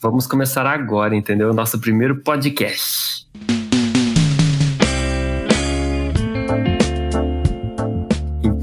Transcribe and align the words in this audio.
Vamos 0.00 0.26
começar 0.26 0.66
agora, 0.66 1.16
entendeu? 1.16 1.52
Nosso 1.54 1.80
primeiro 1.80 2.16
podcast. 2.16 3.26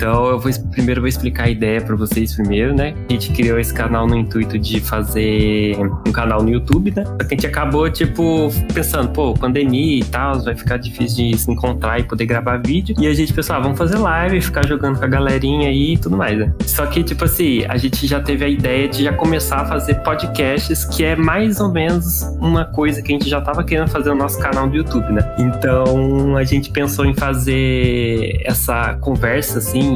Então 0.03 0.25
eu 0.25 0.37
vou 0.37 0.51
primeiro 0.69 0.99
vou 0.99 1.07
explicar 1.07 1.45
a 1.45 1.49
ideia 1.49 1.79
para 1.79 1.95
vocês 1.95 2.35
primeiro, 2.35 2.75
né? 2.75 2.93
A 3.09 3.13
gente 3.13 3.31
criou 3.31 3.57
esse 3.57 3.73
canal 3.73 4.05
no 4.05 4.17
intuito 4.17 4.59
de 4.59 4.81
fazer 4.81 5.77
um 5.79 6.11
canal 6.11 6.43
no 6.43 6.49
YouTube, 6.49 6.93
né? 6.93 7.05
Só 7.05 7.17
que 7.19 7.23
a 7.23 7.29
gente 7.29 7.47
acabou, 7.47 7.89
tipo, 7.89 8.49
pensando, 8.73 9.13
pô, 9.13 9.33
pandemia 9.33 9.99
e 9.99 10.03
tal, 10.03 10.41
vai 10.41 10.55
ficar 10.55 10.75
difícil 10.75 11.31
de 11.31 11.37
se 11.37 11.49
encontrar 11.49 11.99
e 11.99 12.03
poder 12.03 12.25
gravar 12.25 12.57
vídeo. 12.57 12.93
E 12.99 13.07
a 13.07 13.13
gente 13.13 13.31
pensou, 13.31 13.55
ah, 13.55 13.59
vamos 13.59 13.77
fazer 13.77 13.97
live, 13.97 14.41
ficar 14.41 14.67
jogando 14.67 14.99
com 14.99 15.05
a 15.05 15.07
galerinha 15.07 15.69
aí 15.69 15.93
e 15.93 15.97
tudo 15.97 16.17
mais, 16.17 16.37
né? 16.37 16.53
Só 16.65 16.85
que, 16.85 17.01
tipo 17.01 17.23
assim, 17.23 17.63
a 17.69 17.77
gente 17.77 18.05
já 18.05 18.19
teve 18.19 18.43
a 18.43 18.49
ideia 18.49 18.89
de 18.89 19.05
já 19.05 19.13
começar 19.13 19.61
a 19.61 19.65
fazer 19.65 19.95
podcasts, 20.01 20.83
que 20.83 21.05
é 21.05 21.15
mais 21.15 21.61
ou 21.61 21.71
menos 21.71 22.23
uma 22.41 22.65
coisa 22.65 23.01
que 23.01 23.13
a 23.13 23.17
gente 23.17 23.29
já 23.29 23.39
tava 23.39 23.63
querendo 23.63 23.87
fazer 23.87 24.09
no 24.09 24.17
nosso 24.17 24.37
canal 24.37 24.67
do 24.67 24.75
YouTube, 24.75 25.13
né? 25.13 25.33
Então 25.39 26.35
a 26.35 26.43
gente 26.43 26.71
pensou 26.71 27.05
em 27.05 27.13
fazer 27.13 28.41
essa 28.43 28.95
conversa, 28.95 29.59
assim, 29.59 29.92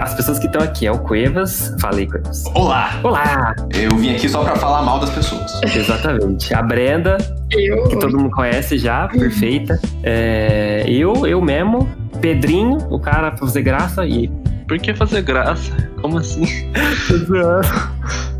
as 0.00 0.14
pessoas 0.14 0.38
que 0.38 0.46
estão 0.46 0.62
aqui 0.62 0.86
é 0.86 0.92
o 0.92 0.98
Cuevas. 0.98 1.74
Falei, 1.80 2.06
Cuevas. 2.06 2.44
Olá! 2.54 2.90
Olá! 3.02 3.54
Eu 3.74 3.96
vim 3.96 4.14
aqui 4.14 4.28
só 4.28 4.42
para 4.42 4.56
falar 4.56 4.82
mal 4.82 4.98
das 4.98 5.10
pessoas. 5.10 5.60
Exatamente. 5.62 6.52
A 6.54 6.62
Brenda, 6.62 7.16
eu. 7.50 7.84
que 7.88 7.98
todo 7.98 8.16
mundo 8.16 8.30
conhece 8.30 8.78
já, 8.78 9.08
perfeita. 9.08 9.80
É, 10.02 10.84
eu, 10.88 11.26
eu 11.26 11.40
mesmo. 11.40 11.88
Pedrinho, 12.20 12.76
o 12.90 13.00
cara 13.00 13.30
pra 13.30 13.38
fazer 13.38 13.62
graça 13.62 14.06
e. 14.06 14.28
Por 14.68 14.78
que 14.78 14.94
fazer 14.94 15.22
graça? 15.22 15.72
Como 16.00 16.18
assim? 16.18 16.44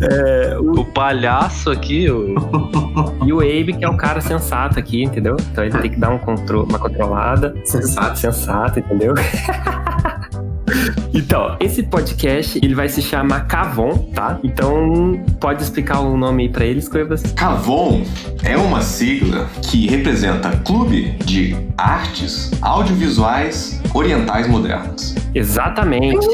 É, 0.00 0.56
o... 0.58 0.80
o... 0.80 0.84
palhaço 0.84 1.70
aqui, 1.70 2.10
o... 2.10 2.34
e 3.24 3.32
o 3.32 3.40
Abe, 3.40 3.74
que 3.74 3.84
é 3.84 3.88
o 3.88 3.96
cara 3.96 4.20
sensato 4.20 4.78
aqui, 4.78 5.02
entendeu? 5.02 5.36
Então 5.38 5.64
ele 5.64 5.78
tem 5.78 5.90
que 5.90 5.98
dar 5.98 6.10
um 6.10 6.18
contro... 6.18 6.64
uma 6.64 6.78
controlada. 6.78 7.54
Sensato. 7.64 8.18
Sensato, 8.18 8.78
entendeu? 8.78 9.14
Então, 11.14 11.56
esse 11.60 11.82
podcast, 11.82 12.58
ele 12.62 12.74
vai 12.74 12.88
se 12.88 13.02
chamar 13.02 13.46
Cavon, 13.46 13.96
tá? 14.14 14.38
Então, 14.42 15.22
pode 15.40 15.62
explicar 15.62 16.00
o 16.00 16.16
nome 16.16 16.44
aí 16.44 16.48
pra 16.48 16.64
eles, 16.64 16.88
Cuevas? 16.88 17.22
Cavon 17.36 18.02
é 18.42 18.56
uma 18.56 18.80
sigla 18.80 19.48
que 19.62 19.86
representa 19.86 20.50
Clube 20.64 21.12
de 21.24 21.56
Artes 21.76 22.50
Audiovisuais 22.60 23.80
Orientais 23.94 24.48
Modernas. 24.48 25.14
Exatamente. 25.34 26.26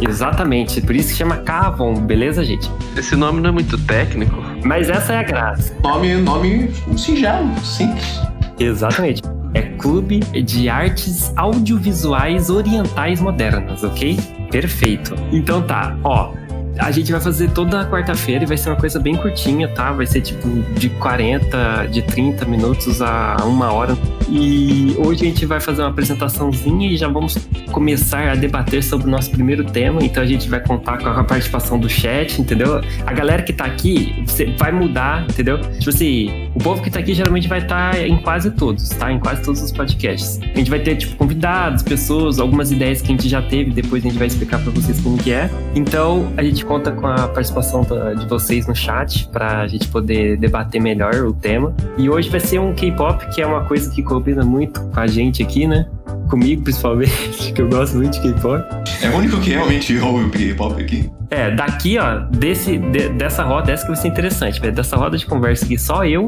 Exatamente, 0.00 0.80
por 0.80 0.94
isso 0.94 1.08
que 1.10 1.16
chama 1.16 1.38
Cavon, 1.38 1.94
beleza, 1.94 2.44
gente? 2.44 2.70
Esse 2.96 3.16
nome 3.16 3.40
não 3.40 3.50
é 3.50 3.52
muito 3.52 3.76
técnico. 3.78 4.36
Mas 4.64 4.88
essa 4.88 5.12
é 5.14 5.18
a 5.18 5.22
graça. 5.22 5.74
Nome, 5.82 6.14
nome 6.14 6.70
singelo, 6.96 7.50
simples. 7.64 8.20
Exatamente. 8.58 9.22
É 9.54 9.62
Clube 9.62 10.20
de 10.20 10.68
Artes 10.68 11.32
Audiovisuais 11.36 12.50
Orientais 12.50 13.20
Modernas, 13.20 13.82
ok? 13.82 14.18
Perfeito. 14.50 15.14
Então 15.32 15.62
tá, 15.62 15.96
ó. 16.04 16.32
A 16.78 16.92
gente 16.92 17.10
vai 17.10 17.20
fazer 17.20 17.50
toda 17.50 17.84
quarta-feira 17.86 18.44
e 18.44 18.46
vai 18.46 18.56
ser 18.56 18.70
uma 18.70 18.76
coisa 18.76 19.00
bem 19.00 19.16
curtinha, 19.16 19.68
tá? 19.68 19.90
Vai 19.92 20.06
ser 20.06 20.20
tipo 20.20 20.48
de 20.78 20.88
40, 20.90 21.86
de 21.90 22.02
30 22.02 22.44
minutos 22.44 23.02
a 23.02 23.36
uma 23.44 23.72
hora. 23.72 23.96
E 24.30 24.94
hoje 24.98 25.24
a 25.24 25.28
gente 25.28 25.46
vai 25.46 25.60
fazer 25.60 25.82
uma 25.82 25.88
apresentaçãozinha 25.88 26.90
e 26.90 26.96
já 26.96 27.08
vamos 27.08 27.38
começar 27.72 28.30
a 28.30 28.34
debater 28.34 28.82
sobre 28.82 29.06
o 29.06 29.10
nosso 29.10 29.30
primeiro 29.30 29.64
tema. 29.64 30.02
Então 30.02 30.22
a 30.22 30.26
gente 30.26 30.48
vai 30.48 30.60
contar 30.60 30.98
com 30.98 31.08
a 31.08 31.24
participação 31.24 31.78
do 31.78 31.88
chat, 31.88 32.40
entendeu? 32.40 32.80
A 33.06 33.12
galera 33.12 33.42
que 33.42 33.52
tá 33.52 33.64
aqui 33.64 34.24
vai 34.58 34.70
mudar, 34.70 35.22
entendeu? 35.22 35.58
Tipo 35.78 35.90
assim, 35.90 36.50
o 36.54 36.58
povo 36.58 36.82
que 36.82 36.90
tá 36.90 36.98
aqui 37.00 37.14
geralmente 37.14 37.48
vai 37.48 37.60
estar 37.60 37.92
tá 37.92 38.06
em 38.06 38.18
quase 38.18 38.50
todos, 38.50 38.88
tá? 38.90 39.10
Em 39.10 39.18
quase 39.18 39.42
todos 39.42 39.62
os 39.62 39.72
podcasts. 39.72 40.40
A 40.42 40.58
gente 40.58 40.70
vai 40.70 40.80
ter, 40.80 40.96
tipo, 40.96 41.16
convidados, 41.16 41.82
pessoas, 41.82 42.38
algumas 42.38 42.70
ideias 42.70 43.00
que 43.00 43.08
a 43.08 43.10
gente 43.16 43.28
já 43.28 43.40
teve, 43.40 43.70
depois 43.70 44.04
a 44.04 44.08
gente 44.08 44.18
vai 44.18 44.26
explicar 44.26 44.60
para 44.60 44.70
vocês 44.72 45.00
como 45.00 45.16
que 45.16 45.32
é. 45.32 45.50
Então 45.74 46.32
a 46.36 46.42
gente 46.42 46.64
conta 46.64 46.92
com 46.92 47.06
a 47.06 47.28
participação 47.28 47.86
de 48.18 48.26
vocês 48.26 48.66
no 48.66 48.74
chat 48.74 49.26
pra 49.28 49.66
gente 49.66 49.88
poder 49.88 50.36
debater 50.36 50.80
melhor 50.80 51.14
o 51.14 51.32
tema. 51.32 51.74
E 51.96 52.10
hoje 52.10 52.28
vai 52.28 52.40
ser 52.40 52.58
um 52.58 52.74
K-pop, 52.74 53.26
que 53.34 53.40
é 53.40 53.46
uma 53.46 53.64
coisa 53.64 53.90
que 53.90 54.02
combina 54.18 54.44
muito 54.44 54.80
com 54.80 55.00
a 55.00 55.06
gente 55.06 55.42
aqui, 55.42 55.66
né? 55.66 55.86
Comigo, 56.28 56.62
principalmente, 56.62 57.52
que 57.54 57.62
eu 57.62 57.68
gosto 57.68 57.96
muito 57.96 58.20
de 58.20 58.32
K-pop. 58.32 58.64
É 59.02 59.08
o 59.08 59.16
único 59.16 59.40
que 59.40 59.50
realmente 59.50 59.96
ouve 59.98 60.28
K-pop 60.30 60.82
aqui. 60.82 61.10
É, 61.30 61.50
daqui, 61.50 61.98
ó, 61.98 62.18
desse, 62.30 62.78
de, 62.78 63.10
dessa 63.10 63.42
roda, 63.44 63.72
essa 63.72 63.84
que 63.84 63.92
vai 63.92 63.96
ser 64.00 64.08
interessante, 64.08 64.60
velho. 64.60 64.74
Dessa 64.74 64.96
roda 64.96 65.16
de 65.16 65.24
conversa 65.24 65.64
aqui, 65.64 65.78
só 65.78 66.04
eu 66.04 66.26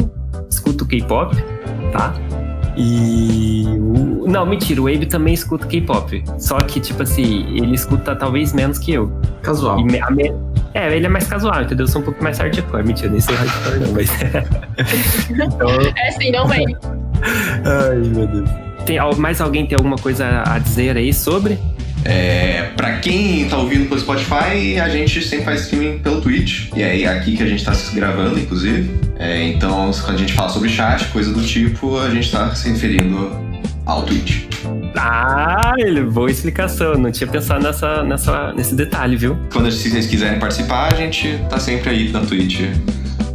escuto 0.49 0.87
K-pop, 0.87 1.37
tá? 1.93 2.15
E. 2.77 3.65
O... 3.67 4.27
Não, 4.29 4.47
mentira, 4.47 4.81
o 4.81 4.87
Abe 4.87 5.07
também 5.07 5.35
escuta 5.35 5.67
K-pop. 5.67 6.23
Só 6.39 6.59
que, 6.59 6.81
tipo 6.81 7.03
assim, 7.03 7.57
ele 7.57 7.75
escuta 7.75 8.15
talvez 8.15 8.53
menos 8.53 8.79
que 8.79 8.93
eu. 8.93 9.13
Casual. 9.43 9.85
Me... 9.85 10.01
Me... 10.11 10.33
É, 10.73 10.95
ele 10.95 11.07
é 11.07 11.09
mais 11.09 11.27
casual, 11.27 11.63
entendeu? 11.63 11.85
Eu 11.85 11.91
sou 11.91 12.01
um 12.01 12.05
pouco 12.05 12.23
mais 12.23 12.39
hardcore. 12.39 12.85
Mentira, 12.85 13.11
nem 13.11 13.21
sou 13.21 13.35
hardcore, 13.35 13.81
não, 13.81 13.93
mas. 13.93 14.11
então... 15.31 15.69
É 15.97 16.11
sim, 16.13 16.31
não 16.31 16.47
vem. 16.47 16.77
Ai, 17.65 17.97
meu 17.97 18.27
Deus. 18.27 18.51
Tem, 18.87 18.99
mais 19.19 19.41
alguém 19.41 19.67
tem 19.67 19.77
alguma 19.77 19.97
coisa 19.97 20.43
a 20.47 20.59
dizer 20.59 20.97
aí 20.97 21.13
sobre? 21.13 21.59
É, 22.05 22.71
para 22.77 22.97
quem 22.97 23.47
tá 23.49 23.59
ouvindo 23.59 23.89
pelo 23.89 24.01
Spotify, 24.01 24.81
a 24.81 24.89
gente 24.89 25.23
sempre 25.23 25.45
faz 25.45 25.63
streaming 25.63 25.99
pelo 25.99 26.21
Twitch. 26.21 26.71
E 26.75 26.83
é 26.83 27.07
aqui 27.07 27.37
que 27.37 27.43
a 27.43 27.47
gente 27.47 27.65
tá 27.65 27.75
se 27.75 27.95
gravando, 27.95 28.39
inclusive. 28.39 28.91
É, 29.19 29.43
então, 29.49 29.91
quando 30.03 30.15
a 30.15 30.19
gente 30.19 30.33
fala 30.33 30.49
sobre 30.49 30.69
chat, 30.69 31.05
coisa 31.07 31.33
do 31.33 31.43
tipo, 31.43 31.99
a 31.99 32.09
gente 32.09 32.31
tá 32.31 32.55
se 32.55 32.71
referindo 32.71 33.31
ao 33.85 34.03
Twitch. 34.03 34.45
Ah, 34.97 35.75
ele, 35.79 36.03
boa 36.03 36.31
explicação. 36.31 36.95
Não 36.95 37.13
tinha 37.13 37.29
pensado 37.29 37.63
nessa, 37.63 38.03
nessa, 38.03 38.53
nesse 38.55 38.75
detalhe, 38.75 39.17
viu? 39.17 39.39
Quando 39.53 39.71
vocês 39.71 40.07
quiserem 40.07 40.39
participar, 40.39 40.93
a 40.93 40.97
gente 40.97 41.39
tá 41.49 41.59
sempre 41.59 41.91
aí 41.91 42.11
na 42.11 42.21
Twitch. 42.21 42.63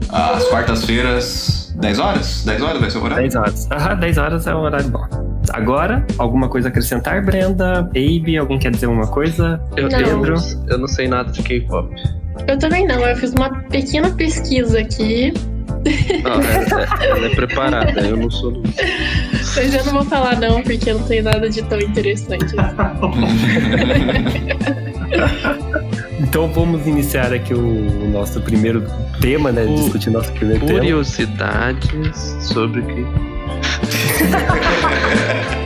Às 0.10 0.46
quartas-feiras, 0.46 1.65
10 1.76 2.00
horas? 2.00 2.44
10 2.46 2.62
horas 2.62 2.80
vai 2.80 2.90
ser 2.90 2.98
o 2.98 3.04
horário? 3.04 3.24
10 3.24 3.36
horas. 3.36 3.72
Aham, 3.72 3.96
10 3.98 4.18
horas 4.18 4.48
é 4.48 4.56
um 4.56 4.60
horário 4.60 4.90
bom. 4.90 5.06
Agora, 5.54 6.06
alguma 6.18 6.50
coisa 6.50 6.68
a 6.68 6.72
acrescentar, 6.72 7.24
Brenda? 7.24 7.84
Baby, 7.84 8.38
alguém 8.38 8.58
quer 8.58 8.72
dizer 8.72 8.88
alguma 8.88 9.08
coisa? 9.08 9.62
Eu, 9.76 9.90
não. 9.90 9.98
Pedro? 9.98 10.36
Eu 10.68 10.78
não 10.78 10.88
sei 10.88 11.08
nada 11.08 11.32
de 11.32 11.42
K-pop. 11.44 11.94
Eu 12.48 12.58
também 12.58 12.88
não, 12.88 13.00
eu 13.06 13.16
fiz 13.16 13.34
uma 13.34 13.50
pequena 13.70 14.10
pesquisa 14.12 14.80
aqui. 14.80 15.34
Não, 16.24 16.42
é, 16.42 17.06
é, 17.06 17.10
ela 17.12 17.26
é 17.28 17.36
preparada, 17.36 18.02
eu 18.02 18.18
não 18.18 18.30
sou. 18.30 18.62
Mas 19.56 19.74
eu 19.74 19.86
não 19.86 19.94
vou 19.94 20.06
falar 20.06 20.40
não, 20.40 20.62
porque 20.64 20.92
não 20.92 21.04
tem 21.04 21.22
nada 21.22 21.50
de 21.50 21.62
tão 21.64 21.80
interessante. 21.80 22.56
então 26.20 26.48
vamos 26.52 26.88
iniciar 26.88 27.34
aqui 27.34 27.54
o, 27.54 28.10
nosso 28.10 28.42
primeiro 28.42 28.84
tema, 29.20 29.52
né? 29.52 29.66
O, 29.66 29.76
discutir 29.76 30.10
nosso 30.10 30.32
primeiro 30.34 30.66
curiosidades 30.66 31.90
tema. 31.90 32.10
Curiosidades 32.10 32.52
sobre 32.54 32.80
o 32.82 32.86
que 32.86 33.06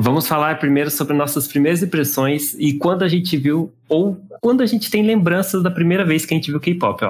Vamos 0.00 0.26
falar 0.26 0.58
primeiro 0.58 0.90
sobre 0.90 1.14
nossas 1.14 1.46
primeiras 1.46 1.82
impressões 1.82 2.54
e 2.54 2.78
quando 2.78 3.02
a 3.02 3.08
gente 3.08 3.36
viu, 3.36 3.74
ou 3.88 4.16
quando 4.40 4.62
a 4.62 4.66
gente 4.66 4.90
tem 4.90 5.02
lembranças 5.02 5.62
da 5.62 5.70
primeira 5.70 6.04
vez 6.04 6.24
que 6.24 6.32
a 6.32 6.36
gente 6.36 6.50
viu 6.50 6.58
K-pop. 6.58 7.04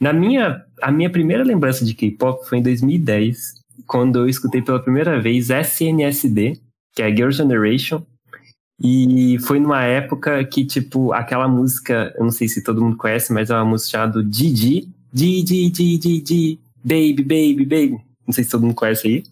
Na 0.00 0.12
minha, 0.12 0.64
a 0.82 0.90
minha 0.90 1.10
primeira 1.10 1.44
lembrança 1.44 1.84
de 1.84 1.94
K-pop 1.94 2.48
foi 2.48 2.58
em 2.58 2.62
2010, 2.62 3.59
quando 3.86 4.20
eu 4.20 4.28
escutei 4.28 4.62
pela 4.62 4.82
primeira 4.82 5.20
vez 5.20 5.48
SNSD, 5.50 6.60
que 6.94 7.02
é 7.02 7.14
Girl 7.14 7.30
Generation, 7.30 8.02
e 8.82 9.38
foi 9.40 9.60
numa 9.60 9.84
época 9.84 10.42
que, 10.44 10.64
tipo, 10.64 11.12
aquela 11.12 11.46
música, 11.46 12.14
eu 12.16 12.24
não 12.24 12.32
sei 12.32 12.48
se 12.48 12.64
todo 12.64 12.82
mundo 12.82 12.96
conhece, 12.96 13.30
mas 13.32 13.50
é 13.50 13.54
uma 13.54 13.64
música 13.64 13.90
chamada 13.90 14.24
Didi. 14.24 14.88
Didi, 15.12 15.68
Didi, 15.68 15.98
Didi, 15.98 16.60
Baby, 16.82 17.22
Baby, 17.22 17.64
Baby. 17.66 18.00
Não 18.26 18.32
sei 18.32 18.42
se 18.42 18.50
todo 18.50 18.62
mundo 18.62 18.74
conhece 18.74 19.06
aí. 19.06 19.22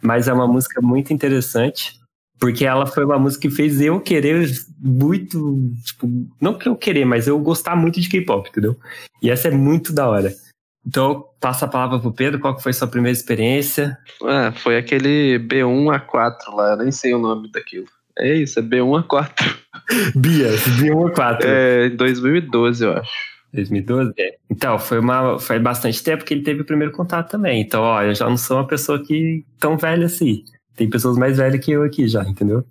Mas 0.00 0.26
é 0.26 0.32
uma 0.32 0.46
música 0.46 0.80
muito 0.80 1.12
interessante. 1.12 1.98
Porque 2.40 2.64
ela 2.64 2.86
foi 2.86 3.04
uma 3.04 3.18
música 3.18 3.48
que 3.48 3.54
fez 3.54 3.80
eu 3.80 4.00
querer 4.00 4.48
muito, 4.78 5.70
tipo, 5.84 6.08
não 6.40 6.56
que 6.56 6.68
eu 6.68 6.76
querer, 6.76 7.04
mas 7.04 7.26
eu 7.26 7.38
gostar 7.40 7.74
muito 7.74 8.00
de 8.00 8.08
K-pop, 8.08 8.48
entendeu? 8.48 8.76
E 9.20 9.28
essa 9.28 9.48
é 9.48 9.50
muito 9.50 9.92
da 9.92 10.08
hora. 10.08 10.32
Então, 10.88 11.26
passa 11.38 11.66
a 11.66 11.68
palavra 11.68 11.98
pro 11.98 12.10
Pedro, 12.10 12.40
qual 12.40 12.56
que 12.56 12.62
foi 12.62 12.70
a 12.70 12.72
sua 12.72 12.88
primeira 12.88 13.14
experiência? 13.14 13.98
Ah, 14.24 14.50
foi 14.52 14.78
aquele 14.78 15.38
B1A4 15.38 16.54
lá, 16.54 16.70
eu 16.70 16.76
nem 16.78 16.90
sei 16.90 17.12
o 17.12 17.18
nome 17.18 17.52
daquilo. 17.52 17.84
É 18.18 18.34
isso, 18.34 18.58
é 18.58 18.62
B1A4. 18.62 19.30
Bias, 20.16 20.62
B1A4. 20.80 21.40
É, 21.44 21.86
em 21.88 21.96
2012, 21.96 22.84
eu 22.86 22.92
acho. 22.94 23.10
2012? 23.52 24.14
É. 24.18 24.36
Então, 24.48 24.78
foi, 24.78 24.98
uma, 24.98 25.38
foi 25.38 25.58
bastante 25.58 26.02
tempo 26.02 26.24
que 26.24 26.32
ele 26.32 26.42
teve 26.42 26.62
o 26.62 26.66
primeiro 26.66 26.92
contato 26.92 27.30
também. 27.30 27.60
Então, 27.60 27.82
ó, 27.82 28.02
eu 28.02 28.14
já 28.14 28.26
não 28.26 28.38
sou 28.38 28.56
uma 28.56 28.66
pessoa 28.66 29.04
que 29.04 29.44
tão 29.60 29.76
velha 29.76 30.06
assim. 30.06 30.42
Tem 30.74 30.88
pessoas 30.88 31.18
mais 31.18 31.36
velhas 31.36 31.62
que 31.62 31.70
eu 31.70 31.82
aqui 31.82 32.08
já, 32.08 32.22
entendeu? 32.22 32.64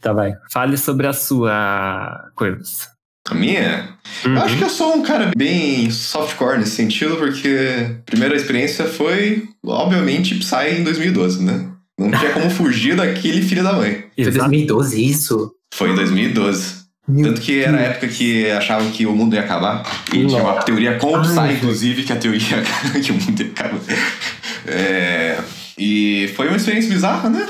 Tá, 0.00 0.12
vai. 0.12 0.32
Fale 0.52 0.76
sobre 0.76 1.08
a 1.08 1.12
sua, 1.12 2.30
Coelhos. 2.36 2.86
A 3.30 3.34
minha? 3.34 3.88
Uhum. 4.24 4.34
Eu 4.34 4.42
acho 4.42 4.56
que 4.56 4.64
eu 4.64 4.70
sou 4.70 4.94
um 4.96 5.02
cara 5.02 5.30
bem 5.36 5.90
softcore 5.90 6.58
nesse 6.58 6.72
sentido, 6.72 7.16
porque 7.16 7.48
a 7.48 8.10
primeira 8.10 8.34
experiência 8.34 8.86
foi, 8.86 9.44
obviamente, 9.64 10.34
Psy 10.36 10.80
em 10.80 10.84
2012, 10.84 11.44
né? 11.44 11.66
Não 11.98 12.10
tinha 12.10 12.30
como 12.30 12.48
fugir 12.48 12.96
daquele 12.96 13.42
filho 13.42 13.62
da 13.62 13.72
mãe. 13.72 14.04
Foi 14.14 14.24
Exato. 14.24 14.38
2012 14.38 15.04
isso? 15.04 15.52
Foi 15.74 15.90
em 15.90 15.94
2012. 15.94 16.78
Tanto 17.22 17.40
que 17.40 17.60
era 17.60 17.78
a 17.78 17.80
época 17.80 18.08
que 18.08 18.50
achavam 18.50 18.90
que 18.90 19.06
o 19.06 19.12
mundo 19.12 19.34
ia 19.34 19.40
acabar. 19.40 19.82
E 20.12 20.26
tinha 20.26 20.42
uma 20.42 20.62
teoria 20.62 20.96
com 20.98 21.14
o 21.14 21.22
Psy, 21.22 21.54
inclusive, 21.56 22.04
que 22.04 22.12
a 22.12 22.16
teoria 22.16 22.62
que 23.02 23.10
o 23.10 23.14
mundo 23.14 23.42
ia 23.42 23.50
acabar. 23.50 23.80
É, 24.66 25.38
e 25.78 26.30
foi 26.36 26.48
uma 26.48 26.56
experiência 26.56 26.90
bizarra, 26.90 27.30
né? 27.30 27.46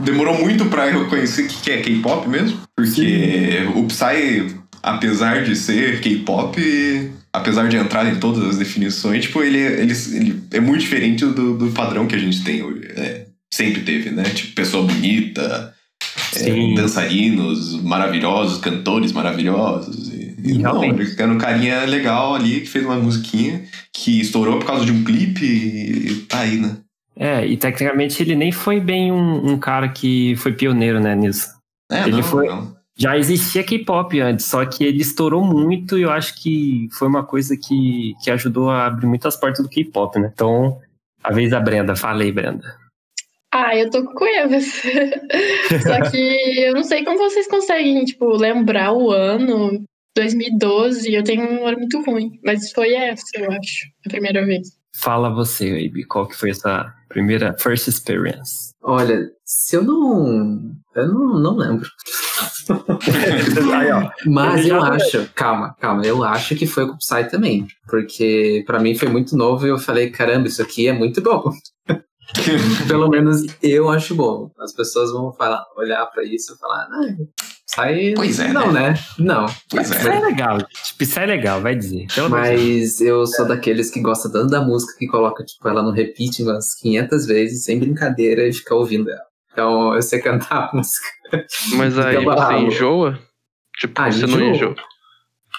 Demorou 0.00 0.38
muito 0.38 0.66
pra 0.66 0.88
eu 0.88 1.08
conhecer 1.08 1.46
o 1.46 1.48
que 1.48 1.60
que 1.62 1.70
é 1.72 1.82
K-pop 1.82 2.28
mesmo. 2.28 2.60
Porque 2.76 3.66
o 3.74 3.84
Psy, 3.84 4.54
apesar 4.86 5.42
de 5.42 5.54
ser 5.56 6.00
K-pop, 6.00 7.10
apesar 7.32 7.68
de 7.68 7.76
entrar 7.76 8.06
em 8.06 8.18
todas 8.20 8.44
as 8.48 8.56
definições, 8.56 9.24
tipo, 9.24 9.42
ele, 9.42 9.58
é- 9.58 9.80
ele, 9.82 9.92
ele 10.14 10.42
é 10.52 10.60
muito 10.60 10.80
diferente 10.80 11.24
do, 11.26 11.56
do 11.58 11.70
padrão 11.72 12.06
que 12.06 12.14
a 12.14 12.18
gente 12.18 12.42
tem 12.44 12.62
hoje. 12.62 12.82
É, 12.96 13.26
sempre 13.52 13.82
teve, 13.82 14.10
né? 14.10 14.22
Tipo, 14.24 14.54
pessoa 14.54 14.84
bonita, 14.86 15.74
é, 16.36 16.74
dançarinos 16.74 17.80
maravilhosos, 17.82 18.58
cantores 18.60 19.12
maravilhosos. 19.12 20.08
E, 20.12 20.34
e 20.44 20.50
E 20.52 20.58
não, 20.58 20.82
ele 20.84 21.14
era 21.18 21.32
um 21.32 21.38
carinha 21.38 21.84
legal 21.84 22.34
ali 22.34 22.60
que 22.60 22.66
fez 22.68 22.84
uma 22.84 22.96
musiquinha 22.96 23.62
que 23.92 24.20
estourou 24.20 24.58
por 24.58 24.66
causa 24.66 24.84
de 24.84 24.92
um 24.92 25.02
clipe 25.04 25.44
e 25.44 26.14
tá 26.28 26.40
aí, 26.40 26.58
né? 26.58 26.76
É, 27.18 27.46
e 27.46 27.56
tecnicamente 27.56 28.22
ele 28.22 28.36
nem 28.36 28.52
foi 28.52 28.78
bem 28.78 29.10
um, 29.10 29.52
um 29.52 29.58
cara 29.58 29.88
que 29.88 30.36
foi 30.36 30.52
pioneiro, 30.52 31.00
né, 31.00 31.14
nisso. 31.16 31.48
É, 31.90 32.02
Ele 32.02 32.10
não, 32.12 32.22
foi- 32.22 32.46
não. 32.46 32.75
Já 32.98 33.16
existia 33.18 33.62
K-pop 33.62 34.18
antes, 34.20 34.46
só 34.46 34.64
que 34.64 34.82
ele 34.82 35.02
estourou 35.02 35.44
muito 35.44 35.98
e 35.98 36.02
eu 36.02 36.10
acho 36.10 36.34
que 36.40 36.88
foi 36.92 37.06
uma 37.06 37.24
coisa 37.24 37.54
que, 37.56 38.14
que 38.22 38.30
ajudou 38.30 38.70
a 38.70 38.86
abrir 38.86 39.06
muitas 39.06 39.36
portas 39.36 39.62
do 39.62 39.68
K-pop, 39.68 40.18
né? 40.18 40.30
Então, 40.32 40.80
a 41.22 41.32
vez 41.32 41.50
da 41.50 41.60
Brenda. 41.60 41.94
Fala 41.94 42.22
aí, 42.22 42.32
Brenda. 42.32 42.74
Ah, 43.52 43.76
eu 43.76 43.90
tô 43.90 44.04
com 44.04 44.14
coevas. 44.14 44.64
Só 45.82 46.10
que 46.10 46.60
eu 46.60 46.74
não 46.74 46.84
sei 46.84 47.04
como 47.04 47.18
vocês 47.18 47.48
conseguem, 47.48 48.04
tipo, 48.04 48.28
lembrar 48.36 48.92
o 48.92 49.10
ano 49.10 49.82
2012. 50.14 51.12
Eu 51.12 51.24
tenho 51.24 51.42
uma 51.42 51.52
memória 51.52 51.78
muito 51.78 52.02
ruim. 52.02 52.38
Mas 52.44 52.70
foi 52.72 52.94
essa, 52.94 53.24
eu 53.36 53.50
acho, 53.50 53.86
a 54.06 54.10
primeira 54.10 54.44
vez. 54.44 54.68
Fala 54.94 55.28
você, 55.28 55.70
Baby, 55.72 56.04
qual 56.04 56.26
que 56.26 56.36
foi 56.36 56.50
essa 56.50 56.92
primeira 57.08 57.54
first 57.58 57.88
experience? 57.88 58.72
Olha, 58.82 59.30
se 59.44 59.76
eu 59.76 59.82
não. 59.82 60.72
Eu 60.96 61.08
não, 61.08 61.38
não 61.38 61.56
lembro. 61.56 61.88
aí, 63.74 63.92
ó. 63.92 64.10
Mas 64.26 64.66
eu 64.66 64.82
acho, 64.82 65.28
calma, 65.34 65.74
calma, 65.78 66.04
eu 66.04 66.24
acho 66.24 66.56
que 66.56 66.66
foi 66.66 66.86
com 66.86 66.94
o 66.94 66.98
Psy 66.98 67.28
também. 67.30 67.66
Porque 67.86 68.64
pra 68.66 68.80
mim 68.80 68.94
foi 68.94 69.08
muito 69.08 69.36
novo 69.36 69.66
e 69.66 69.70
eu 69.70 69.78
falei, 69.78 70.10
caramba, 70.10 70.48
isso 70.48 70.62
aqui 70.62 70.88
é 70.88 70.92
muito 70.92 71.20
bom. 71.20 71.50
Pelo 72.88 73.08
menos 73.08 73.42
eu 73.62 73.88
acho 73.90 74.14
bom. 74.14 74.50
As 74.58 74.72
pessoas 74.72 75.12
vão 75.12 75.32
falar, 75.32 75.62
olhar 75.76 76.04
pra 76.06 76.24
isso 76.24 76.54
e 76.54 76.58
falar, 76.58 76.88
ah, 76.90 77.14
Psy. 77.66 78.14
Pois 78.14 78.38
é, 78.40 78.52
Não, 78.52 78.72
né? 78.72 78.94
Não. 79.18 79.46
Pois 79.68 79.90
Isso 79.90 80.08
é. 80.08 80.16
é 80.16 80.20
legal, 80.20 80.58
tipo, 80.62 81.02
isso 81.02 81.18
é 81.18 81.26
legal, 81.26 81.60
vai 81.60 81.74
dizer. 81.74 82.06
Pelo. 82.14 82.30
Mas 82.30 83.00
eu 83.00 83.26
sou 83.26 83.46
daqueles 83.46 83.90
que 83.90 84.00
gosta 84.00 84.30
tanto 84.30 84.50
da 84.50 84.62
música 84.62 84.94
que 84.98 85.06
coloca, 85.06 85.44
tipo, 85.44 85.68
ela 85.68 85.82
no 85.82 85.90
repeat 85.90 86.42
umas 86.42 86.74
500 86.76 87.26
vezes, 87.26 87.64
sem 87.64 87.78
brincadeira, 87.78 88.46
e 88.46 88.52
fica 88.52 88.74
ouvindo 88.74 89.10
ela. 89.10 89.26
Então 89.56 89.94
eu 89.94 90.02
sei 90.02 90.20
cantar 90.20 90.68
a 90.70 90.70
música. 90.76 91.06
Mas 91.76 91.98
aí 91.98 92.22
você 92.22 92.52
enjoa? 92.58 93.18
Tipo, 93.78 94.02
Ah, 94.02 94.12
você 94.12 94.26
não 94.26 94.38
enjoa. 94.42 94.74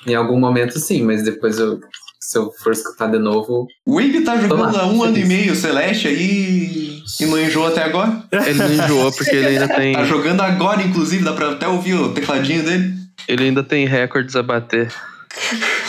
Em 0.06 0.14
algum 0.14 0.40
momento 0.40 0.78
sim, 0.80 1.02
mas 1.02 1.24
depois 1.24 1.58
eu, 1.58 1.80
se 2.22 2.38
eu 2.38 2.52
for 2.62 2.72
escutar 2.72 3.08
de 3.08 3.18
novo, 3.18 3.66
O 3.88 3.96
Wave 3.96 4.22
tá 4.24 4.38
jogando 4.38 4.72
Toma. 4.72 4.80
há 4.80 4.86
um 4.86 5.02
ano 5.04 5.18
e 5.18 5.26
meio 5.26 5.56
Celeste 5.56 6.08
aí 6.08 7.02
e 7.20 7.26
não 7.26 7.40
enjoou 7.40 7.66
até 7.68 7.82
agora. 7.84 8.24
Ele 8.32 8.60
não 8.60 8.72
enjoou 8.86 9.12
porque 9.12 9.36
ele 9.36 9.48
ainda 9.48 9.68
tem, 9.68 9.94
Tá 9.94 10.04
jogando 10.06 10.42
agora, 10.42 10.84
inclusive, 10.84 11.24
dá 11.24 11.34
pra 11.34 11.54
até 11.54 11.68
ouvir 11.68 11.96
o 11.96 12.14
tecladinho 12.14 12.64
dele. 12.64 12.94
ele 13.28 13.46
ainda 13.46 13.64
tem 13.64 13.88
recordes 13.88 14.36
a 14.36 14.44
bater. 14.44 14.94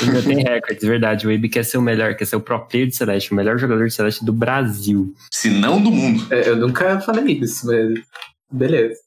Ainda 0.02 0.22
tem 0.22 0.42
recordes, 0.42 0.84
verdade. 0.84 1.26
O 1.26 1.30
Baby 1.30 1.48
quer 1.48 1.64
ser 1.64 1.78
o 1.78 1.82
melhor, 1.82 2.14
quer 2.14 2.24
ser 2.24 2.36
o 2.36 2.40
pro 2.40 2.66
player 2.66 2.88
de 2.88 2.96
Celeste, 2.96 3.32
o 3.32 3.34
melhor 3.34 3.58
jogador 3.58 3.86
de 3.86 3.94
Celeste 3.94 4.24
do 4.24 4.32
Brasil. 4.32 5.14
Se 5.30 5.50
não 5.50 5.80
do 5.82 5.90
mundo. 5.90 6.26
é, 6.32 6.48
eu 6.48 6.56
nunca 6.56 7.00
falei 7.00 7.34
isso, 7.34 7.66
mas 7.66 8.00
beleza. 8.50 9.00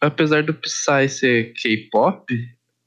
Apesar 0.00 0.42
do 0.42 0.54
Psy 0.54 1.08
ser 1.08 1.52
K-pop, 1.54 2.24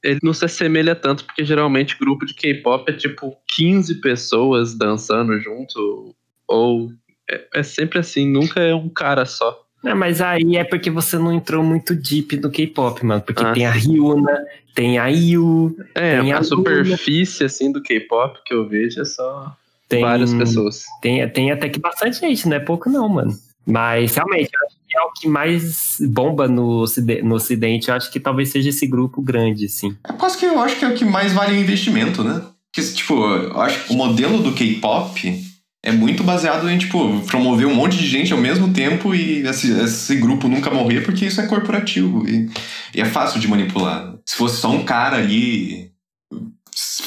ele 0.02 0.20
não 0.22 0.32
se 0.32 0.44
assemelha 0.44 0.94
tanto, 0.94 1.24
porque 1.24 1.44
geralmente 1.44 1.98
grupo 1.98 2.26
de 2.26 2.34
K-pop 2.34 2.90
é 2.90 2.94
tipo 2.94 3.36
15 3.56 4.00
pessoas 4.00 4.76
dançando 4.76 5.38
junto, 5.40 6.14
ou 6.46 6.92
é, 7.28 7.46
é 7.54 7.62
sempre 7.62 7.98
assim, 7.98 8.30
nunca 8.30 8.60
é 8.60 8.74
um 8.74 8.88
cara 8.88 9.24
só. 9.24 9.65
Não, 9.82 9.94
mas 9.96 10.20
aí 10.20 10.56
é 10.56 10.64
porque 10.64 10.90
você 10.90 11.16
não 11.18 11.32
entrou 11.32 11.62
muito 11.62 11.94
deep 11.94 12.36
no 12.38 12.50
K-pop, 12.50 13.04
mano. 13.04 13.20
Porque 13.22 13.44
Ah, 13.44 13.52
tem 13.52 13.66
a 13.66 13.70
Ryuna, 13.70 14.44
tem 14.74 14.98
a 14.98 15.06
IU, 15.10 15.76
É, 15.94 16.20
Tem 16.20 16.32
a 16.32 16.38
a 16.38 16.42
superfície 16.42 17.44
assim 17.44 17.70
do 17.70 17.80
K-pop 17.82 18.38
que 18.44 18.52
eu 18.52 18.68
vejo 18.68 19.00
é 19.00 19.04
só 19.04 19.54
tem. 19.88 20.00
várias 20.00 20.34
pessoas. 20.34 20.84
Tem, 21.00 21.28
tem 21.30 21.52
até 21.52 21.68
que 21.68 21.78
bastante 21.78 22.18
gente, 22.18 22.48
não 22.48 22.56
é 22.56 22.60
pouco 22.60 22.90
não, 22.90 23.08
mano. 23.08 23.32
Mas 23.64 24.14
realmente, 24.14 24.50
eu 24.54 24.66
acho 24.66 24.76
que 24.88 24.96
é 24.96 25.02
o 25.02 25.12
que 25.12 25.28
mais 25.28 25.96
bomba 26.00 26.46
no, 26.48 26.82
ocide- 26.82 27.20
no 27.22 27.34
Ocidente. 27.34 27.88
Eu 27.88 27.94
acho 27.94 28.10
que 28.12 28.20
talvez 28.20 28.50
seja 28.50 28.68
esse 28.70 28.86
grupo 28.86 29.20
grande, 29.20 29.66
assim. 29.66 29.96
É 30.08 30.12
quase 30.12 30.38
que 30.38 30.46
eu 30.46 30.58
acho 30.60 30.76
que 30.78 30.84
é 30.84 30.88
o 30.88 30.94
que 30.94 31.04
mais 31.04 31.32
vale 31.32 31.56
o 31.56 31.60
investimento, 31.60 32.22
né? 32.24 32.42
Porque, 32.72 32.92
tipo, 32.92 33.14
eu 33.14 33.60
acho 33.60 33.84
que 33.86 33.92
o 33.92 33.96
modelo 33.96 34.38
do 34.38 34.52
K-pop 34.52 35.45
é 35.86 35.92
muito 35.92 36.24
baseado 36.24 36.68
em, 36.68 36.76
tipo, 36.76 37.20
promover 37.26 37.64
um 37.64 37.74
monte 37.74 37.96
de 37.96 38.08
gente 38.08 38.32
ao 38.32 38.40
mesmo 38.40 38.72
tempo 38.72 39.14
e 39.14 39.46
esse, 39.46 39.70
esse 39.70 40.16
grupo 40.16 40.48
nunca 40.48 40.68
morrer, 40.68 41.02
porque 41.02 41.24
isso 41.24 41.40
é 41.40 41.46
corporativo 41.46 42.28
e, 42.28 42.50
e 42.92 43.00
é 43.00 43.04
fácil 43.04 43.38
de 43.38 43.46
manipular. 43.46 44.16
Se 44.26 44.36
fosse 44.36 44.60
só 44.60 44.68
um 44.68 44.84
cara 44.84 45.16
ali 45.18 45.92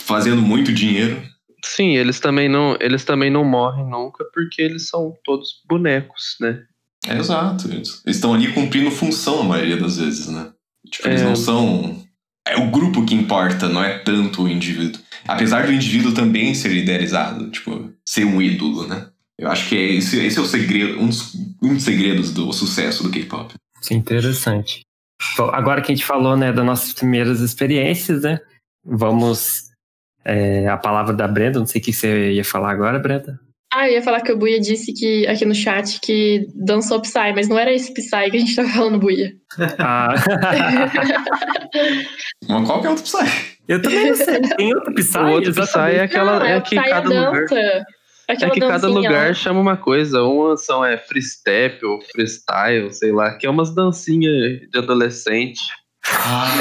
fazendo 0.06 0.42
muito 0.42 0.72
dinheiro, 0.72 1.22
Sim, 1.62 1.98
eles 1.98 2.22
também 2.22 2.48
não, 2.48 2.78
eles 2.80 3.04
também 3.04 3.30
não 3.30 3.44
morrem 3.44 3.86
nunca 3.86 4.24
porque 4.34 4.62
eles 4.62 4.88
são 4.88 5.14
todos 5.26 5.62
bonecos, 5.68 6.38
né? 6.40 6.64
é 7.06 7.18
exato. 7.18 7.70
Eles 7.70 8.02
estão 8.06 8.34
ali 8.34 8.54
cumprindo 8.54 8.90
função 8.92 9.42
a 9.42 9.44
maioria 9.44 9.76
das 9.76 9.98
vezes, 9.98 10.28
né? 10.30 10.52
Tipo, 10.90 11.10
eles 11.10 11.22
É. 11.22 11.26
não 11.26 11.36
são. 11.36 12.02
É 12.50 12.58
o 12.58 12.70
grupo 12.70 13.06
que 13.06 13.16
importa, 13.16 13.70
não 13.70 13.84
é 13.84 14.00
tanto 14.00 14.44
o 14.44 14.50
indivíduo. 14.50 15.02
Apesar 15.28 15.66
do 15.66 15.74
indivíduo 15.74 16.14
também 16.14 16.54
ser 16.56 16.72
idealizado, 16.72 17.50
tipo, 17.52 17.92
ser 18.06 18.26
um 18.26 18.42
ídolo, 18.42 18.88
né? 18.88 19.08
Eu 19.38 19.50
acho 19.50 19.70
que 19.70 19.78
é 19.78 19.94
esse, 19.94 20.20
esse 20.26 20.38
é 20.38 20.42
o 20.42 20.46
segredo, 20.46 21.00
um 21.00 21.08
dos, 21.08 21.34
um 21.62 21.74
dos 21.74 21.84
segredos 21.84 22.34
do 22.34 22.52
sucesso 22.52 23.04
do 23.04 23.12
K-pop. 23.12 23.54
Isso 23.82 23.94
é 23.94 23.96
interessante. 23.96 24.82
Agora 25.54 25.82
que 25.82 25.92
a 25.92 25.96
gente 25.96 26.06
falou, 26.06 26.36
né, 26.36 26.52
das 26.52 26.66
nossas 26.66 26.94
primeiras 26.94 27.40
experiências, 27.42 28.24
né? 28.24 28.40
Vamos. 28.84 29.70
é, 30.26 30.68
a 30.68 30.78
palavra 30.78 31.14
da 31.14 31.28
Brenda, 31.28 31.60
não 31.60 31.68
sei 31.68 31.80
o 31.80 31.84
que 31.84 31.94
você 31.94 32.32
ia 32.34 32.44
falar 32.44 32.72
agora, 32.72 33.00
Brenda. 33.00 33.40
Ah, 33.72 33.88
eu 33.88 33.94
ia 33.94 34.02
falar 34.02 34.22
que 34.22 34.32
o 34.32 34.38
Buia 34.38 34.60
disse 34.60 34.92
que 34.94 35.28
aqui 35.28 35.46
no 35.46 35.54
chat 35.54 36.00
que 36.02 36.48
dançou 36.56 37.00
Psy, 37.02 37.34
mas 37.36 37.48
não 37.48 37.58
era 37.58 37.72
esse 37.72 37.94
Psy 37.94 38.32
que 38.32 38.38
a 38.38 38.40
gente 38.40 38.56
tava 38.56 38.68
falando, 38.70 38.98
Buia. 39.00 39.32
Ah, 39.78 40.16
Mas 42.48 42.68
qual 42.68 42.82
que 42.82 42.88
é 42.88 42.90
outro 42.90 43.04
Psy? 43.04 43.58
eu 43.68 43.82
também 43.82 44.08
não 44.08 44.16
sei. 44.16 44.42
Tem 44.58 44.74
outro 44.74 44.94
Psy? 44.94 45.18
o 45.18 45.30
outro 45.32 45.54
Psy 45.54 45.78
é 45.96 46.02
aquela 46.02 46.40
Não, 46.40 46.46
é 46.46 46.62
que 46.62 46.76
Psy 46.80 46.90
cada 46.90 47.10
lugar 47.10 47.32
dança. 47.42 47.56
é 47.60 47.84
Aquela 48.28 48.52
que 48.54 48.60
cada 48.60 48.88
lugar 48.88 49.28
lá. 49.28 49.34
chama 49.34 49.60
uma 49.60 49.78
coisa. 49.78 50.24
Uma 50.24 50.58
são 50.58 50.84
é 50.84 50.98
free 50.98 51.22
step 51.22 51.84
ou 51.86 52.00
freestyle, 52.02 52.92
sei 52.92 53.12
lá, 53.12 53.36
que 53.38 53.46
é 53.46 53.50
umas 53.50 53.74
dancinhas 53.74 54.60
de 54.72 54.78
adolescente. 54.78 55.62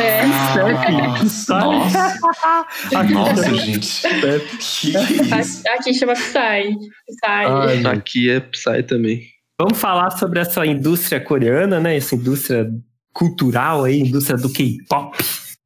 É. 0.00 0.26
Nossa, 0.26 1.58
nossa, 1.60 2.66
nossa, 3.10 3.54
gente. 3.56 4.02
Que 4.02 4.92
que 4.92 5.68
é 5.68 5.74
Aqui 5.74 5.94
chama 5.94 6.12
Psy. 6.14 6.76
Psy. 7.06 7.24
Ai, 7.26 7.86
Aqui 7.86 8.30
é 8.30 8.40
Psy 8.40 8.82
também. 8.86 9.26
Vamos 9.60 9.78
falar 9.78 10.10
sobre 10.10 10.40
essa 10.40 10.64
indústria 10.64 11.20
coreana, 11.20 11.80
né? 11.80 11.96
Essa 11.96 12.14
indústria 12.14 12.70
cultural 13.12 13.84
aí, 13.84 14.00
indústria 14.00 14.38
do 14.38 14.52
K-pop, 14.52 15.18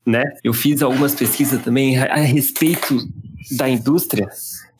né? 0.06 0.22
Eu 0.42 0.52
fiz 0.54 0.80
algumas 0.82 1.14
pesquisas 1.14 1.62
também 1.62 1.98
a 1.98 2.16
respeito 2.16 2.96
da 3.56 3.68
indústria 3.68 4.28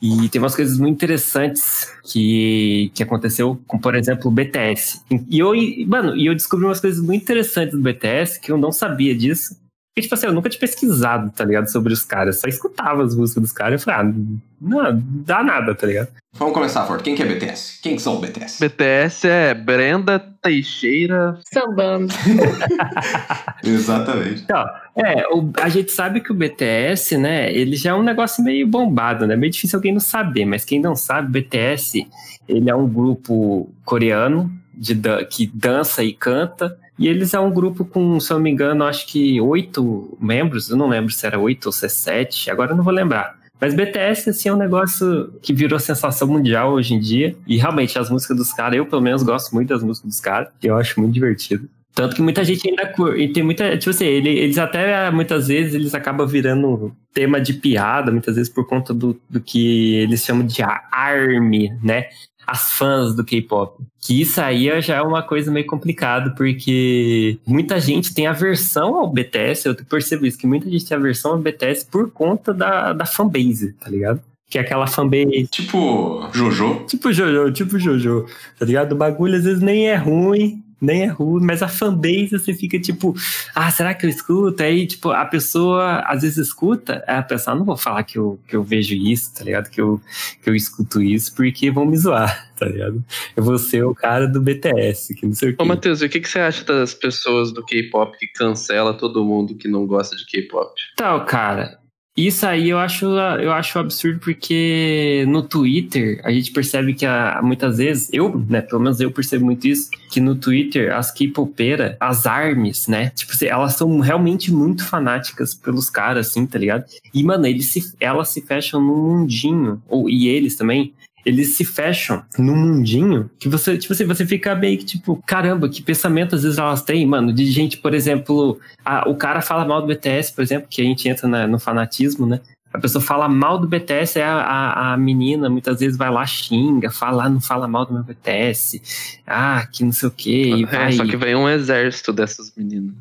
e 0.03 0.27
tem 0.27 0.41
umas 0.41 0.53
coisas 0.53 0.77
muito 0.77 0.95
interessantes 0.95 1.89
que, 2.03 2.91
que 2.93 3.01
aconteceu 3.01 3.57
com, 3.65 3.79
por 3.79 3.95
exemplo, 3.95 4.27
o 4.27 4.31
BTS. 4.31 4.99
E 5.29 5.39
eu, 5.39 5.53
mano, 5.87 6.17
e 6.17 6.25
eu 6.25 6.33
descobri 6.33 6.65
umas 6.65 6.81
coisas 6.81 7.01
muito 7.01 7.21
interessantes 7.21 7.73
do 7.73 7.81
BTS 7.81 8.41
que 8.41 8.51
eu 8.51 8.57
não 8.57 8.69
sabia 8.69 9.15
disso. 9.15 9.55
Porque, 9.95 10.01
tipo 10.01 10.15
assim, 10.15 10.25
eu 10.25 10.33
nunca 10.33 10.49
tinha 10.49 10.59
pesquisado, 10.59 11.29
tá 11.29 11.45
ligado, 11.45 11.67
sobre 11.71 11.93
os 11.93 12.03
caras. 12.03 12.39
Só 12.39 12.47
escutava 12.47 13.03
as 13.03 13.15
músicas 13.15 13.43
dos 13.43 13.51
caras 13.51 13.79
e 13.79 13.85
falei, 13.85 13.99
ah, 14.01 14.13
não, 14.59 15.03
dá 15.23 15.43
nada, 15.43 15.75
tá 15.75 15.85
ligado? 15.85 16.07
Vamos 16.33 16.51
começar, 16.55 16.83
Ford. 16.87 17.03
Quem 17.03 17.13
que 17.13 17.21
é 17.21 17.25
BTS? 17.27 17.79
Quem 17.79 17.95
que 17.95 18.01
são 18.01 18.15
o 18.15 18.19
BTS? 18.19 18.59
BTS 18.59 19.27
é 19.27 19.53
Brenda 19.53 20.17
Teixeira. 20.41 21.37
Sambando. 21.53 22.11
Exatamente. 23.63 24.41
Então, 24.43 24.65
é, 24.95 25.27
o- 25.27 25.51
a 25.61 25.69
gente 25.69 25.91
sabe 25.91 26.21
que 26.21 26.31
o 26.31 26.35
BTS, 26.35 27.15
né, 27.17 27.53
ele 27.53 27.75
já 27.75 27.91
é 27.91 27.93
um 27.93 28.01
negócio 28.03 28.43
meio 28.43 28.65
bombado, 28.67 29.27
né? 29.27 29.35
Meio 29.35 29.51
difícil 29.51 29.77
alguém 29.77 29.93
não 29.93 29.99
saber, 29.99 30.45
mas 30.45 30.65
quem 30.65 30.79
não 30.81 30.95
sabe, 30.95 31.27
o 31.27 31.31
BTS, 31.31 32.07
ele 32.47 32.67
é 32.69 32.75
um 32.75 32.87
grupo 32.87 33.71
coreano 33.85 34.51
de 34.73 34.99
que 35.29 35.45
dança 35.53 36.03
e 36.03 36.13
canta. 36.13 36.75
E 36.97 37.07
eles 37.07 37.33
é 37.33 37.39
um 37.39 37.51
grupo 37.51 37.83
com, 37.83 38.19
se 38.19 38.31
eu 38.31 38.35
não 38.37 38.43
me 38.43 38.51
engano, 38.51 38.83
acho 38.83 39.07
que 39.07 39.39
oito 39.41 40.15
membros. 40.21 40.69
Eu 40.69 40.77
não 40.77 40.87
lembro 40.87 41.11
se 41.11 41.25
era 41.25 41.39
oito 41.39 41.65
ou 41.67 41.71
se 41.71 41.85
é 41.85 41.89
sete. 41.89 42.51
Agora 42.51 42.71
eu 42.71 42.75
não 42.77 42.83
vou 42.83 42.93
lembrar. 42.93 43.35
Mas 43.59 43.73
BTS, 43.73 44.29
assim, 44.29 44.49
é 44.49 44.53
um 44.53 44.57
negócio 44.57 45.33
que 45.41 45.53
virou 45.53 45.79
sensação 45.79 46.27
mundial 46.27 46.73
hoje 46.73 46.93
em 46.93 46.99
dia. 46.99 47.35
E 47.47 47.57
realmente, 47.57 47.97
as 47.97 48.09
músicas 48.09 48.35
dos 48.37 48.51
caras, 48.53 48.77
eu 48.77 48.85
pelo 48.85 49.01
menos 49.01 49.23
gosto 49.23 49.53
muito 49.53 49.69
das 49.69 49.81
músicas 49.81 50.09
dos 50.11 50.19
caras. 50.19 50.49
Eu 50.61 50.77
acho 50.77 50.99
muito 50.99 51.13
divertido. 51.13 51.67
Tanto 51.95 52.15
que 52.15 52.21
muita 52.23 52.43
gente 52.43 52.67
ainda 52.67 52.87
curte. 52.87 53.27
Tem 53.29 53.43
muita. 53.43 53.77
Tipo 53.77 53.91
assim, 53.91 54.05
ele- 54.05 54.29
eles 54.39 54.57
até 54.57 55.09
muitas 55.11 55.47
vezes 55.47 55.75
eles 55.75 55.93
acabam 55.93 56.27
virando 56.27 56.91
tema 57.13 57.39
de 57.39 57.53
piada, 57.53 58.11
muitas 58.11 58.35
vezes 58.35 58.51
por 58.51 58.67
conta 58.67 58.93
do, 58.95 59.15
do 59.29 59.39
que 59.39 59.95
eles 59.97 60.25
chamam 60.25 60.43
de 60.45 60.63
a- 60.63 60.81
ARMY, 60.91 61.69
né? 61.83 62.07
As 62.45 62.73
fãs 62.73 63.15
do 63.15 63.23
K-pop. 63.23 63.83
Que 63.99 64.21
isso 64.21 64.41
aí 64.41 64.81
já 64.81 64.95
é 64.95 65.01
uma 65.01 65.23
coisa 65.23 65.51
meio 65.51 65.65
complicada, 65.65 66.31
porque 66.31 67.39
muita 67.45 67.79
gente 67.79 68.13
tem 68.13 68.27
aversão 68.27 68.95
ao 68.95 69.09
BTS, 69.09 69.67
eu 69.67 69.75
percebo 69.75 70.25
isso, 70.25 70.37
que 70.37 70.47
muita 70.47 70.69
gente 70.69 70.85
tem 70.85 70.97
aversão 70.97 71.31
ao 71.31 71.39
BTS 71.39 71.85
por 71.85 72.11
conta 72.11 72.53
da, 72.53 72.93
da 72.93 73.05
fanbase, 73.05 73.73
tá 73.73 73.89
ligado? 73.89 74.21
Que 74.49 74.57
é 74.57 74.61
aquela 74.61 74.87
fanbase 74.87 75.47
Tipo, 75.49 76.27
Jojo. 76.33 76.83
Tipo 76.87 77.13
Jojo, 77.13 77.51
tipo 77.51 77.79
Jojo, 77.79 78.25
tá 78.59 78.65
ligado? 78.65 78.91
O 78.91 78.97
bagulho 78.97 79.37
às 79.37 79.45
vezes 79.45 79.61
nem 79.61 79.87
é 79.87 79.95
ruim, 79.95 80.63
nem 80.81 81.03
é 81.03 81.07
ruim, 81.07 81.43
mas 81.43 81.61
a 81.61 81.67
fanbase 81.67 82.29
você 82.31 82.53
fica 82.53 82.79
tipo, 82.79 83.13
ah, 83.55 83.71
será 83.71 83.93
que 83.93 84.05
eu 84.05 84.09
escuto? 84.09 84.61
Aí, 84.61 84.85
tipo, 84.85 85.11
a 85.11 85.25
pessoa 85.25 85.99
às 86.05 86.21
vezes 86.21 86.37
escuta, 86.37 87.03
a 87.07 87.21
pessoa, 87.21 87.55
ah, 87.55 87.57
não 87.57 87.65
vou 87.65 87.77
falar 87.77 88.03
que 88.03 88.17
eu, 88.17 88.39
que 88.47 88.55
eu 88.55 88.63
vejo 88.63 88.93
isso, 88.93 89.33
tá 89.33 89.43
ligado? 89.43 89.69
Que 89.69 89.81
eu, 89.81 90.01
que 90.41 90.49
eu 90.49 90.55
escuto 90.55 91.01
isso, 91.01 91.33
porque 91.35 91.71
vão 91.71 91.85
me 91.85 91.97
zoar, 91.97 92.51
tá 92.57 92.65
ligado? 92.65 93.03
Eu 93.35 93.43
vou 93.43 93.57
ser 93.57 93.83
o 93.83 93.95
cara 93.95 94.27
do 94.27 94.41
BTS, 94.41 95.15
que 95.15 95.25
não 95.25 95.33
sei 95.33 95.51
o 95.51 95.53
Ô, 95.53 95.57
quê. 95.57 95.65
Matheus, 95.65 96.01
e 96.01 96.05
o 96.05 96.09
que, 96.09 96.19
que 96.19 96.29
você 96.29 96.39
acha 96.39 96.63
das 96.65 96.93
pessoas 96.93 97.51
do 97.51 97.63
K-pop 97.63 98.17
que 98.17 98.27
cancela 98.27 98.93
todo 98.93 99.23
mundo 99.23 99.55
que 99.55 99.67
não 99.67 99.85
gosta 99.85 100.15
de 100.15 100.25
K-pop? 100.25 100.73
Então, 100.93 101.25
cara, 101.25 101.79
isso 102.15 102.45
aí 102.45 102.69
eu 102.69 102.77
acho, 102.77 103.05
eu 103.05 103.51
acho 103.51 103.79
absurdo 103.79 104.19
porque 104.19 105.25
no 105.27 105.41
Twitter 105.41 106.21
a 106.23 106.31
gente 106.31 106.51
percebe 106.51 106.93
que 106.93 107.07
ah, 107.07 107.39
muitas 107.41 107.77
vezes, 107.77 108.09
eu, 108.13 108.37
né, 108.47 108.61
pelo 108.61 108.81
menos 108.81 108.99
eu 108.99 109.11
percebo 109.11 109.45
muito 109.45 109.67
isso, 109.67 109.89
que 110.11 110.19
no 110.19 110.35
Twitter 110.35 110.95
as 110.95 111.11
K-popeiras, 111.11 111.95
as 111.99 112.27
armes, 112.27 112.87
né, 112.87 113.09
tipo, 113.09 113.31
assim, 113.31 113.47
elas 113.47 113.73
são 113.73 113.99
realmente 113.99 114.53
muito 114.53 114.85
fanáticas 114.85 115.55
pelos 115.55 115.89
caras, 115.89 116.27
assim, 116.27 116.45
tá 116.45 116.59
ligado? 116.59 116.85
E, 117.11 117.23
mano, 117.23 117.47
eles 117.47 117.69
se, 117.69 117.95
elas 117.99 118.29
se 118.29 118.41
fecham 118.41 118.79
num 118.79 119.17
mundinho, 119.17 119.81
ou, 119.87 120.07
e 120.07 120.27
eles 120.27 120.55
também, 120.55 120.93
eles 121.25 121.49
se 121.55 121.63
fecham 121.63 122.23
num 122.37 122.55
mundinho 122.55 123.29
que 123.39 123.47
você, 123.47 123.77
tipo 123.77 123.93
assim, 123.93 124.05
você 124.05 124.25
fica 124.25 124.53
meio 124.55 124.77
que 124.77 124.85
tipo, 124.85 125.21
caramba, 125.25 125.69
que 125.69 125.81
pensamento 125.81 126.35
às 126.35 126.43
vezes 126.43 126.57
elas 126.57 126.81
têm, 126.81 127.05
mano, 127.05 127.31
de 127.33 127.45
gente, 127.45 127.77
por 127.77 127.93
exemplo, 127.93 128.59
a- 128.83 129.07
o 129.09 129.15
cara 129.15 129.41
fala 129.41 129.65
mal 129.65 129.81
do 129.81 129.87
BTS, 129.87 130.33
por 130.33 130.41
exemplo, 130.41 130.67
que 130.69 130.81
a 130.81 130.85
gente 130.85 131.07
entra 131.07 131.27
na- 131.27 131.47
no 131.47 131.59
fanatismo, 131.59 132.25
né? 132.25 132.39
A 132.73 132.79
pessoa 132.79 133.01
fala 133.03 133.29
mal 133.29 133.59
do 133.59 133.67
BTS, 133.67 134.17
aí 134.19 134.23
a, 134.25 134.35
a, 134.41 134.93
a 134.93 134.97
menina 134.97 135.49
muitas 135.49 135.79
vezes 135.79 135.95
vai 135.95 136.09
lá, 136.09 136.25
xinga, 136.25 136.89
fala, 136.89 137.25
ah, 137.25 137.29
não 137.29 137.39
fala 137.39 137.67
mal 137.67 137.85
do 137.85 137.93
meu 137.93 138.03
BTS, 138.03 138.81
ah, 139.27 139.67
que 139.71 139.83
não 139.83 139.91
sei 139.91 140.07
o 140.09 140.11
quê, 140.11 140.53
e 140.55 140.63
É, 140.65 140.91
só 140.91 141.05
que 141.05 141.15
vem 141.15 141.35
um 141.35 141.47
exército 141.47 142.11
dessas 142.11 142.51
meninas. 142.57 142.93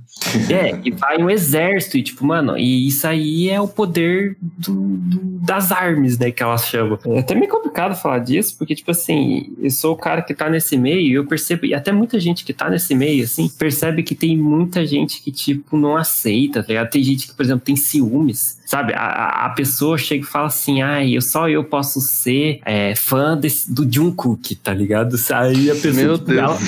É, 0.50 0.79
e 0.85 0.91
vai 0.91 1.17
um 1.19 1.31
exército, 1.31 1.97
e 1.97 2.02
tipo, 2.02 2.25
mano, 2.25 2.57
e 2.59 2.87
isso 2.87 3.07
aí 3.07 3.49
é 3.49 3.61
o 3.61 3.67
poder 3.67 4.37
do, 4.41 4.73
do- 4.75 5.33
das 5.43 5.73
armas, 5.73 6.19
né, 6.19 6.31
que 6.31 6.43
elas 6.43 6.67
chamam. 6.69 6.99
É 7.07 7.19
até 7.21 7.35
meio 7.35 7.50
complicado 7.50 7.97
falar 7.97 8.19
disso, 8.21 8.55
porque, 8.59 8.75
tipo 8.75 8.91
assim, 8.91 9.52
eu 9.59 9.71
sou 9.71 9.95
o 9.95 9.97
cara 9.97 10.23
que 10.23 10.35
tá 10.35 10.49
nesse 10.50 10.76
meio, 10.76 11.00
e 11.00 11.14
eu 11.14 11.26
percebo, 11.26 11.67
e 11.67 11.75
até 11.75 11.91
muita 11.91 12.21
gente 12.21 12.45
que 12.45 12.52
tá 12.52 12.69
nesse 12.71 12.95
meio, 12.95 13.25
assim, 13.25 13.49
percebe 13.49 14.02
que 14.02 14.14
tem 14.14 14.37
muita 14.37 14.87
gente 14.87 15.21
que, 15.23 15.33
tipo, 15.33 15.76
não 15.76 15.97
aceita, 15.97 16.62
tá 16.62 16.69
ligado? 16.69 16.91
Tem 16.91 17.02
gente 17.02 17.26
que, 17.26 17.35
por 17.35 17.43
exemplo, 17.43 17.64
tem 17.64 17.75
ciúmes, 17.75 18.61
sabe? 18.67 18.93
A, 18.95 19.00
a, 19.00 19.47
a 19.47 19.50
pessoa 19.62 19.97
chega 19.97 20.25
e 20.25 20.26
fala 20.26 20.49
assim, 20.49 20.83
ai, 20.83 21.16
eu, 21.16 21.23
só 21.23 21.49
eu 21.49 21.62
posso 21.62 22.00
ser 22.00 22.61
é, 22.64 22.97
fã 22.97 23.37
desse, 23.37 23.73
do 23.73 23.90
Jungkook, 23.90 24.57
tá 24.57 24.75
ligado? 24.75 25.14
Aí 25.33 25.71
a 25.71 25.75
pessoa, 25.75 25.95
Meu 25.95 26.19
tipo, 26.19 26.31
Deus. 26.31 26.38
ela 26.40 26.59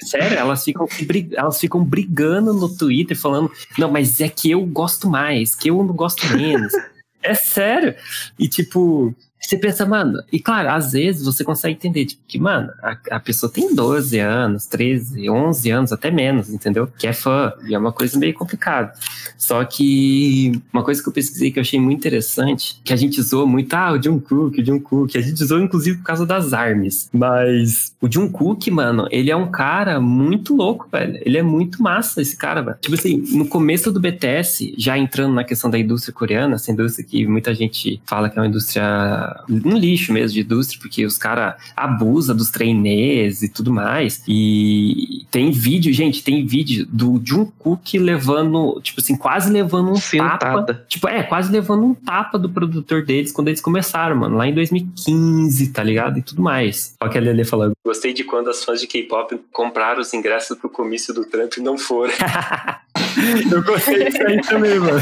sério, 0.00 0.38
elas 0.38 0.64
ficam, 0.64 0.88
elas 1.34 1.60
ficam 1.60 1.84
brigando 1.84 2.54
no 2.54 2.74
Twitter, 2.74 3.18
falando, 3.18 3.50
não, 3.76 3.90
mas 3.90 4.20
é 4.22 4.28
que 4.30 4.50
eu 4.50 4.64
gosto 4.64 5.10
mais, 5.10 5.54
que 5.54 5.68
eu 5.68 5.76
não 5.84 5.94
gosto 5.94 6.26
menos. 6.34 6.72
é 7.22 7.34
sério. 7.34 7.94
E 8.38 8.48
tipo, 8.48 9.14
você 9.40 9.56
pensa, 9.56 9.86
mano, 9.86 10.22
e 10.32 10.38
claro, 10.38 10.70
às 10.70 10.92
vezes 10.92 11.24
você 11.24 11.44
consegue 11.44 11.74
entender, 11.74 12.06
tipo, 12.06 12.22
que, 12.26 12.38
mano, 12.38 12.70
a, 12.82 12.96
a 13.12 13.20
pessoa 13.20 13.50
tem 13.50 13.74
12 13.74 14.18
anos, 14.18 14.66
13, 14.66 15.30
11 15.30 15.70
anos, 15.70 15.92
até 15.92 16.10
menos, 16.10 16.50
entendeu? 16.50 16.86
Que 16.98 17.06
é 17.06 17.12
fã, 17.12 17.52
e 17.66 17.74
é 17.74 17.78
uma 17.78 17.92
coisa 17.92 18.18
meio 18.18 18.34
complicada. 18.34 18.92
Só 19.36 19.64
que 19.64 20.60
uma 20.72 20.82
coisa 20.82 21.02
que 21.02 21.08
eu 21.08 21.12
pesquisei 21.12 21.50
que 21.50 21.58
eu 21.58 21.62
achei 21.62 21.80
muito 21.80 21.98
interessante, 21.98 22.80
que 22.84 22.92
a 22.92 22.96
gente 22.96 23.20
zoa 23.22 23.46
muito, 23.46 23.72
ah, 23.74 23.92
o 23.92 24.02
Jungkook, 24.02 24.60
o 24.60 24.64
Jungkook, 24.64 25.16
a 25.16 25.20
gente 25.20 25.44
zoa 25.44 25.62
inclusive 25.62 25.98
por 25.98 26.04
causa 26.04 26.26
das 26.26 26.52
armas, 26.52 27.08
mas 27.12 27.94
o 28.00 28.10
Jungkook, 28.10 28.70
mano, 28.70 29.06
ele 29.10 29.30
é 29.30 29.36
um 29.36 29.50
cara 29.50 30.00
muito 30.00 30.54
louco, 30.54 30.88
velho, 30.90 31.20
ele 31.24 31.38
é 31.38 31.42
muito 31.42 31.82
massa 31.82 32.20
esse 32.20 32.36
cara, 32.36 32.60
velho. 32.62 32.76
Tipo 32.80 32.94
assim, 32.94 33.24
no 33.32 33.46
começo 33.46 33.92
do 33.92 34.00
BTS, 34.00 34.74
já 34.76 34.98
entrando 34.98 35.34
na 35.34 35.44
questão 35.44 35.70
da 35.70 35.78
indústria 35.78 36.12
coreana, 36.12 36.56
essa 36.56 36.70
indústria 36.72 37.06
que 37.06 37.26
muita 37.26 37.54
gente 37.54 38.00
fala 38.04 38.28
que 38.28 38.38
é 38.38 38.42
uma 38.42 38.48
indústria, 38.48 39.27
um 39.48 39.76
lixo 39.76 40.12
mesmo 40.12 40.34
de 40.34 40.40
indústria, 40.40 40.80
porque 40.80 41.04
os 41.04 41.16
caras 41.16 41.54
abusam 41.76 42.36
dos 42.36 42.50
trainees 42.50 43.42
e 43.42 43.48
tudo 43.48 43.72
mais, 43.72 44.22
e 44.26 45.26
tem 45.30 45.50
vídeo, 45.50 45.92
gente, 45.92 46.22
tem 46.22 46.44
vídeo 46.44 46.86
do 46.90 47.20
Jungkook 47.24 47.98
levando, 47.98 48.80
tipo 48.82 49.00
assim, 49.00 49.16
quase 49.16 49.50
levando 49.50 49.90
um 49.90 49.94
tapa 49.94 50.48
Sentada. 50.48 50.84
Tipo, 50.88 51.08
é, 51.08 51.22
quase 51.22 51.50
levando 51.50 51.84
um 51.84 51.94
tapa 51.94 52.38
do 52.38 52.48
produtor 52.48 53.04
deles 53.04 53.32
quando 53.32 53.48
eles 53.48 53.60
começaram, 53.60 54.16
mano. 54.16 54.36
Lá 54.36 54.46
em 54.46 54.54
2015, 54.54 55.68
tá 55.72 55.82
ligado? 55.82 56.18
E 56.18 56.22
tudo 56.22 56.42
mais. 56.42 56.94
Olha 57.00 57.10
que 57.10 57.18
a 57.18 57.20
Lele 57.20 57.44
falando. 57.44 57.72
Gostei 57.84 58.12
de 58.12 58.24
quando 58.24 58.50
as 58.50 58.64
fãs 58.64 58.80
de 58.80 58.86
K-pop 58.86 59.38
compraram 59.52 60.00
os 60.00 60.12
ingressos 60.12 60.56
pro 60.58 60.68
comício 60.68 61.14
do 61.14 61.24
Trump 61.24 61.52
e 61.56 61.60
não 61.60 61.76
foram. 61.76 62.12
Eu 63.50 63.62
gostei 63.62 64.04
disso 64.04 64.22
aí 64.26 64.40
também, 64.42 64.78
mano. 64.78 65.00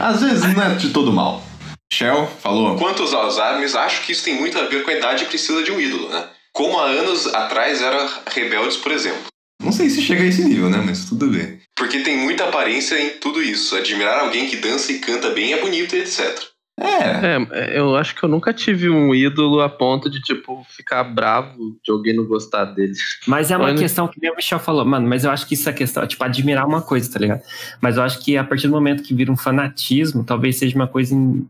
Às 0.00 0.22
vezes 0.22 0.54
não 0.54 0.62
é 0.62 0.74
de 0.74 0.90
todo 0.90 1.12
mal. 1.12 1.42
Shell 1.92 2.26
falou: 2.40 2.76
Quanto 2.76 3.02
aos 3.02 3.38
armes, 3.38 3.74
acho 3.74 4.06
que 4.06 4.12
isso 4.12 4.24
tem 4.24 4.34
muito 4.38 4.58
a 4.58 4.64
ver 4.64 4.82
com 4.82 4.90
a 4.90 4.94
idade 4.94 5.24
que 5.24 5.30
precisa 5.30 5.62
de 5.62 5.70
um 5.70 5.78
ídolo, 5.78 6.08
né? 6.08 6.24
Como 6.54 6.78
há 6.78 6.84
anos 6.86 7.26
atrás 7.34 7.82
era 7.82 8.08
Rebeldes, 8.32 8.78
por 8.78 8.92
exemplo. 8.92 9.24
Não 9.62 9.72
sei 9.72 9.90
se 9.90 10.00
chega 10.02 10.22
a 10.22 10.26
esse 10.26 10.42
nível, 10.44 10.70
né? 10.70 10.82
Mas 10.84 11.04
tudo 11.04 11.28
bem. 11.28 11.60
Porque 11.76 12.00
tem 12.00 12.16
muita 12.16 12.44
aparência 12.44 12.98
em 13.00 13.10
tudo 13.18 13.42
isso. 13.42 13.76
Admirar 13.76 14.20
alguém 14.20 14.48
que 14.48 14.56
dança 14.56 14.90
e 14.90 14.98
canta 14.98 15.30
bem 15.30 15.52
é 15.52 15.60
bonito 15.60 15.94
e 15.94 16.00
etc. 16.00 16.42
É. 16.80 17.36
É, 17.52 17.78
eu 17.78 17.94
acho 17.96 18.14
que 18.14 18.22
eu 18.22 18.28
nunca 18.28 18.52
tive 18.52 18.88
um 18.88 19.14
ídolo 19.14 19.60
a 19.60 19.68
ponto 19.68 20.10
de, 20.10 20.20
tipo, 20.20 20.66
ficar 20.74 21.04
bravo 21.04 21.78
de 21.84 21.92
alguém 21.92 22.16
não 22.16 22.24
gostar 22.24 22.64
dele. 22.64 22.94
Mas 23.26 23.50
é 23.50 23.56
uma 23.58 23.74
questão 23.74 24.08
que 24.08 24.18
nem 24.20 24.32
o 24.32 24.36
Michel 24.36 24.58
falou, 24.58 24.84
mano, 24.84 25.06
mas 25.06 25.24
eu 25.24 25.30
acho 25.30 25.46
que 25.46 25.54
isso 25.54 25.68
é 25.68 25.72
questão, 25.72 26.06
tipo, 26.06 26.24
admirar 26.24 26.66
uma 26.66 26.80
coisa, 26.82 27.12
tá 27.12 27.18
ligado? 27.18 27.42
Mas 27.80 27.96
eu 27.98 28.02
acho 28.02 28.18
que 28.24 28.36
a 28.36 28.42
partir 28.44 28.66
do 28.66 28.72
momento 28.72 29.02
que 29.02 29.14
vira 29.14 29.30
um 29.30 29.36
fanatismo, 29.36 30.24
talvez 30.24 30.56
seja 30.58 30.74
uma 30.74 30.88
coisa 30.88 31.14
em- 31.14 31.46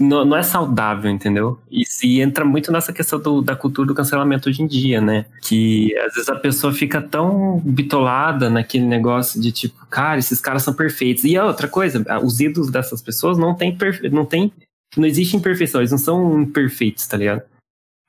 não, 0.00 0.24
não 0.24 0.36
é 0.36 0.42
saudável, 0.42 1.10
entendeu? 1.10 1.58
E 1.70 1.84
se 1.86 2.20
entra 2.20 2.44
muito 2.44 2.70
nessa 2.72 2.92
questão 2.92 3.18
do- 3.20 3.42
da 3.42 3.56
cultura 3.56 3.86
do 3.88 3.94
cancelamento 3.94 4.48
hoje 4.48 4.62
em 4.62 4.66
dia, 4.66 5.00
né? 5.00 5.26
Que 5.42 5.96
às 5.98 6.14
vezes 6.14 6.28
a 6.28 6.36
pessoa 6.36 6.72
fica 6.72 7.00
tão 7.00 7.58
bitolada 7.64 8.48
naquele 8.50 8.84
negócio 8.84 9.40
de 9.40 9.52
tipo, 9.52 9.86
cara, 9.86 10.18
esses 10.18 10.40
caras 10.40 10.62
são 10.62 10.74
perfeitos. 10.74 11.24
E 11.24 11.38
outra 11.38 11.68
coisa, 11.68 12.04
os 12.22 12.40
ídolos 12.40 12.70
dessas 12.70 13.00
pessoas 13.00 13.38
não 13.38 13.54
tem 13.54 13.76
não 14.10 14.24
tem 14.24 14.52
não 14.96 15.04
existe 15.06 15.36
imperfeição, 15.36 15.80
eles 15.80 15.90
não 15.90 15.98
são 15.98 16.40
imperfeitos, 16.40 17.06
tá 17.06 17.16
ligado? 17.16 17.42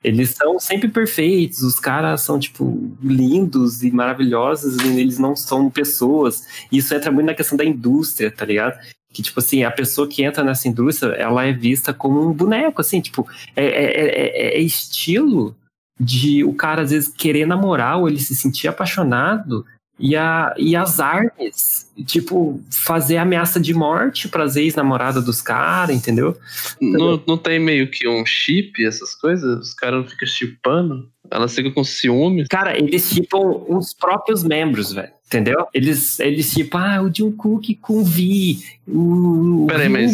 Eles 0.02 0.30
são 0.30 0.60
sempre 0.60 0.88
perfeitos, 0.88 1.60
os 1.62 1.78
caras 1.80 2.20
são, 2.20 2.38
tipo, 2.38 2.96
lindos 3.02 3.82
e 3.82 3.90
maravilhosos, 3.90 4.76
e 4.76 5.00
eles 5.00 5.18
não 5.18 5.34
são 5.34 5.68
pessoas. 5.68 6.44
Isso 6.70 6.94
entra 6.94 7.10
muito 7.10 7.26
na 7.26 7.34
questão 7.34 7.58
da 7.58 7.64
indústria, 7.64 8.30
tá 8.30 8.44
ligado? 8.44 8.78
Que, 9.12 9.22
tipo 9.22 9.40
assim, 9.40 9.64
a 9.64 9.70
pessoa 9.70 10.06
que 10.06 10.22
entra 10.22 10.44
nessa 10.44 10.68
indústria, 10.68 11.12
ela 11.12 11.44
é 11.44 11.52
vista 11.52 11.94
como 11.94 12.28
um 12.28 12.32
boneco, 12.32 12.80
assim, 12.80 13.00
tipo, 13.00 13.26
é, 13.56 13.64
é, 13.64 14.54
é- 14.54 14.58
é 14.58 14.60
estilo 14.60 15.56
de 15.98 16.44
o 16.44 16.52
cara, 16.54 16.82
às 16.82 16.90
vezes, 16.90 17.08
querer 17.08 17.46
namorar 17.46 17.98
ou 17.98 18.08
ele 18.08 18.20
se 18.20 18.34
sentir 18.36 18.68
apaixonado 18.68 19.64
E, 19.98 20.14
a, 20.14 20.54
e 20.56 20.76
as 20.76 21.00
armas, 21.00 21.90
tipo, 22.06 22.60
fazer 22.70 23.16
ameaça 23.16 23.58
de 23.58 23.74
morte 23.74 24.28
pras 24.28 24.54
ex-namoradas 24.54 25.24
dos 25.24 25.42
caras, 25.42 25.96
entendeu? 25.96 26.36
Não, 26.80 27.20
não 27.26 27.36
tem 27.36 27.58
meio 27.58 27.90
que 27.90 28.08
um 28.08 28.24
chip, 28.24 28.84
essas 28.84 29.14
coisas? 29.14 29.58
Os 29.58 29.74
caras 29.74 30.02
não 30.02 30.08
ficam 30.08 30.28
chipando? 30.28 31.08
Elas 31.30 31.54
ficam 31.54 31.72
com 31.72 31.82
ciúmes? 31.82 32.46
Cara, 32.48 32.78
eles 32.78 33.10
chipam 33.10 33.64
os 33.68 33.92
próprios 33.92 34.44
membros, 34.44 34.92
velho. 34.92 35.12
Entendeu? 35.26 35.66
Eles, 35.74 36.18
eles 36.20 36.50
tipo, 36.52 36.78
ah, 36.78 37.02
o 37.02 37.14
Jungkook 37.14 37.74
com 37.76 38.02
Vi. 38.02 38.60
O, 38.86 39.66
Peraí, 39.68 39.88
mas. 39.88 40.12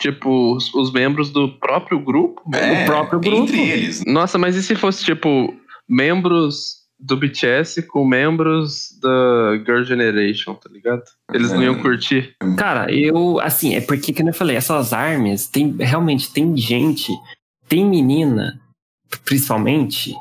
Tipo, 0.00 0.54
os, 0.56 0.72
os 0.74 0.92
membros 0.92 1.30
do 1.30 1.48
próprio 1.58 1.98
grupo? 1.98 2.42
É, 2.54 2.82
o 2.82 2.86
próprio 2.86 3.20
grupo. 3.20 3.42
Entre 3.42 3.68
eles. 3.68 4.04
Nossa, 4.06 4.38
mas 4.38 4.56
e 4.56 4.62
se 4.62 4.74
fosse, 4.74 5.04
tipo, 5.04 5.54
membros 5.88 6.77
do 6.98 7.16
BTS 7.16 7.82
com 7.82 8.04
membros 8.04 8.98
da 9.00 9.56
Girl 9.64 9.84
Generation, 9.84 10.54
tá 10.54 10.68
ligado? 10.72 11.02
Eles 11.32 11.52
não 11.52 11.62
iam 11.62 11.80
curtir. 11.80 12.34
Cara, 12.56 12.92
eu, 12.92 13.38
assim, 13.40 13.74
é 13.74 13.80
porque, 13.80 14.12
como 14.12 14.30
eu 14.30 14.34
falei, 14.34 14.56
essas 14.56 14.92
armas, 14.92 15.46
tem, 15.46 15.76
realmente, 15.78 16.32
tem 16.32 16.56
gente, 16.56 17.12
tem 17.68 17.86
menina, 17.86 18.60
principalmente, 19.24 20.14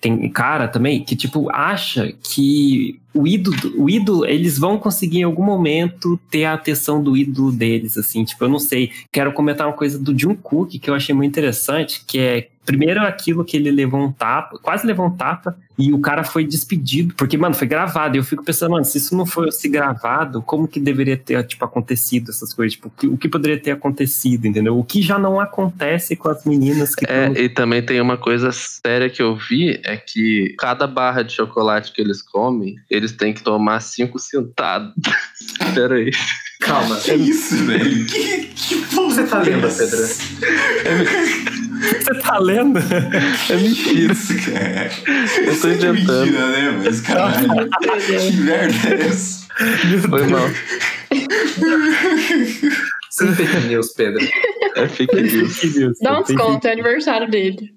tem 0.00 0.28
cara 0.28 0.68
também, 0.68 1.02
que, 1.02 1.16
tipo, 1.16 1.50
acha 1.50 2.12
que 2.22 3.00
o 3.12 3.26
ídolo, 3.26 3.56
o 3.76 3.90
ídolo, 3.90 4.26
eles 4.26 4.58
vão 4.58 4.78
conseguir 4.78 5.20
em 5.20 5.24
algum 5.24 5.42
momento 5.42 6.20
ter 6.30 6.44
a 6.44 6.54
atenção 6.54 7.02
do 7.02 7.16
ídolo 7.16 7.50
deles, 7.50 7.96
assim, 7.96 8.24
tipo, 8.24 8.44
eu 8.44 8.48
não 8.48 8.60
sei. 8.60 8.92
Quero 9.12 9.32
comentar 9.32 9.66
uma 9.66 9.72
coisa 9.72 9.98
do 9.98 10.16
Jungkook 10.16 10.78
que 10.78 10.90
eu 10.90 10.94
achei 10.94 11.14
muito 11.14 11.30
interessante, 11.30 12.04
que 12.06 12.18
é 12.18 12.48
primeiro 12.68 13.00
aquilo 13.00 13.44
que 13.44 13.56
ele 13.56 13.70
levou 13.70 13.98
um 14.00 14.12
tapa, 14.12 14.58
quase 14.58 14.86
levou 14.86 15.06
um 15.06 15.10
tapa, 15.16 15.56
e 15.78 15.92
o 15.92 15.98
cara 16.00 16.22
foi 16.24 16.44
despedido, 16.44 17.14
porque, 17.14 17.38
mano, 17.38 17.54
foi 17.54 17.66
gravado. 17.66 18.16
E 18.16 18.18
eu 18.18 18.24
fico 18.24 18.44
pensando, 18.44 18.72
mano, 18.72 18.84
se 18.84 18.98
isso 18.98 19.16
não 19.16 19.24
fosse 19.24 19.68
gravado, 19.68 20.42
como 20.42 20.66
que 20.68 20.78
deveria 20.80 21.16
ter, 21.16 21.42
tipo, 21.46 21.64
acontecido 21.64 22.30
essas 22.30 22.52
coisas? 22.52 22.74
Tipo, 22.74 22.92
o 23.04 23.16
que, 23.16 23.28
poderia 23.28 23.58
ter 23.58 23.70
acontecido, 23.70 24.44
entendeu? 24.46 24.76
O 24.78 24.82
que 24.84 25.00
já 25.00 25.18
não 25.18 25.40
acontece 25.40 26.14
com 26.16 26.28
as 26.28 26.44
meninas 26.44 26.94
que 26.94 27.06
É, 27.08 27.26
tão- 27.30 27.36
e 27.42 27.48
também 27.48 27.80
tem 27.80 28.00
uma 28.00 28.16
coisa 28.16 28.50
séria 28.52 29.08
que 29.08 29.22
eu 29.22 29.36
vi, 29.36 29.80
é 29.84 29.96
que 29.96 30.54
cada 30.58 30.86
barra 30.86 31.22
de 31.22 31.32
chocolate 31.32 31.92
que 31.92 32.00
eles 32.02 32.20
comem, 32.20 32.74
eles 32.90 33.12
têm 33.12 33.32
que 33.32 33.42
tomar 33.42 33.80
cinco 33.80 34.18
sentados. 34.18 34.92
Pera 35.74 35.94
aí. 35.94 36.10
Calma. 36.60 36.96
Que 36.96 37.14
isso, 37.14 37.54
velho? 37.64 38.04
Que, 38.06 38.46
que 38.48 38.76
porra 38.94 39.14
Você 39.14 39.26
tá 39.28 39.38
lendo? 39.42 39.68
Pedro? 39.68 39.98
Você 41.88 42.14
tá 42.20 42.38
lendo? 42.38 42.78
É 42.78 43.56
mentira. 43.56 44.12
isso, 44.12 44.34
cara? 44.50 44.90
Eu 45.46 45.60
tô 45.60 45.68
é 45.68 45.74
de 45.74 45.86
inventando. 45.86 46.24
mentira, 46.24 46.48
né? 46.48 46.82
Mas, 46.84 47.00
caralho, 47.00 47.70
que 48.30 48.36
merda 48.36 48.88
é 48.88 49.06
essa? 49.06 49.46
Foi 50.08 50.26
mal. 50.26 50.48
Sem 53.10 53.34
fake 53.34 53.60
news, 53.66 53.92
Pedro. 53.94 54.24
É 54.76 54.88
fake 54.88 55.22
news. 55.22 55.98
Dá 56.00 56.20
um 56.20 56.22
desconto, 56.22 56.66
é 56.68 56.72
aniversário 56.72 57.28
dele. 57.28 57.74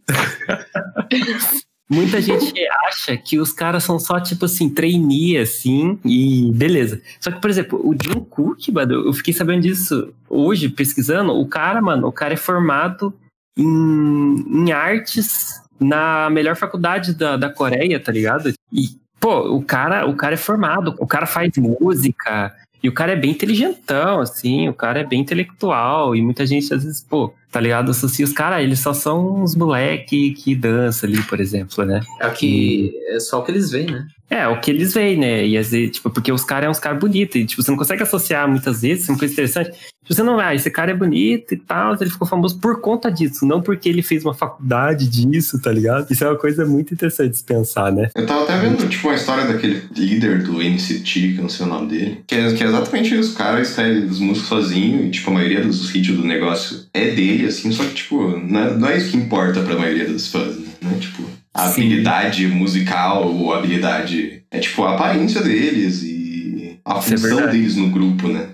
Muita 1.90 2.22
gente 2.22 2.54
acha 2.88 3.18
que 3.18 3.38
os 3.38 3.52
caras 3.52 3.84
são 3.84 4.00
só, 4.00 4.18
tipo 4.18 4.46
assim, 4.46 4.70
trainee, 4.70 5.38
assim, 5.38 6.00
e 6.06 6.50
beleza. 6.54 7.02
Só 7.20 7.30
que, 7.30 7.42
por 7.42 7.50
exemplo, 7.50 7.82
o 7.84 7.94
Jungkook, 7.94 8.72
mano, 8.72 9.08
eu 9.08 9.12
fiquei 9.12 9.34
sabendo 9.34 9.64
disso 9.64 10.14
hoje, 10.30 10.70
pesquisando. 10.70 11.34
O 11.34 11.46
cara, 11.46 11.82
mano, 11.82 12.08
o 12.08 12.12
cara 12.12 12.34
é 12.34 12.38
formado 12.38 13.14
em, 13.58 14.36
em 14.48 14.72
artes 14.72 15.62
na 15.80 16.30
melhor 16.30 16.56
faculdade 16.56 17.14
da, 17.14 17.38
da 17.38 17.50
Coreia, 17.50 18.00
tá 18.00 18.12
ligado? 18.12 18.54
E, 18.72 18.90
pô, 19.20 19.56
o 19.56 19.64
cara, 19.64 20.06
o 20.06 20.16
cara 20.16 20.36
é 20.36 20.38
formado, 20.38 20.96
o 21.00 21.08
cara 21.08 21.26
faz 21.26 21.52
música, 21.58 22.54
e 22.84 22.90
o 22.90 22.94
cara 22.94 23.12
é 23.12 23.16
bem 23.16 23.32
inteligentão, 23.32 24.20
assim, 24.20 24.68
o 24.68 24.74
cara 24.74 25.02
é 25.02 25.04
bem 25.04 25.22
intelectual, 25.22 26.16
e 26.16 26.22
muita 26.22 26.46
gente, 26.46 26.74
às 26.74 26.84
vezes, 26.84 27.04
pô, 27.04 27.34
tá 27.52 27.60
ligado? 27.60 27.92
Associa 27.92 28.26
os 28.26 28.34
caras, 28.34 28.64
eles 28.64 28.80
só 28.80 28.94
são 28.94 29.44
uns 29.44 29.56
moleque 29.56 30.32
que 30.32 30.56
dança 30.56 31.06
ali, 31.06 31.22
por 31.24 31.40
exemplo, 31.40 31.86
né? 31.86 32.00
É 32.20 32.28
o 32.28 32.34
que. 32.34 32.92
É 33.10 33.20
só 33.20 33.40
o 33.40 33.44
que 33.44 33.52
eles 33.52 33.70
veem, 33.70 33.92
né? 33.92 34.08
É, 34.32 34.48
o 34.48 34.62
que 34.62 34.72
eles 34.72 34.94
veem, 34.94 35.18
né? 35.18 35.46
E 35.46 35.58
às 35.58 35.72
vezes, 35.72 35.92
tipo, 35.92 36.10
porque 36.10 36.32
os 36.32 36.46
caras 36.46 36.68
é 36.68 36.70
uns 36.70 36.80
caras 36.80 36.98
bonitos, 36.98 37.36
e 37.36 37.46
tipo, 37.46 37.62
você 37.62 37.70
não 37.70 37.78
consegue 37.78 38.02
associar 38.02 38.48
muitas 38.48 38.82
vezes, 38.82 39.10
uma 39.10 39.18
coisa 39.18 39.34
interessante. 39.34 39.72
Tipo, 39.72 40.16
você 40.16 40.24
não 40.24 40.40
ah, 40.40 40.56
esse 40.56 40.72
cara 40.72 40.92
é 40.92 40.96
bonito 40.96 41.54
e 41.54 41.58
tal, 41.58 41.96
ele 42.00 42.10
ficou 42.10 42.26
famoso 42.26 42.58
por 42.58 42.80
conta 42.80 43.12
disso, 43.12 43.46
não 43.46 43.62
porque 43.62 43.90
ele 43.90 44.02
fez 44.02 44.24
uma 44.24 44.34
faculdade 44.34 45.10
disso, 45.10 45.62
tá 45.62 45.70
ligado? 45.70 46.10
Isso 46.10 46.24
é 46.24 46.30
uma 46.30 46.38
coisa 46.38 46.66
muito 46.66 46.94
interessante 46.94 47.36
de 47.36 47.44
pensar, 47.44 47.92
né? 47.92 48.10
Eu 48.16 48.26
tava 48.26 48.44
até 48.44 48.58
vendo, 48.58 48.88
tipo, 48.88 49.10
uma 49.10 49.16
história 49.16 49.46
daquele 49.46 49.84
líder 49.94 50.44
do 50.44 50.62
NCT, 50.64 51.34
que 51.34 51.42
não 51.42 51.50
sei 51.50 51.66
o 51.66 51.70
nome 51.70 51.90
dele. 51.90 52.24
Que 52.26 52.36
é, 52.36 52.54
que 52.54 52.64
é 52.64 52.68
exatamente 52.68 53.20
isso. 53.20 53.34
O 53.34 53.38
cara 53.38 53.62
os 53.62 54.20
músicos 54.20 54.48
sozinho 54.48 55.06
e, 55.06 55.12
tipo, 55.12 55.30
a 55.30 55.34
maioria 55.34 55.62
dos 55.62 55.94
hits 55.94 56.16
do 56.16 56.24
negócio 56.24 56.86
é 56.94 57.10
dele, 57.10 57.48
assim. 57.48 57.70
Só 57.72 57.84
que, 57.84 57.96
tipo, 57.96 58.38
não 58.38 58.60
é, 58.62 58.74
não 58.78 58.88
é 58.88 58.98
isso 58.98 59.12
que 59.12 59.18
importa 59.18 59.62
pra 59.62 59.78
maioria 59.78 60.08
dos 60.08 60.28
fãs, 60.32 60.58
né? 60.58 60.66
É, 60.96 61.00
tipo, 61.00 61.24
a 61.54 61.68
Sim. 61.68 61.82
habilidade 61.82 62.48
musical 62.48 63.28
ou 63.28 63.54
habilidade... 63.54 64.44
É, 64.52 64.60
tipo, 64.60 64.84
a 64.84 64.96
aparência 64.96 65.42
deles 65.42 66.04
e 66.04 66.80
a 66.84 67.00
Isso 67.00 67.14
é 67.14 67.18
função 67.18 67.38
verdade. 67.38 67.58
deles 67.58 67.76
no 67.78 67.90
grupo, 67.90 68.28
né? 68.28 68.50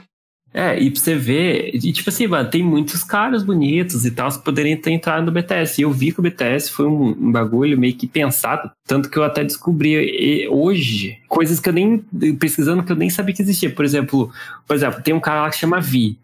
É, 0.53 0.79
e 0.79 0.89
pra 0.89 0.99
você 0.99 1.15
ver, 1.15 1.75
e, 1.75 1.91
tipo 1.91 2.09
assim, 2.09 2.25
mano, 2.25 2.49
tem 2.49 2.63
muitos 2.63 3.03
caras 3.03 3.43
bonitos 3.43 4.05
e 4.05 4.11
tal 4.11 4.31
que 4.31 4.43
poderiam 4.43 4.79
ter 4.79 4.91
entrado 4.91 5.25
no 5.25 5.31
BTS. 5.31 5.79
E 5.79 5.83
eu 5.83 5.91
vi 5.91 6.11
que 6.11 6.19
o 6.19 6.23
BTS 6.23 6.71
foi 6.71 6.87
um, 6.87 7.09
um 7.09 7.31
bagulho 7.31 7.77
meio 7.77 7.93
que 7.93 8.07
pensado, 8.07 8.71
tanto 8.85 9.09
que 9.09 9.17
eu 9.17 9.23
até 9.23 9.43
descobri 9.43 10.47
hoje 10.49 11.19
coisas 11.27 11.59
que 11.59 11.69
eu 11.69 11.73
nem, 11.73 11.99
pesquisando 12.39 12.81
que 12.81 12.91
eu 12.91 12.95
nem 12.95 13.09
sabia 13.09 13.35
que 13.35 13.41
existia. 13.41 13.69
Por 13.69 13.85
exemplo, 13.85 14.31
por 14.65 14.75
exemplo, 14.75 15.03
tem 15.03 15.13
um 15.13 15.19
cara 15.19 15.43
lá 15.43 15.49
que 15.49 15.57
chama 15.57 15.79
Vi. 15.79 16.17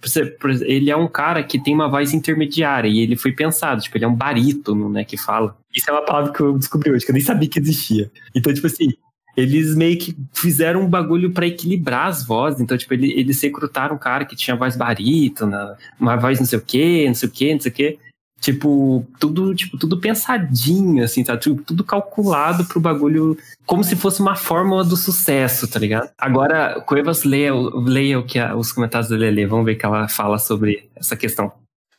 Ele 0.62 0.90
é 0.90 0.96
um 0.96 1.08
cara 1.08 1.44
que 1.44 1.62
tem 1.62 1.74
uma 1.74 1.88
voz 1.88 2.14
intermediária 2.14 2.88
e 2.88 3.00
ele 3.00 3.16
foi 3.16 3.34
pensado, 3.34 3.82
tipo, 3.82 3.98
ele 3.98 4.06
é 4.06 4.08
um 4.08 4.16
barítono, 4.16 4.90
né, 4.90 5.04
que 5.04 5.18
fala. 5.18 5.56
Isso 5.76 5.90
é 5.90 5.94
uma 5.94 6.06
palavra 6.06 6.34
que 6.34 6.40
eu 6.40 6.58
descobri 6.58 6.92
hoje, 6.92 7.06
que 7.06 7.12
eu 7.12 7.14
nem 7.14 7.24
sabia 7.24 7.50
que 7.50 7.60
existia. 7.60 8.10
Então, 8.34 8.54
tipo 8.54 8.66
assim, 8.66 8.94
eles 9.36 9.76
meio 9.76 9.98
que 9.98 10.15
fizeram 10.34 10.82
um 10.82 10.89
bagulho 10.89 11.32
pra 11.32 11.48
equilibrar 11.48 12.08
as 12.08 12.26
vozes. 12.26 12.62
Então, 12.62 12.78
tipo, 12.78 12.93
ele- 12.93 13.13
eles 13.19 13.41
recrutaram 13.41 13.96
um 13.96 14.00
cara 14.00 14.26
que 14.26 14.36
tinha 14.36 14.56
voz 14.56 14.76
barítona, 14.76 15.76
uma 16.00 16.15
voz 16.15 16.39
não 16.39 16.46
sei 16.46 16.60
o 16.60 16.62
quê, 16.62 17.06
não 17.08 17.15
sei 17.15 17.30
o 17.30 17.32
quê, 17.32 17.54
não 17.54 17.60
sei 17.60 17.72
o 17.72 17.74
quê. 17.76 18.00
Tipo, 18.39 19.06
tudo, 19.22 19.56
tipo, 19.56 19.78
tudo 19.78 20.02
pensadinho, 20.02 21.02
assim, 21.04 21.24
tá? 21.24 21.38
Tipo, 21.38 21.62
tudo 21.63 21.82
calculado 21.82 22.65
pro 22.65 22.80
bagulho, 22.80 23.38
como 23.65 23.84
se 23.86 23.96
fosse 23.96 24.19
uma 24.22 24.36
fórmula 24.36 24.84
do 24.84 24.98
sucesso, 24.98 25.65
tá 25.65 25.80
ligado? 25.80 26.10
Agora, 26.17 26.82
Cuevas, 26.82 27.24
leia, 27.24 27.54
leia 27.54 28.19
o 28.19 28.26
que 28.26 28.38
a- 28.38 28.54
os 28.54 28.74
comentários 28.74 29.10
da 29.10 29.15
Lele, 29.15 29.46
vamos 29.46 29.65
ver 29.65 29.74
o 29.74 29.78
que 29.78 29.86
ela 29.86 30.10
fala 30.10 30.38
sobre 30.38 30.89
essa 30.96 31.15
questão. 31.15 31.54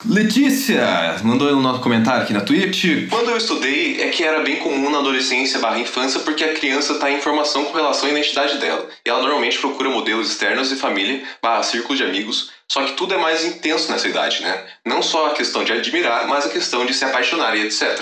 Letícia 0.07 1.17
mandou 1.25 1.49
um 1.53 1.63
nosso 1.63 1.81
comentário 1.81 2.25
aqui 2.25 2.33
na 2.35 2.43
Twitch. 2.43 3.09
Quando 3.09 3.31
eu 3.31 3.39
estudei, 3.39 4.03
é 4.03 4.11
que 4.11 4.23
era 4.23 4.41
bem 4.41 4.57
comum 4.57 4.91
na 4.91 4.99
adolescência 4.99 5.59
barra 5.59 5.79
infância 5.79 6.21
porque 6.21 6.45
a 6.45 6.53
criança 6.53 6.99
tá 6.99 7.11
em 7.11 7.21
formação 7.21 7.65
com 7.65 7.73
relação 7.73 8.07
à 8.07 8.13
identidade 8.13 8.59
dela. 8.59 8.87
E 9.05 9.09
ela 9.09 9.23
normalmente 9.23 9.59
procura 9.59 9.89
modelos 9.89 10.31
externos 10.31 10.69
de 10.69 10.77
família 10.77 11.23
barra 11.43 11.63
círculo 11.63 11.97
de 11.97 12.05
amigos. 12.05 12.51
Só 12.69 12.85
que 12.85 12.93
tudo 12.93 13.15
é 13.15 13.17
mais 13.17 13.45
intenso 13.47 13.91
nessa 13.91 14.07
idade, 14.07 14.43
né? 14.43 14.67
Não 14.85 15.03
só 15.03 15.29
a 15.29 15.35
questão 15.35 15.65
de 15.65 15.73
admirar, 15.73 16.29
mas 16.29 16.45
a 16.45 16.51
questão 16.51 16.85
de 16.85 16.93
se 16.93 17.05
apaixonar 17.05 17.57
e 17.57 17.63
etc. 17.63 17.99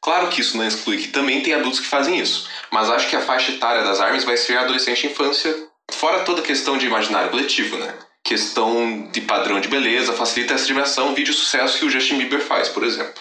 Claro 0.00 0.28
que 0.28 0.40
isso 0.40 0.56
não 0.56 0.66
exclui 0.66 0.96
que 0.96 1.08
também 1.08 1.40
tem 1.40 1.54
adultos 1.54 1.78
que 1.78 1.86
fazem 1.86 2.18
isso, 2.18 2.48
mas 2.70 2.90
acho 2.90 3.08
que 3.08 3.16
a 3.16 3.20
faixa 3.20 3.52
etária 3.52 3.84
das 3.84 4.00
armas 4.00 4.24
vai 4.24 4.36
ser 4.36 4.56
a 4.56 4.62
adolescente 4.62 5.04
e 5.04 5.10
infância, 5.10 5.54
fora 5.90 6.20
toda 6.20 6.40
a 6.40 6.44
questão 6.44 6.76
de 6.76 6.86
imaginário 6.86 7.30
coletivo, 7.30 7.76
né? 7.76 7.94
Questão 8.28 9.08
de 9.10 9.22
padrão 9.22 9.58
de 9.58 9.68
beleza 9.68 10.12
facilita 10.12 10.52
essa 10.52 10.64
admiração, 10.64 11.14
vídeo 11.14 11.32
sucesso 11.32 11.78
que 11.78 11.86
o 11.86 11.90
Justin 11.90 12.18
Bieber 12.18 12.40
faz, 12.40 12.68
por 12.68 12.84
exemplo. 12.84 13.14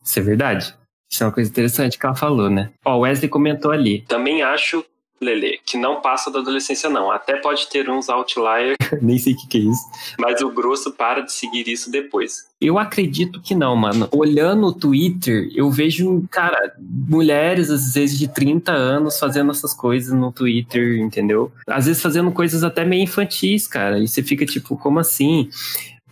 Isso 0.00 0.16
é 0.16 0.22
verdade. 0.22 0.72
Isso 1.10 1.24
é 1.24 1.26
uma 1.26 1.32
coisa 1.32 1.50
interessante 1.50 1.98
que 1.98 2.06
ela 2.06 2.14
falou, 2.14 2.48
né? 2.48 2.70
Ó, 2.84 2.98
o 2.98 3.00
Wesley 3.00 3.28
comentou 3.28 3.72
ali. 3.72 4.02
Também 4.02 4.42
acho, 4.42 4.84
Lele, 5.20 5.58
que 5.64 5.76
não 5.76 6.00
passa 6.00 6.30
da 6.30 6.38
adolescência, 6.38 6.88
não. 6.88 7.10
Até 7.10 7.36
pode 7.36 7.68
ter 7.68 7.88
uns 7.90 8.08
outliers, 8.08 8.76
nem 9.02 9.18
sei 9.18 9.32
o 9.32 9.36
que, 9.36 9.48
que 9.48 9.58
é 9.58 9.60
isso. 9.62 9.82
Mas 10.18 10.40
o 10.40 10.50
grosso 10.50 10.92
para 10.92 11.20
de 11.20 11.32
seguir 11.32 11.68
isso 11.68 11.90
depois. 11.90 12.46
Eu 12.60 12.78
acredito 12.78 13.40
que 13.40 13.54
não, 13.54 13.76
mano. 13.76 14.08
Olhando 14.12 14.66
o 14.66 14.72
Twitter, 14.72 15.50
eu 15.54 15.70
vejo, 15.70 16.24
cara, 16.30 16.74
mulheres, 16.78 17.70
às 17.70 17.94
vezes, 17.94 18.18
de 18.18 18.28
30 18.28 18.72
anos 18.72 19.18
fazendo 19.18 19.50
essas 19.50 19.74
coisas 19.74 20.12
no 20.12 20.32
Twitter, 20.32 20.98
entendeu? 20.98 21.52
Às 21.66 21.86
vezes 21.86 22.02
fazendo 22.02 22.32
coisas 22.32 22.64
até 22.64 22.84
meio 22.84 23.02
infantis, 23.02 23.66
cara. 23.66 23.98
E 23.98 24.08
você 24.08 24.22
fica 24.22 24.44
tipo, 24.44 24.76
como 24.76 24.98
assim? 24.98 25.48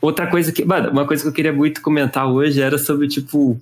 Outra 0.01 0.27
coisa 0.27 0.53
que. 0.53 0.65
Mano, 0.65 0.91
uma 0.91 1.07
coisa 1.07 1.23
que 1.23 1.29
eu 1.29 1.33
queria 1.33 1.53
muito 1.53 1.81
comentar 1.81 2.31
hoje 2.31 2.61
era 2.61 2.79
sobre, 2.79 3.09
tipo, 3.09 3.59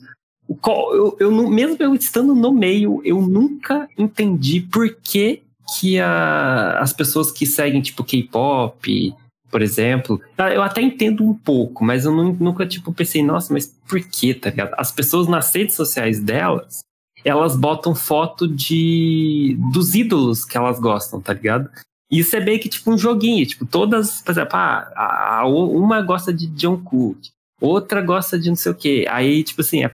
eu, 0.49 1.17
eu 1.21 1.49
mesmo 1.49 1.77
eu 1.81 1.95
estando 1.95 2.35
no 2.35 2.53
meio, 2.53 3.01
eu 3.05 3.21
nunca 3.21 3.89
entendi 3.97 4.61
por 4.61 4.95
que, 5.03 5.43
que 5.79 5.99
a- 5.99 6.79
as 6.81 6.93
pessoas 6.93 7.31
que 7.33 7.47
seguem, 7.47 7.81
tipo, 7.81 8.05
K-pop, 8.05 9.15
por 9.51 9.63
exemplo, 9.63 10.21
tá, 10.37 10.53
eu 10.53 10.63
até 10.63 10.83
entendo 10.83 11.25
um 11.25 11.33
pouco, 11.35 11.85
mas 11.85 12.05
eu 12.05 12.13
nu- 12.13 12.37
nunca, 12.39 12.67
tipo, 12.67 12.93
pensei, 12.93 13.23
nossa, 13.23 13.53
mas 13.53 13.67
por 13.89 14.01
que, 14.01 14.35
tá 14.35 14.51
ligado? 14.51 14.75
As 14.77 14.91
pessoas 14.93 15.29
nas 15.29 15.55
redes 15.55 15.75
sociais 15.77 16.21
delas, 16.21 16.81
elas 17.25 17.57
botam 17.57 17.95
foto 17.95 18.47
de 18.47 19.57
dos 19.73 19.95
ídolos 19.95 20.45
que 20.45 20.57
elas 20.59 20.79
gostam, 20.79 21.21
tá 21.21 21.33
ligado? 21.33 21.71
Isso 22.11 22.37
é 22.37 22.41
meio 22.41 22.61
que 22.61 22.69
tipo 22.69 22.91
um 22.93 22.99
joguinho, 22.99 23.47
tipo, 23.47 23.65
todas, 23.65 24.21
por 24.21 24.33
exemplo, 24.33 24.51
ah, 24.57 24.93
a, 24.95 25.39
a, 25.41 25.47
uma 25.47 26.03
gosta 26.03 26.33
de 26.35 26.47
John 26.49 26.77
Cook, 26.79 27.17
outra 27.61 28.03
gosta 28.03 28.39
de 28.39 28.49
não 28.51 28.57
sei 28.57 28.73
o 28.73 28.75
quê. 28.75 29.07
Aí, 29.09 29.43
tipo 29.43 29.63
assim, 29.63 29.85
a, 29.85 29.91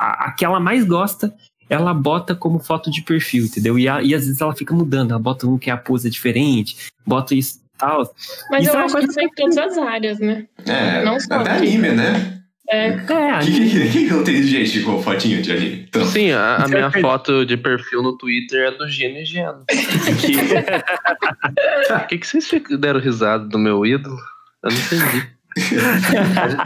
a, 0.00 0.26
a 0.26 0.32
que 0.32 0.44
ela 0.44 0.58
mais 0.58 0.84
gosta, 0.84 1.32
ela 1.68 1.92
bota 1.92 2.34
como 2.34 2.58
foto 2.58 2.90
de 2.90 3.02
perfil, 3.02 3.44
entendeu? 3.44 3.78
E, 3.78 3.86
a, 3.88 4.02
e 4.02 4.14
às 4.14 4.24
vezes 4.24 4.40
ela 4.40 4.54
fica 4.54 4.74
mudando, 4.74 5.10
ela 5.10 5.20
bota 5.20 5.46
um 5.46 5.58
que 5.58 5.70
a 5.70 5.76
pose 5.76 6.08
é 6.08 6.10
diferente, 6.10 6.90
bota 7.06 7.34
isso 7.34 7.58
e 7.58 7.60
tal. 7.78 8.10
Mas 8.50 8.64
isso 8.64 8.74
eu 8.74 8.80
é 8.80 8.84
uma 8.84 8.86
acho 8.86 8.96
que 8.96 9.04
isso 9.04 9.20
é 9.20 9.24
em 9.24 9.30
todas 9.30 9.58
as 9.58 9.76
áreas, 9.78 10.18
né? 10.18 10.46
É, 10.66 11.04
Não 11.04 11.20
só 11.20 11.34
até 11.34 11.50
aqui. 11.52 11.68
anime, 11.68 11.90
né? 11.90 12.38
É. 12.68 12.88
É, 12.88 12.92
O 12.92 13.06
que, 13.40 13.90
que, 13.90 14.06
não 14.06 14.22
tem 14.22 14.42
gente 14.44 14.82
com 14.82 15.02
fotinho 15.02 15.42
de 15.42 15.50
anime? 15.50 15.86
Então, 15.88 16.04
Sim, 16.04 16.30
a, 16.30 16.62
a 16.62 16.66
é 16.66 16.68
minha 16.68 16.88
foto 17.02 17.44
de 17.44 17.56
perfil 17.56 18.00
no 18.00 18.16
Twitter 18.16 18.68
é 18.68 18.70
do 18.70 18.88
Gino 18.88 19.18
e 19.18 19.24
Geno. 19.24 19.64
Por 19.66 19.76
que, 22.06 22.18
que 22.18 22.26
vocês 22.26 22.48
deram 22.78 23.00
risada 23.00 23.44
do 23.44 23.58
meu 23.58 23.84
ídolo? 23.84 24.16
Eu 24.62 24.70
não 24.70 24.78
entendi. 24.78 25.28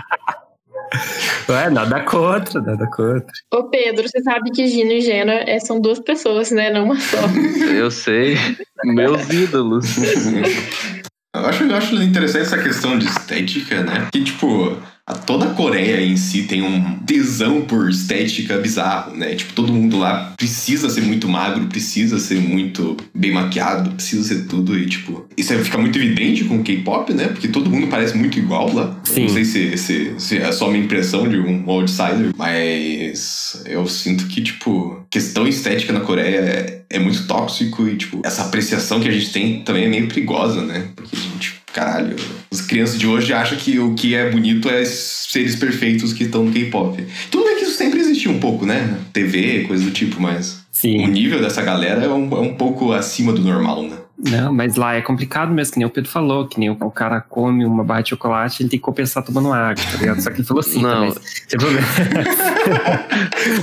é, 1.48 1.70
nada 1.70 2.00
contra, 2.00 2.60
nada 2.60 2.86
contra. 2.86 3.26
Ô 3.52 3.64
Pedro, 3.64 4.08
você 4.08 4.22
sabe 4.22 4.50
que 4.50 4.66
Gino 4.66 4.92
e 4.92 5.00
Gena 5.00 5.32
é, 5.32 5.58
são 5.60 5.80
duas 5.80 5.98
pessoas, 5.98 6.50
né? 6.50 6.70
Não 6.70 6.84
uma 6.84 6.98
só. 6.98 7.18
Eu 7.72 7.90
sei. 7.90 8.36
Meus 8.84 9.28
ídolos. 9.30 9.96
eu 11.34 11.46
acho, 11.46 11.64
eu 11.64 11.76
acho 11.76 11.94
interessante 12.02 12.42
essa 12.42 12.62
questão 12.62 12.98
de 12.98 13.06
estética, 13.06 13.82
né? 13.82 14.08
Que, 14.12 14.22
tipo, 14.22 14.76
a, 15.06 15.14
toda 15.14 15.46
a 15.46 15.54
Coreia 15.54 16.00
em 16.00 16.16
si 16.16 16.44
tem 16.44 16.62
um 16.62 16.98
tesão 17.00 17.62
por 17.62 17.90
estética 17.90 18.56
bizarro, 18.58 19.14
né? 19.14 19.34
Tipo, 19.34 19.52
todo 19.52 19.72
mundo 19.72 19.98
lá 19.98 20.32
precisa 20.36 20.88
ser 20.88 21.02
muito 21.02 21.28
magro, 21.28 21.66
precisa 21.66 22.18
ser 22.18 22.40
muito 22.40 22.96
bem 23.14 23.32
maquiado, 23.32 23.90
precisa 23.90 24.22
ser 24.22 24.46
tudo 24.46 24.78
e, 24.78 24.86
tipo... 24.86 25.26
Isso 25.36 25.52
aí 25.52 25.62
fica 25.62 25.76
muito 25.76 25.98
evidente 25.98 26.44
com 26.44 26.56
o 26.56 26.62
K-pop, 26.62 27.12
né? 27.12 27.28
Porque 27.28 27.48
todo 27.48 27.70
mundo 27.70 27.88
parece 27.88 28.16
muito 28.16 28.38
igual 28.38 28.72
lá. 28.72 28.98
Eu 29.06 29.14
Sim. 29.14 29.22
Não 29.22 29.28
sei 29.28 29.44
se, 29.44 29.76
se, 29.76 30.14
se 30.18 30.38
é 30.38 30.50
só 30.52 30.68
uma 30.68 30.78
impressão 30.78 31.28
de 31.28 31.38
um 31.38 31.68
outsider, 31.68 32.32
mas 32.36 33.62
eu 33.66 33.86
sinto 33.86 34.26
que, 34.26 34.42
tipo, 34.42 35.04
questão 35.10 35.46
estética 35.46 35.92
na 35.92 36.00
Coreia 36.00 36.38
é, 36.38 36.82
é 36.88 36.98
muito 36.98 37.26
tóxico 37.26 37.86
e, 37.86 37.96
tipo, 37.96 38.22
essa 38.24 38.42
apreciação 38.42 39.00
que 39.00 39.08
a 39.08 39.12
gente 39.12 39.30
tem 39.30 39.62
também 39.62 39.84
é 39.84 39.88
meio 39.88 40.08
perigosa, 40.08 40.62
né? 40.62 40.88
Porque 40.96 41.14
a 41.14 41.18
gente, 41.18 41.63
caralho, 41.74 42.14
as 42.52 42.60
crianças 42.60 42.98
de 42.98 43.06
hoje 43.06 43.32
acham 43.32 43.58
que 43.58 43.78
o 43.80 43.94
que 43.94 44.14
é 44.14 44.30
bonito 44.30 44.70
é 44.70 44.84
seres 44.84 45.56
perfeitos 45.56 46.12
que 46.12 46.22
estão 46.22 46.44
no 46.44 46.52
K-pop. 46.52 47.04
Tudo 47.30 47.44
bem 47.44 47.56
que 47.56 47.64
isso 47.64 47.76
sempre 47.76 47.98
existiu 47.98 48.30
um 48.30 48.38
pouco, 48.38 48.64
né? 48.64 48.96
TV, 49.12 49.64
coisa 49.64 49.84
do 49.84 49.90
tipo, 49.90 50.22
mas 50.22 50.52
o 50.52 50.56
Sim. 50.70 51.06
nível 51.08 51.42
dessa 51.42 51.62
galera 51.62 52.04
é 52.04 52.08
um, 52.08 52.32
é 52.32 52.40
um 52.40 52.54
pouco 52.54 52.92
acima 52.92 53.32
do 53.32 53.42
normal, 53.42 53.82
né? 53.82 53.96
Não, 54.30 54.52
mas 54.52 54.76
lá 54.76 54.94
é 54.94 55.02
complicado 55.02 55.52
mesmo, 55.52 55.74
que 55.74 55.78
nem 55.78 55.86
o 55.86 55.90
Pedro 55.90 56.10
falou, 56.10 56.48
que 56.48 56.58
nem 56.58 56.70
o, 56.70 56.76
o 56.80 56.90
cara 56.90 57.20
come 57.20 57.64
uma 57.64 57.84
barra 57.84 58.00
de 58.00 58.10
chocolate, 58.10 58.62
ele 58.62 58.70
tem 58.70 58.78
que 58.78 58.84
compensar 58.84 59.22
tomando 59.22 59.52
água, 59.52 59.82
tá 59.84 59.98
ligado? 59.98 60.20
Só 60.20 60.30
que 60.30 60.36
ele 60.38 60.46
falou 60.46 60.60
assim, 60.60 60.80
Não. 60.80 60.90
também, 60.90 61.14
sem 61.46 61.58
problema. 61.58 61.86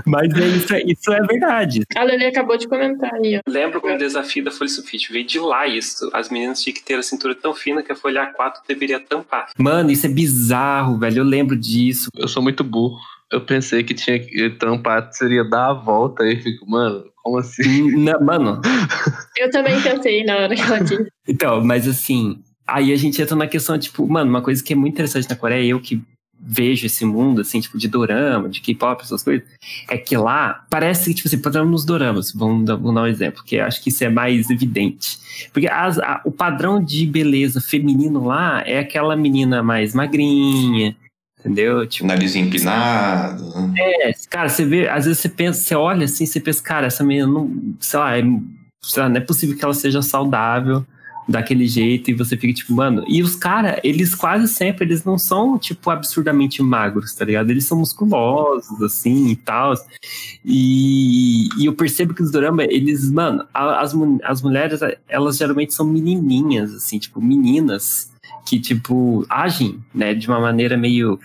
mas 0.06 0.34
é, 0.34 0.48
isso, 0.48 0.74
é, 0.74 0.84
isso 0.84 1.12
é 1.12 1.22
verdade. 1.26 1.82
A 1.96 2.06
Lili 2.06 2.26
acabou 2.26 2.58
de 2.58 2.68
comentar 2.68 3.14
aí, 3.16 3.38
ó. 3.38 3.52
Lembro 3.52 3.82
que 3.82 3.92
o 3.92 3.98
desafio 3.98 4.44
da 4.44 4.52
folha 4.52 4.70
sulfite 4.70 5.12
veio 5.12 5.26
de 5.26 5.40
lá 5.40 5.66
isso. 5.66 6.10
As 6.14 6.30
meninas 6.30 6.62
tinham 6.62 6.76
que 6.76 6.84
ter 6.84 6.96
a 6.96 7.04
cintura 7.04 7.34
tão 7.34 7.54
fina 7.54 7.82
que 7.82 7.92
a 7.92 7.96
folha 7.96 8.32
A4 8.32 8.54
deveria 8.68 9.00
tampar. 9.00 9.50
Mano, 9.58 9.92
isso 9.92 10.06
é 10.06 10.10
bizarro, 10.10 10.98
velho. 10.98 11.20
Eu 11.20 11.26
lembro 11.26 11.56
disso. 11.56 12.10
Eu 12.16 12.28
sou 12.28 12.42
muito 12.44 12.64
burro. 12.64 13.00
Eu 13.32 13.42
pensei 13.42 13.82
que 13.84 13.94
tinha 13.94 14.20
que 14.20 14.50
tampar, 14.52 15.10
seria 15.14 15.44
dar 15.44 15.70
a 15.70 15.74
volta 15.74 16.26
e 16.26 16.36
fico, 16.42 16.70
mano, 16.70 17.06
como 17.24 17.38
assim? 17.38 17.92
Não, 17.98 18.20
mano, 18.22 18.62
Eu 19.38 19.50
também 19.50 19.80
pensei 19.82 20.24
na 20.24 20.38
hora 20.38 20.56
que 20.56 20.62
ela 20.62 20.80
disse. 20.80 21.08
Então, 21.28 21.64
mas 21.64 21.88
assim, 21.88 22.40
aí 22.68 22.92
a 22.92 22.96
gente 22.96 23.22
entra 23.22 23.36
na 23.36 23.48
questão, 23.48 23.78
tipo, 23.78 24.08
mano, 24.08 24.30
uma 24.30 24.42
coisa 24.42 24.64
que 24.64 24.74
é 24.74 24.76
muito 24.76 24.94
interessante 24.94 25.30
na 25.30 25.36
Coreia, 25.36 25.66
eu 25.70 25.80
que 25.80 26.02
vejo 26.44 26.88
esse 26.88 27.06
mundo, 27.06 27.42
assim, 27.42 27.60
tipo, 27.62 27.78
de 27.78 27.88
dorama, 27.88 28.50
de 28.50 28.62
K-pop, 28.62 29.04
essas 29.04 29.22
coisas, 29.22 29.48
é 29.88 29.96
que 29.96 30.18
lá 30.18 30.66
parece 30.72 31.10
que, 31.12 31.14
tipo 31.18 31.28
assim, 31.28 31.38
padrão 31.40 31.66
nos 31.66 31.86
doramas, 31.86 32.34
vamos 32.34 32.66
dar, 32.66 32.76
vamos 32.76 32.96
dar 32.96 33.04
um 33.04 33.08
exemplo, 33.08 33.44
que 33.46 33.58
eu 33.58 33.66
acho 33.66 33.80
que 33.84 33.90
isso 33.90 34.04
é 34.04 34.10
mais 34.10 34.50
evidente. 34.50 35.20
Porque 35.54 35.68
as- 35.68 36.00
a- 36.00 36.20
o 36.26 36.32
padrão 36.32 36.84
de 36.84 37.06
beleza 37.06 37.62
feminino 37.62 38.26
lá 38.26 38.64
é 38.66 38.80
aquela 38.80 39.16
menina 39.16 39.62
mais 39.62 39.94
magrinha, 39.94 40.96
entendeu? 41.42 41.86
Tipo, 41.88 42.08
Nariz 42.08 42.36
empinado. 42.36 43.74
é, 43.78 44.14
cara, 44.30 44.48
você 44.48 44.64
vê, 44.64 44.88
às 44.88 45.06
vezes 45.06 45.20
você 45.20 45.30
pensa, 45.30 45.62
você 45.62 45.76
olha 45.76 46.06
assim, 46.06 46.26
você 46.26 46.40
pensa, 46.40 46.64
cara, 46.64 46.88
essa 46.88 47.04
menina 47.04 47.28
não, 47.28 47.76
sei 47.80 48.00
lá, 48.00 48.18
é, 48.18 48.24
sei 48.82 49.04
lá, 49.04 49.10
não 49.10 49.18
é 49.18 49.22
possível 49.22 49.58
que 49.58 49.66
ela 49.66 49.74
seja 49.74 50.02
saudável 50.02 50.86
daquele 51.28 51.68
jeito 51.68 52.10
e 52.10 52.14
você 52.14 52.36
fica 52.36 52.54
tipo, 52.54 52.74
mano, 52.74 53.04
e 53.08 53.22
os 53.22 53.36
caras, 53.36 53.80
eles 53.84 54.14
quase 54.14 54.48
sempre, 54.48 54.86
eles 54.86 55.04
não 55.04 55.18
são, 55.18 55.58
tipo, 55.58 55.90
absurdamente 55.90 56.62
magros, 56.62 57.14
tá 57.14 57.24
ligado? 57.24 57.50
Eles 57.50 57.66
são 57.66 57.78
musculosos, 57.80 58.82
assim, 58.82 59.30
e 59.30 59.36
tal, 59.36 59.74
e, 60.44 61.48
e 61.58 61.66
eu 61.66 61.74
percebo 61.74 62.14
que 62.14 62.24
os 62.24 62.32
dorama, 62.32 62.64
eles, 62.64 63.10
mano, 63.12 63.46
as, 63.54 63.96
as 64.24 64.42
mulheres, 64.42 64.80
elas 65.08 65.38
geralmente 65.38 65.74
são 65.74 65.86
menininhas, 65.86 66.74
assim, 66.74 67.00
tipo, 67.00 67.22
meninas 67.22 68.11
que, 68.46 68.60
tipo, 68.60 69.26
agem, 69.30 69.80
né, 69.94 70.14
de 70.14 70.28
uma 70.28 70.40
maneira 70.40 70.76
meio... 70.78 71.20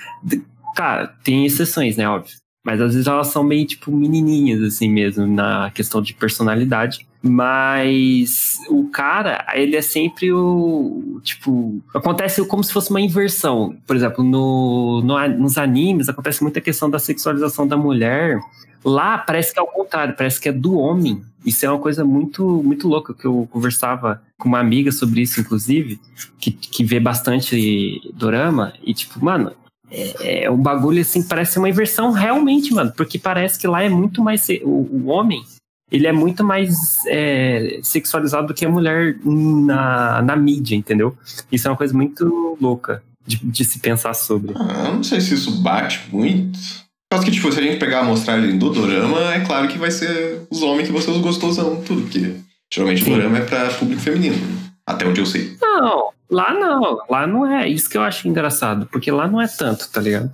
Cara, 0.75 1.07
tem 1.25 1.47
exceções, 1.47 1.97
né, 1.97 2.09
óbvio. 2.09 2.35
Mas 2.65 2.81
às 2.81 2.93
vezes 2.93 3.07
elas 3.07 3.29
são 3.29 3.45
meio, 3.45 3.65
tipo, 3.65 3.93
menininhas, 3.93 4.61
assim 4.61 4.91
mesmo, 4.91 5.25
na 5.27 5.71
questão 5.71 6.03
de 6.03 6.13
personalidade. 6.13 7.07
Mas 7.23 8.59
o 8.69 8.89
cara, 8.89 9.47
ele 9.55 9.77
é 9.77 9.81
sempre 9.83 10.33
o. 10.33 11.21
Tipo, 11.23 11.81
acontece 11.95 12.45
como 12.47 12.65
se 12.65 12.73
fosse 12.73 12.91
uma 12.91 13.01
inversão. 13.01 13.77
Por 13.87 13.95
exemplo, 13.95 14.25
no, 14.25 15.01
no- 15.03 15.29
nos 15.39 15.57
animes 15.59 16.09
acontece 16.09 16.43
muita 16.43 16.61
questão 16.61 16.91
da 16.91 16.99
sexualização 16.99 17.67
da 17.69 17.77
mulher. 17.77 18.39
Lá 18.87 19.19
parece 19.19 19.53
que 19.53 19.59
é 19.59 19.61
ao 19.61 19.67
contrário, 19.67 20.15
parece 20.17 20.41
que 20.41 20.49
é 20.49 20.53
do 20.53 20.79
homem. 20.79 21.21
Isso 21.45 21.67
é 21.67 21.69
uma 21.69 21.81
coisa 21.81 22.05
muito, 22.05 22.63
muito 22.63 22.87
louca 22.87 23.13
que 23.13 23.25
eu 23.25 23.49
conversava 23.51 24.23
com 24.39 24.49
uma 24.49 24.61
amiga 24.61 24.93
sobre 24.93 25.23
isso, 25.23 25.41
inclusive, 25.41 25.99
que, 26.39 26.53
que 26.53 26.85
vê 26.85 27.01
bastante 27.01 28.01
dorama. 28.15 28.75
E, 28.85 28.95
tipo, 28.95 29.25
mano, 29.25 29.51
é, 29.91 30.45
é 30.45 30.51
um 30.51 30.57
bagulho 30.57 31.01
assim, 31.01 31.21
parece 31.21 31.59
uma 31.59 31.69
inversão 31.69 32.13
realmente, 32.13 32.73
mano, 32.73 32.93
porque 32.97 33.19
parece 33.19 33.59
que 33.59 33.67
lá 33.67 33.83
é 33.83 33.89
muito 33.89 34.23
mais. 34.23 34.47
O, 34.63 34.69
o 34.69 35.07
homem, 35.07 35.43
ele 35.91 36.07
é 36.07 36.13
muito 36.13 36.45
mais 36.45 37.05
é, 37.09 37.81
sexualizado 37.83 38.47
do 38.47 38.55
que 38.55 38.65
a 38.65 38.71
mulher 38.71 39.19
na, 39.25 40.23
na 40.23 40.37
mídia, 40.37 40.77
entendeu? 40.77 41.19
Isso 41.51 41.67
é 41.67 41.71
uma 41.73 41.77
coisa 41.77 41.93
muito 41.93 42.57
louca 42.61 43.03
de, 43.27 43.39
de 43.39 43.65
se 43.65 43.81
pensar 43.81 44.15
sobre. 44.15 44.53
Ah, 44.55 44.85
eu 44.87 44.95
não 44.95 45.03
sei 45.03 45.21
se 45.21 45.35
isso 45.35 45.61
bate 45.61 46.09
muito. 46.13 46.86
Por 47.09 47.19
causa 47.19 47.25
que, 47.27 47.31
tipo, 47.31 47.53
se 47.53 47.61
a 47.61 47.63
gente 47.63 47.79
pegar 47.79 47.99
a 47.99 48.01
amostragem 48.01 48.59
do 48.59 48.71
dorama, 48.71 49.33
é 49.33 49.41
claro 49.41 49.69
que 49.69 49.79
vai 49.79 49.91
ser 49.91 50.43
os 50.51 50.63
homens 50.63 50.89
que 50.89 50.95
os 50.95 51.19
gostosão, 51.19 51.81
tudo, 51.83 52.03
porque 52.03 52.35
geralmente 52.73 53.05
Sim. 53.05 53.13
o 53.13 53.17
dorama 53.17 53.39
é 53.39 53.43
pra 53.43 53.71
público 53.71 54.03
feminino, 54.03 54.37
até 54.85 55.07
onde 55.07 55.21
eu 55.21 55.27
sei. 55.27 55.57
Não, 55.63 56.11
lá 56.29 56.53
não. 56.53 56.99
Lá 57.09 57.27
não 57.27 57.47
é. 57.47 57.69
Isso 57.69 57.89
que 57.89 57.97
eu 57.97 58.03
acho 58.03 58.27
engraçado, 58.27 58.87
porque 58.87 59.11
lá 59.11 59.29
não 59.29 59.41
é 59.41 59.47
tanto, 59.47 59.89
tá 59.91 60.01
ligado? 60.01 60.33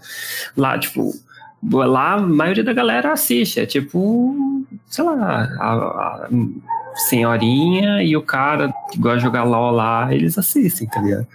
Lá, 0.57 0.79
tipo, 0.79 1.13
lá 1.71 2.15
a 2.15 2.21
maioria 2.21 2.65
da 2.65 2.73
galera 2.73 3.13
assiste. 3.13 3.61
É 3.61 3.67
tipo, 3.67 4.67
sei 4.89 5.05
lá, 5.05 5.49
a, 5.61 5.75
a 5.75 6.29
senhorinha 7.07 8.03
e 8.03 8.17
o 8.17 8.23
cara 8.23 8.73
que 8.91 8.99
gosta 8.99 9.19
de 9.19 9.25
jogar 9.25 9.45
LOL 9.45 9.73
lá, 9.73 10.13
eles 10.13 10.39
assistem, 10.39 10.89
tá 10.89 11.01
ligado? 11.01 11.27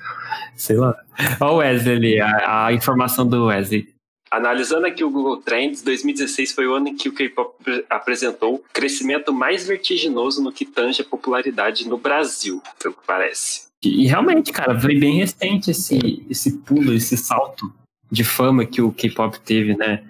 Sei 0.56 0.76
lá. 0.76 0.96
Olha 1.40 1.52
o 1.52 1.56
Wesley 1.58 1.96
ali, 1.96 2.22
a, 2.22 2.66
a 2.66 2.74
informação 2.74 3.28
do 3.28 3.46
Wesley. 3.46 3.88
Analisando 4.30 4.86
aqui 4.86 5.04
o 5.04 5.10
Google 5.10 5.38
Trends, 5.38 5.82
2016 5.82 6.52
foi 6.52 6.68
o 6.68 6.74
ano 6.74 6.90
em 6.90 6.96
que 6.96 7.08
o 7.08 7.14
K-pop 7.14 7.54
apresentou 7.90 8.64
crescimento 8.74 9.34
mais 9.34 9.66
vertiginoso 9.66 10.44
no 10.44 10.52
que 10.52 10.66
tange 10.66 11.02
a 11.02 11.06
popularidade 11.06 11.88
no 11.88 11.98
Brasil, 11.98 12.62
pelo 12.82 12.94
que 12.94 13.06
parece. 13.06 13.68
E 13.84 14.06
realmente, 14.08 14.52
cara, 14.52 14.78
foi 14.80 15.00
bem 15.00 15.18
recente 15.18 15.72
esse, 15.72 16.26
esse 16.30 16.58
pulo, 16.58 16.94
esse 16.94 17.16
salto 17.16 17.72
de 18.12 18.24
fama 18.24 18.66
que 18.66 18.82
o 18.82 18.92
K-pop 18.92 19.40
teve, 19.40 19.76
né? 19.76 20.04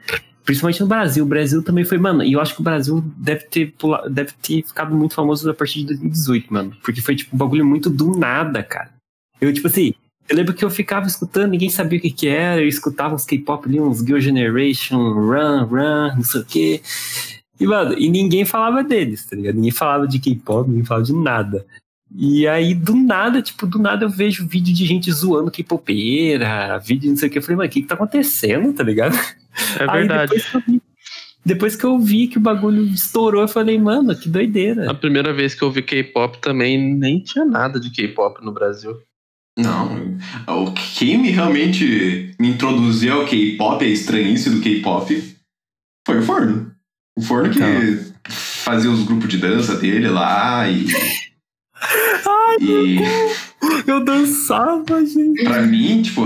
Principalmente 0.43 0.81
no 0.81 0.87
Brasil. 0.87 1.23
O 1.23 1.27
Brasil 1.27 1.63
também 1.63 1.83
foi, 1.83 1.97
mano, 1.97 2.23
e 2.23 2.33
eu 2.33 2.39
acho 2.39 2.55
que 2.55 2.61
o 2.61 2.63
Brasil 2.63 3.03
deve 3.17 3.43
ter, 3.45 3.73
pula, 3.73 4.09
deve 4.09 4.31
ter 4.41 4.63
ficado 4.63 4.95
muito 4.95 5.13
famoso 5.13 5.49
a 5.49 5.53
partir 5.53 5.81
de 5.81 5.87
2018, 5.87 6.53
mano. 6.53 6.77
Porque 6.81 7.01
foi, 7.01 7.15
tipo, 7.15 7.35
um 7.35 7.37
bagulho 7.37 7.65
muito 7.65 7.89
do 7.89 8.17
nada, 8.17 8.63
cara. 8.63 8.93
Eu, 9.41 9.53
tipo 9.53 9.67
assim, 9.67 9.93
eu 10.29 10.35
lembro 10.35 10.53
que 10.53 10.63
eu 10.65 10.69
ficava 10.69 11.07
escutando, 11.07 11.51
ninguém 11.51 11.69
sabia 11.69 11.99
o 11.99 12.01
que 12.01 12.11
que 12.11 12.27
era, 12.27 12.61
eu 12.61 12.67
escutava 12.67 13.15
uns 13.15 13.25
K-pop 13.25 13.67
ali, 13.67 13.79
uns 13.79 13.99
Girl 13.99 14.19
Generation, 14.19 15.13
Run, 15.13 15.63
Run, 15.65 16.15
não 16.15 16.23
sei 16.23 16.41
o 16.41 16.45
quê. 16.45 16.81
E, 17.59 17.65
mano, 17.65 17.95
e 17.97 18.09
ninguém 18.09 18.45
falava 18.45 18.83
deles, 18.83 19.25
tá 19.25 19.35
ligado? 19.35 19.55
Ninguém 19.55 19.71
falava 19.71 20.07
de 20.07 20.19
K-pop, 20.19 20.69
ninguém 20.69 20.85
falava 20.85 21.05
de 21.05 21.13
nada. 21.13 21.65
E 22.15 22.47
aí, 22.47 22.73
do 22.73 22.95
nada, 22.95 23.41
tipo, 23.41 23.65
do 23.67 23.79
nada 23.79 24.05
eu 24.05 24.09
vejo 24.09 24.47
vídeo 24.47 24.73
de 24.73 24.85
gente 24.85 25.11
zoando 25.11 25.51
K-popeira, 25.51 26.77
vídeo 26.79 27.09
não 27.09 27.17
sei 27.17 27.27
o 27.27 27.31
que. 27.31 27.37
Eu 27.37 27.41
falei, 27.41 27.57
mano, 27.57 27.67
o 27.69 27.71
que 27.71 27.81
que 27.81 27.87
tá 27.87 27.95
acontecendo, 27.95 28.71
tá 28.73 28.83
ligado? 28.83 29.15
É 29.79 29.87
verdade. 29.87 30.31
depois 30.33 30.45
que 30.49 30.55
eu 30.55 30.61
vi- 30.67 30.81
Depois 31.45 31.75
que 31.75 31.83
eu 31.85 31.99
vi 31.99 32.27
que 32.27 32.37
o 32.37 32.41
bagulho 32.41 32.83
estourou, 32.83 33.41
eu 33.41 33.47
falei, 33.47 33.79
mano, 33.79 34.15
que 34.15 34.29
doideira. 34.29 34.89
A 34.91 34.93
primeira 34.93 35.33
vez 35.33 35.55
que 35.55 35.63
eu 35.63 35.71
vi 35.71 35.81
K-pop 35.81 36.37
também 36.39 36.77
nem 36.77 37.19
tinha 37.21 37.43
nada 37.45 37.79
de 37.79 37.89
K-pop 37.89 38.43
no 38.43 38.51
Brasil. 38.51 38.97
Não, 39.57 40.17
o 40.47 40.71
quem 40.71 41.17
me 41.17 41.29
realmente 41.31 42.31
me 42.39 42.49
introduziu 42.49 43.13
ao 43.21 43.25
K-pop, 43.25 43.83
a 43.83 43.87
estranhice 43.87 44.49
do 44.51 44.61
K-pop, 44.61 45.35
foi 46.07 46.19
o 46.19 46.21
Forno. 46.21 46.71
O 47.17 47.21
Forno 47.21 47.49
que 47.51 47.57
Então. 47.59 48.13
fazia 48.29 48.91
os 48.91 49.03
grupos 49.03 49.27
de 49.29 49.37
dança 49.39 49.75
dele 49.75 50.07
lá 50.09 50.69
e. 50.69 50.85
e 52.61 52.99
Eu 53.87 54.03
dançava, 54.03 55.03
gente. 55.05 55.43
pra 55.43 55.61
mim, 55.63 56.01
tipo, 56.01 56.21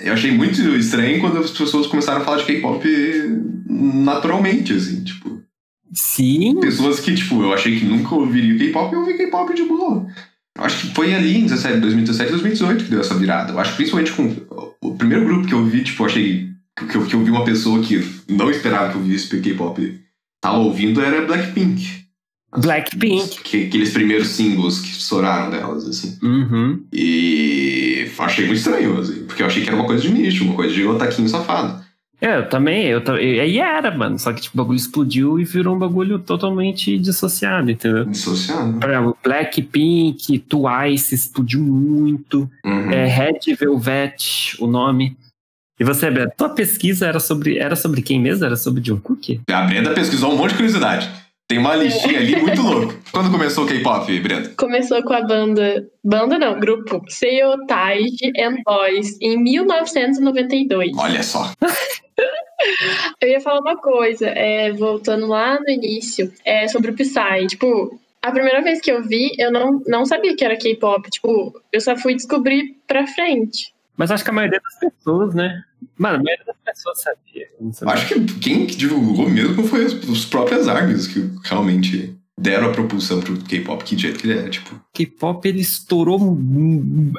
eu 0.00 0.12
achei 0.12 0.30
muito 0.30 0.60
estranho 0.76 1.20
quando 1.20 1.38
as 1.38 1.50
pessoas 1.50 1.86
começaram 1.86 2.20
a 2.22 2.24
falar 2.24 2.38
de 2.38 2.44
K-pop 2.44 2.86
naturalmente, 3.68 4.72
assim, 4.72 5.02
tipo. 5.04 5.40
Sim. 5.92 6.60
Pessoas 6.60 7.00
que, 7.00 7.14
tipo, 7.14 7.42
eu 7.42 7.52
achei 7.52 7.78
que 7.78 7.84
nunca 7.84 8.14
ouviriam 8.14 8.56
K-pop 8.58 8.92
e 8.92 8.94
eu 8.94 9.00
ouvi 9.00 9.14
K-pop 9.14 9.52
de 9.54 9.64
boa. 9.64 10.06
Eu 10.60 10.66
acho 10.66 10.86
que 10.86 10.94
foi 10.94 11.14
ali 11.14 11.38
em 11.38 11.44
17, 11.44 11.80
2017, 11.80 12.30
2018 12.32 12.84
que 12.84 12.90
deu 12.90 13.00
essa 13.00 13.14
virada. 13.14 13.52
Eu 13.52 13.58
acho 13.58 13.70
que 13.70 13.76
principalmente 13.78 14.12
com 14.12 14.76
o 14.82 14.94
primeiro 14.94 15.24
grupo 15.24 15.46
que 15.46 15.54
eu 15.54 15.64
vi, 15.64 15.82
tipo, 15.82 16.02
eu 16.02 16.06
achei 16.06 16.50
que 16.76 16.96
eu, 16.96 17.06
que 17.06 17.14
eu 17.14 17.24
vi 17.24 17.30
uma 17.30 17.44
pessoa 17.44 17.82
que 17.82 18.06
não 18.28 18.50
esperava 18.50 18.90
que 18.90 18.96
eu 18.96 19.02
visse 19.02 19.40
K-pop 19.40 20.00
tava 20.40 20.58
ouvindo 20.58 21.00
era 21.00 21.24
Blackpink. 21.24 22.00
Blackpink. 22.58 23.42
Que, 23.42 23.66
aqueles 23.66 23.90
primeiros 23.90 24.28
singles 24.28 24.80
que 24.80 24.90
estouraram 24.90 25.50
delas, 25.50 25.86
assim. 25.86 26.18
Uhum. 26.22 26.84
E 26.92 28.10
achei 28.18 28.44
muito 28.46 28.58
estranho, 28.58 28.98
assim, 28.98 29.24
porque 29.24 29.42
eu 29.42 29.46
achei 29.46 29.62
que 29.62 29.68
era 29.68 29.76
uma 29.76 29.86
coisa 29.86 30.02
de 30.02 30.12
nicho, 30.12 30.44
uma 30.44 30.54
coisa 30.54 30.74
de 30.74 30.84
otaquinho 30.84 31.28
safado. 31.28 31.82
É, 32.20 32.36
eu 32.36 32.48
também, 32.48 32.86
eu 32.86 33.02
e 33.18 33.40
aí 33.40 33.58
era, 33.58 33.90
mano. 33.90 34.18
Só 34.18 34.32
que 34.32 34.42
tipo, 34.42 34.54
o 34.54 34.58
bagulho 34.58 34.76
explodiu 34.76 35.40
e 35.40 35.44
virou 35.44 35.74
um 35.74 35.78
bagulho 35.78 36.18
totalmente 36.18 36.98
dissociado, 36.98 37.70
entendeu? 37.70 38.04
Dissociado. 38.04 38.78
Por 38.78 38.90
exemplo, 38.90 39.16
Blackpink, 39.24 40.38
Twice 40.40 41.14
explodiu 41.14 41.60
muito. 41.60 42.50
Uhum. 42.64 42.90
É 42.90 43.06
Red 43.06 43.54
Velvet, 43.58 44.56
o 44.58 44.66
nome. 44.66 45.16
E 45.78 45.84
você, 45.84 46.10
Beto, 46.10 46.34
tua 46.36 46.50
pesquisa 46.50 47.06
era 47.06 47.18
sobre, 47.18 47.58
era 47.58 47.74
sobre 47.74 48.02
quem 48.02 48.20
mesmo? 48.20 48.44
Era 48.44 48.56
sobre 48.56 48.84
Jungkook? 48.84 49.40
A 49.50 49.62
Brenda 49.62 49.94
pesquisou 49.94 50.30
um 50.30 50.36
monte 50.36 50.50
de 50.50 50.56
curiosidade. 50.56 51.10
Tem 51.48 51.58
uma 51.58 51.74
listinha 51.74 52.18
ali 52.20 52.36
muito 52.36 52.62
louca. 52.62 52.94
Quando 53.10 53.30
começou 53.30 53.64
o 53.64 53.66
K-pop, 53.66 54.20
Brenda? 54.20 54.52
Começou 54.56 55.02
com 55.02 55.14
a 55.14 55.22
banda. 55.22 55.84
Banda 56.04 56.38
não, 56.38 56.60
grupo 56.60 57.02
Seotage 57.08 58.30
and 58.38 58.56
Boys 58.64 59.16
em 59.20 59.42
1992. 59.42 60.92
Olha 60.96 61.22
só. 61.22 61.50
Eu 63.20 63.28
ia 63.28 63.40
falar 63.40 63.60
uma 63.60 63.76
coisa, 63.76 64.26
é, 64.28 64.72
voltando 64.72 65.26
lá 65.26 65.58
no 65.58 65.68
início, 65.70 66.32
é, 66.44 66.68
sobre 66.68 66.90
o 66.90 66.94
Psy. 66.94 67.46
Tipo, 67.48 67.98
a 68.22 68.30
primeira 68.30 68.62
vez 68.62 68.80
que 68.80 68.92
eu 68.92 69.02
vi, 69.02 69.32
eu 69.38 69.50
não, 69.50 69.82
não 69.86 70.04
sabia 70.04 70.36
que 70.36 70.44
era 70.44 70.56
K-pop. 70.56 71.10
Tipo, 71.10 71.60
eu 71.72 71.80
só 71.80 71.96
fui 71.96 72.14
descobrir 72.14 72.76
pra 72.86 73.06
frente. 73.06 73.74
Mas 73.96 74.10
acho 74.10 74.24
que 74.24 74.30
a 74.30 74.32
maioria 74.32 74.60
das 74.62 74.78
pessoas, 74.78 75.34
né? 75.34 75.62
Mano, 75.96 76.20
a 76.20 76.22
maioria 76.22 76.44
das 76.44 76.56
pessoas 76.64 77.00
sabia. 77.02 77.48
Sabia. 77.72 77.94
Acho 77.94 78.14
que 78.14 78.38
quem 78.40 78.66
que 78.66 78.76
divulgou 78.76 79.28
mesmo 79.28 79.64
foi 79.64 79.84
as, 79.84 79.92
as 79.92 80.24
próprias 80.24 80.68
armas 80.68 81.06
que 81.06 81.30
realmente 81.44 82.14
deram 82.40 82.68
a 82.68 82.72
propulsão 82.72 83.20
pro 83.20 83.36
K-pop, 83.36 83.84
que 83.84 83.98
jeito 83.98 84.18
que 84.18 84.30
ele 84.30 84.38
é, 84.38 84.48
tipo. 84.48 84.74
K-pop 84.94 85.46
ele 85.46 85.60
estourou 85.60 86.38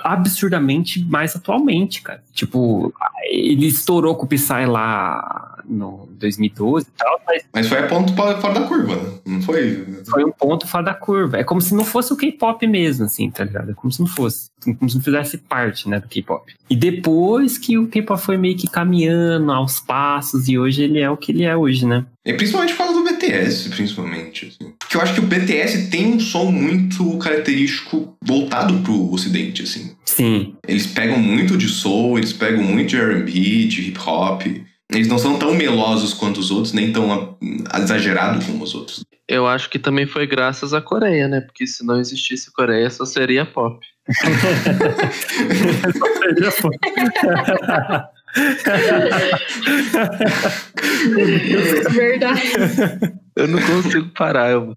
absurdamente 0.03 1.03
mais 1.05 1.35
atualmente, 1.35 2.01
cara. 2.01 2.23
Tipo, 2.33 2.93
ele 3.29 3.67
estourou 3.67 4.15
com 4.15 4.25
o 4.25 4.27
Psy 4.27 4.65
lá 4.67 5.59
no 5.65 6.09
2012 6.13 6.87
e 6.87 6.91
tal, 6.97 7.21
mas 7.25 7.43
Mas 7.53 7.67
foi 7.67 7.79
a 7.79 7.87
ponto 7.87 8.13
fora 8.13 8.53
da 8.53 8.67
curva, 8.67 8.95
né? 8.95 9.09
Não 9.25 9.41
foi. 9.41 9.85
foi 10.09 10.25
um 10.25 10.31
ponto 10.31 10.67
fora 10.67 10.85
da 10.85 10.93
curva. 10.93 11.37
É 11.37 11.43
como 11.43 11.61
se 11.61 11.73
não 11.73 11.85
fosse 11.85 12.11
o 12.11 12.17
K-pop 12.17 12.65
mesmo, 12.67 13.05
assim, 13.05 13.29
tá 13.29 13.43
ligado? 13.43 13.71
É 13.71 13.73
como 13.73 13.91
se 13.91 13.99
não 13.99 14.07
fosse. 14.07 14.49
Como 14.63 14.89
se 14.89 14.95
não 14.95 15.03
fizesse 15.03 15.37
parte, 15.37 15.87
né, 15.87 15.99
do 15.99 16.07
K-pop. 16.07 16.53
E 16.69 16.75
depois 16.75 17.57
que 17.57 17.77
o 17.77 17.87
K-pop 17.87 18.21
foi 18.21 18.37
meio 18.37 18.57
que 18.57 18.67
caminhando 18.67 19.51
aos 19.51 19.79
passos, 19.79 20.47
e 20.47 20.57
hoje 20.57 20.83
ele 20.83 20.99
é 20.99 21.09
o 21.09 21.17
que 21.17 21.31
ele 21.31 21.43
é 21.43 21.55
hoje, 21.55 21.85
né? 21.85 22.05
E 22.25 22.33
principalmente 22.33 22.73
por 22.73 22.85
causa 22.85 22.93
do 22.93 23.03
BTS, 23.21 23.69
principalmente. 23.69 24.47
assim. 24.47 24.73
Porque 24.79 24.97
eu 24.97 25.01
acho 25.01 25.13
que 25.13 25.19
o 25.19 25.23
BTS 25.23 25.89
tem 25.89 26.07
um 26.07 26.19
som 26.19 26.45
muito 26.45 27.17
característico 27.19 28.17
voltado 28.23 28.79
pro 28.79 29.13
ocidente, 29.13 29.61
assim. 29.61 29.95
Sim. 30.05 30.55
Eles 30.67 30.87
pegam 30.87 31.19
muito 31.19 31.55
de 31.57 31.69
soul, 31.69 32.17
eles 32.17 32.33
pegam 32.33 32.63
muito 32.63 32.89
de 32.89 32.97
R&B, 32.97 33.31
de 33.67 33.89
hip 33.89 33.99
hop. 34.05 34.41
Eles 34.91 35.07
não 35.07 35.17
são 35.17 35.39
tão 35.39 35.53
melosos 35.53 36.13
quanto 36.13 36.39
os 36.39 36.51
outros, 36.51 36.73
nem 36.73 36.91
tão 36.91 37.37
ah, 37.69 37.79
exagerados 37.79 38.45
como 38.45 38.63
os 38.63 38.75
outros. 38.75 39.05
Eu 39.27 39.47
acho 39.47 39.69
que 39.69 39.79
também 39.79 40.05
foi 40.05 40.27
graças 40.27 40.73
à 40.73 40.81
Coreia, 40.81 41.29
né? 41.29 41.39
Porque 41.39 41.65
se 41.65 41.85
não 41.85 42.01
existisse 42.01 42.51
Coreia, 42.51 42.89
só 42.89 43.05
seria 43.05 43.45
pop. 43.45 43.79
Verdade. 51.91 52.41
Eu 53.35 53.47
não 53.47 53.59
consigo 53.61 54.09
parar. 54.09 54.51
Eu... 54.51 54.75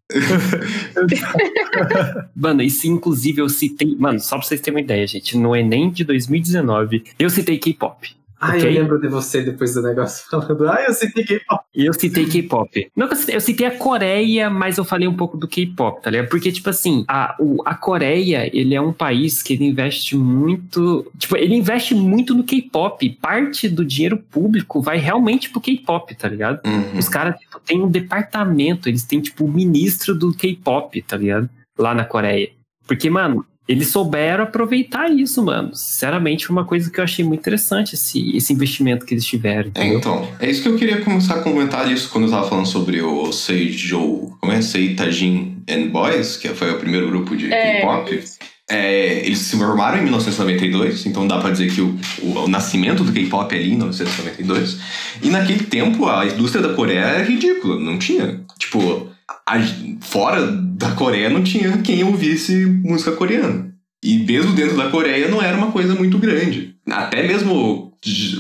Mano, 2.35 2.63
isso 2.63 2.87
inclusive 2.87 3.41
eu 3.41 3.49
citei. 3.49 3.95
Mano, 3.97 4.21
só 4.21 4.37
pra 4.37 4.47
vocês 4.47 4.61
terem 4.61 4.77
uma 4.77 4.85
ideia, 4.85 5.07
gente. 5.07 5.37
No 5.37 5.55
Enem 5.55 5.91
de 5.91 6.05
2019, 6.05 7.05
eu 7.19 7.31
citei 7.31 7.59
K-pop. 7.59 8.15
Ai, 8.47 8.59
Ok. 8.59 8.71
eu 8.71 8.83
lembro 8.83 9.01
de 9.01 9.09
você 9.09 9.43
depois 9.43 9.75
do 9.75 9.83
negócio 9.83 10.25
falando. 10.31 10.69
Ai, 10.69 10.87
eu 10.87 10.93
citei 10.95 11.25
K-pop. 11.25 11.65
E 11.75 11.87
eu 11.87 11.93
citei 11.95 12.27
K-pop. 12.27 12.91
Não, 12.97 13.07
que 13.09 13.15
eu 13.15 13.19
citei, 13.19 13.37
eu 13.37 13.41
citei 13.41 13.67
a 13.67 13.71
Coreia, 13.79 14.51
mas 14.51 14.77
eu 14.79 14.85
falei 14.85 15.09
um 15.09 15.15
pouco 15.17 15.37
do 15.37 15.49
K-pop, 15.49 16.03
tá 16.03 16.11
ligado? 16.11 16.29
Porque, 16.29 16.53
tipo 16.53 16.69
assim, 16.71 17.05
a, 17.09 17.35
o- 17.41 17.63
a 17.65 17.75
Coreia, 17.75 18.49
ele 18.57 18.75
é 18.75 18.81
um 18.81 18.93
país 18.93 19.43
que 19.43 19.55
ele 19.55 19.65
investe 19.65 20.17
muito. 20.17 21.11
Tipo, 21.19 21.37
ele 21.37 21.55
investe 21.55 21.95
muito 21.95 22.35
no 22.35 22.45
K-pop. 22.45 23.09
Parte 23.21 23.69
do 23.69 23.85
dinheiro 23.85 24.17
público 24.19 24.81
vai 24.81 24.99
realmente 24.99 25.51
pro 25.51 25.61
K-pop, 25.61 26.15
tá 26.15 26.29
ligado? 26.29 26.61
Uhum. 26.67 26.99
Os 26.99 27.09
caras, 27.09 27.39
tipo, 27.39 27.59
têm 27.61 27.83
um 27.83 27.89
departamento, 27.91 28.89
eles 28.89 29.05
têm, 29.05 29.21
tipo, 29.21 29.45
o 29.45 29.49
ministro 29.53 30.15
do 30.15 30.35
K-pop, 30.35 31.01
tá 31.03 31.17
ligado? 31.17 31.49
Lá 31.79 31.95
na 31.95 32.05
Coreia. 32.05 32.51
Porque, 32.87 33.09
mano, 33.09 33.45
eles 33.67 33.89
souberam 33.89 34.45
aproveitar 34.45 35.11
isso, 35.11 35.43
mano. 35.43 35.75
Sinceramente, 35.75 36.47
foi 36.47 36.55
uma 36.55 36.65
coisa 36.65 36.91
que 36.91 37.01
eu 37.01 37.05
achei 37.05 37.25
muito 37.25 37.41
interessante, 37.41 37.95
esse, 37.95 38.37
esse 38.37 38.53
investimento 38.53 39.07
que 39.07 39.15
eles 39.15 39.25
tiveram, 39.25 39.71
É, 39.75 39.87
então, 39.87 40.29
é 40.39 40.51
isso 40.51 40.63
que 40.63 40.69
eu 40.69 40.77
queria 40.77 41.01
começar 41.01 41.37
a 41.37 41.43
comentar 41.43 41.91
isso 41.91 42.11
quando 42.11 42.25
eu 42.25 42.31
tava 42.31 42.49
falando 42.49 42.67
sobre 42.67 43.01
o 43.01 43.33
Seijo, 43.33 44.37
como 44.41 44.53
é? 44.53 44.61
Seitajin 44.61 45.63
and 45.69 45.89
Boys, 45.89 46.37
que 46.37 46.49
foi 46.49 46.71
o 46.73 46.79
primeiro 46.79 47.09
grupo 47.09 47.37
de 47.37 47.53
É. 47.53 47.81
K-pop. 47.81 48.23
É, 48.71 49.19
eles 49.27 49.39
se 49.41 49.59
formaram 49.59 49.99
em 49.99 50.03
1992, 50.05 51.05
então 51.07 51.27
dá 51.27 51.39
pra 51.39 51.51
dizer 51.51 51.71
que 51.71 51.83
o, 51.83 51.99
o- 52.23 52.45
o 52.45 52.49
nascimento 52.49 53.05
do 53.05 53.13
K-pop 53.13 53.55
é 53.55 53.59
ali 53.59 53.73
em 53.73 53.77
1992. 53.77 54.79
E 55.23 55.29
naquele 55.29 55.65
tempo 55.65 56.07
a 56.09 56.27
indústria 56.27 56.67
da 56.67 56.73
Coreia 56.75 57.01
era 57.01 57.25
ridícula, 57.25 57.79
não 57.79 57.99
tinha. 57.99 58.41
Tipo, 58.59 59.09
a- 59.47 59.59
fora 60.01 60.47
da 60.47 60.93
Coreia 60.93 61.29
não 61.31 61.43
tinha 61.43 61.79
quem 61.79 62.05
ouvisse 62.05 62.65
música 62.67 63.13
coreana. 63.13 63.73
E 64.03 64.19
mesmo 64.19 64.53
dentro 64.53 64.77
da 64.77 64.91
Coreia 64.91 65.29
não 65.29 65.41
era 65.43 65.57
uma 65.57 65.73
coisa 65.73 65.95
muito 65.95 66.19
grande. 66.19 66.75
Até 66.91 67.27
mesmo 67.27 67.93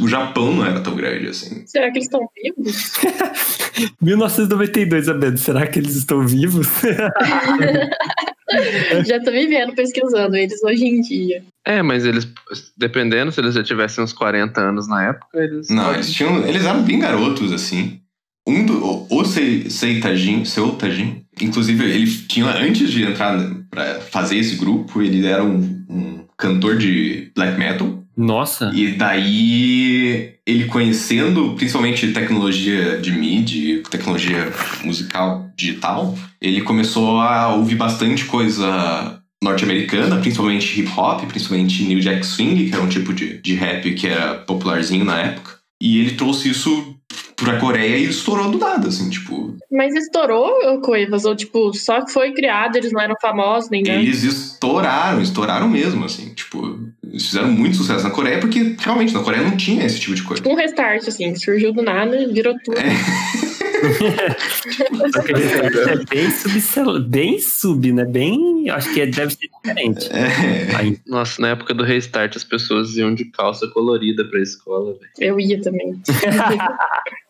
o 0.02 0.08
Japão 0.08 0.54
não 0.54 0.64
era 0.66 0.80
tão 0.80 0.94
grande 0.94 1.28
assim. 1.28 1.62
Será 1.66 1.90
que 1.90 1.96
eles 1.98 2.06
estão 2.06 2.28
vivos? 2.36 2.92
1992, 4.00 5.08
Abed, 5.08 5.38
será 5.40 5.66
que 5.66 5.78
eles 5.78 5.96
estão 5.96 6.26
vivos? 6.26 6.66
Já 9.06 9.20
tô 9.22 9.30
vivendo 9.32 9.74
pesquisando 9.74 10.36
eles 10.36 10.62
hoje 10.62 10.84
em 10.84 11.00
dia. 11.00 11.42
É, 11.64 11.82
mas 11.82 12.04
eles, 12.04 12.28
dependendo, 12.76 13.32
se 13.32 13.40
eles 13.40 13.54
já 13.54 13.62
tivessem 13.64 14.04
uns 14.04 14.12
40 14.12 14.60
anos 14.60 14.86
na 14.86 15.08
época, 15.08 15.42
eles. 15.42 15.68
Não, 15.70 15.92
eles 15.94 16.12
tinham. 16.12 16.46
Eles 16.46 16.64
eram 16.64 16.82
bem 16.82 16.98
garotos, 16.98 17.52
assim. 17.52 18.00
Um 18.46 18.66
do, 18.66 18.84
o- 18.84 19.06
o 19.10 19.24
Sei- 19.24 19.70
Seitajin, 19.70 20.44
Seitajin, 20.44 21.22
inclusive, 21.40 21.84
ele 21.84 22.06
tinha, 22.28 22.46
antes 22.46 22.90
de 22.90 23.02
entrar 23.02 23.38
pra 23.70 24.00
fazer 24.00 24.36
esse 24.36 24.56
grupo, 24.56 25.00
ele 25.02 25.24
era 25.26 25.42
um, 25.42 25.84
um 25.88 26.24
cantor 26.36 26.76
de 26.76 27.30
black 27.34 27.58
metal. 27.58 28.02
Nossa. 28.16 28.70
E 28.74 28.92
daí, 28.92 30.34
ele 30.46 30.64
conhecendo 30.66 31.54
principalmente 31.56 32.12
tecnologia 32.12 32.98
de 32.98 33.10
MIDI, 33.12 33.82
tecnologia 33.90 34.52
musical 34.84 35.50
digital, 35.56 36.16
ele 36.40 36.60
começou 36.60 37.20
a 37.20 37.54
ouvir 37.54 37.74
bastante 37.76 38.24
coisa 38.26 39.20
norte-americana, 39.42 40.16
principalmente 40.20 40.80
hip 40.80 40.90
hop, 40.96 41.22
principalmente 41.26 41.82
New 41.84 42.00
Jack 42.00 42.24
Swing, 42.24 42.66
que 42.68 42.72
era 42.74 42.82
um 42.82 42.88
tipo 42.88 43.12
de, 43.12 43.38
de 43.40 43.54
rap 43.54 43.92
que 43.94 44.06
era 44.06 44.34
popularzinho 44.36 45.04
na 45.04 45.18
época. 45.20 45.58
E 45.82 45.98
ele 45.98 46.12
trouxe 46.12 46.48
isso 46.50 46.93
pra 47.36 47.58
Coreia 47.58 47.96
e 47.96 48.04
estourou 48.04 48.50
do 48.50 48.58
nada, 48.58 48.88
assim, 48.88 49.10
tipo, 49.10 49.56
Mas 49.70 49.94
estourou 49.94 50.50
ou 50.66 50.80
coivas? 50.80 51.24
Ou 51.24 51.34
tipo, 51.34 51.72
só 51.74 52.06
foi 52.06 52.32
criado, 52.32 52.76
eles 52.76 52.92
não 52.92 53.00
eram 53.00 53.14
famosos 53.20 53.70
nem 53.70 53.82
nada? 53.82 53.98
eles 53.98 54.22
estouraram, 54.22 55.20
estouraram 55.20 55.68
mesmo, 55.68 56.04
assim, 56.04 56.32
tipo, 56.34 56.78
eles 57.02 57.26
fizeram 57.26 57.48
muito 57.48 57.76
sucesso 57.76 58.04
na 58.04 58.10
Coreia, 58.10 58.38
porque 58.38 58.76
realmente 58.78 59.12
na 59.12 59.22
Coreia 59.22 59.42
não 59.42 59.56
tinha 59.56 59.84
esse 59.84 60.00
tipo 60.00 60.14
de 60.14 60.22
coisa. 60.22 60.42
Um 60.48 60.54
restart, 60.54 61.06
assim, 61.06 61.34
surgiu 61.34 61.72
do 61.72 61.82
nada, 61.82 62.26
virou 62.32 62.54
tudo. 62.64 62.76
Só 65.12 65.22
que 65.22 65.32
é 65.32 66.04
bem 66.04 66.30
sub, 66.30 67.00
bem 67.08 67.38
sub, 67.38 67.92
né? 67.92 68.04
Bem. 68.04 68.70
Acho 68.70 68.92
que 68.92 69.06
deve 69.06 69.34
ser 69.34 69.48
diferente. 69.48 70.08
É. 70.12 70.76
Aí, 70.76 70.98
Nossa, 71.06 71.40
na 71.40 71.48
época 71.48 71.74
do 71.74 71.84
Restart 71.84 72.36
as 72.36 72.44
pessoas 72.44 72.96
iam 72.96 73.14
de 73.14 73.26
calça 73.26 73.68
colorida 73.68 74.24
pra 74.24 74.40
escola, 74.40 74.94
velho. 74.94 75.10
Eu 75.18 75.40
ia 75.40 75.60
também. 75.60 76.00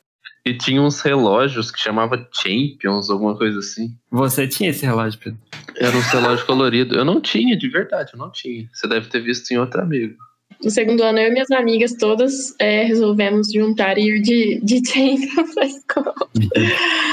E 0.46 0.52
tinha 0.52 0.82
uns 0.82 1.00
relógios 1.00 1.70
que 1.70 1.80
chamava 1.80 2.28
Champions, 2.30 3.08
alguma 3.08 3.34
coisa 3.34 3.60
assim. 3.60 3.96
você 4.10 4.46
tinha 4.46 4.68
esse 4.68 4.84
relógio, 4.84 5.18
Pedro? 5.18 5.38
Era 5.74 5.96
um 5.96 6.00
relógio 6.00 6.44
colorido. 6.44 6.94
Eu 6.94 7.04
não 7.04 7.18
tinha, 7.18 7.56
de 7.56 7.66
verdade, 7.66 8.10
eu 8.12 8.18
não 8.18 8.30
tinha. 8.30 8.68
Você 8.70 8.86
deve 8.86 9.08
ter 9.08 9.20
visto 9.20 9.50
em 9.52 9.56
outro 9.56 9.80
amigo. 9.80 10.16
No 10.64 10.70
segundo 10.70 11.02
ano, 11.02 11.18
eu 11.18 11.28
e 11.28 11.32
minhas 11.32 11.50
amigas 11.50 11.92
todas 11.92 12.54
é, 12.58 12.84
resolvemos 12.84 13.52
juntar 13.52 13.98
e 13.98 14.08
ir 14.08 14.22
de, 14.22 14.60
de 14.62 14.80
Champions 14.88 15.52
pra 15.54 15.66
escola. 15.66 16.14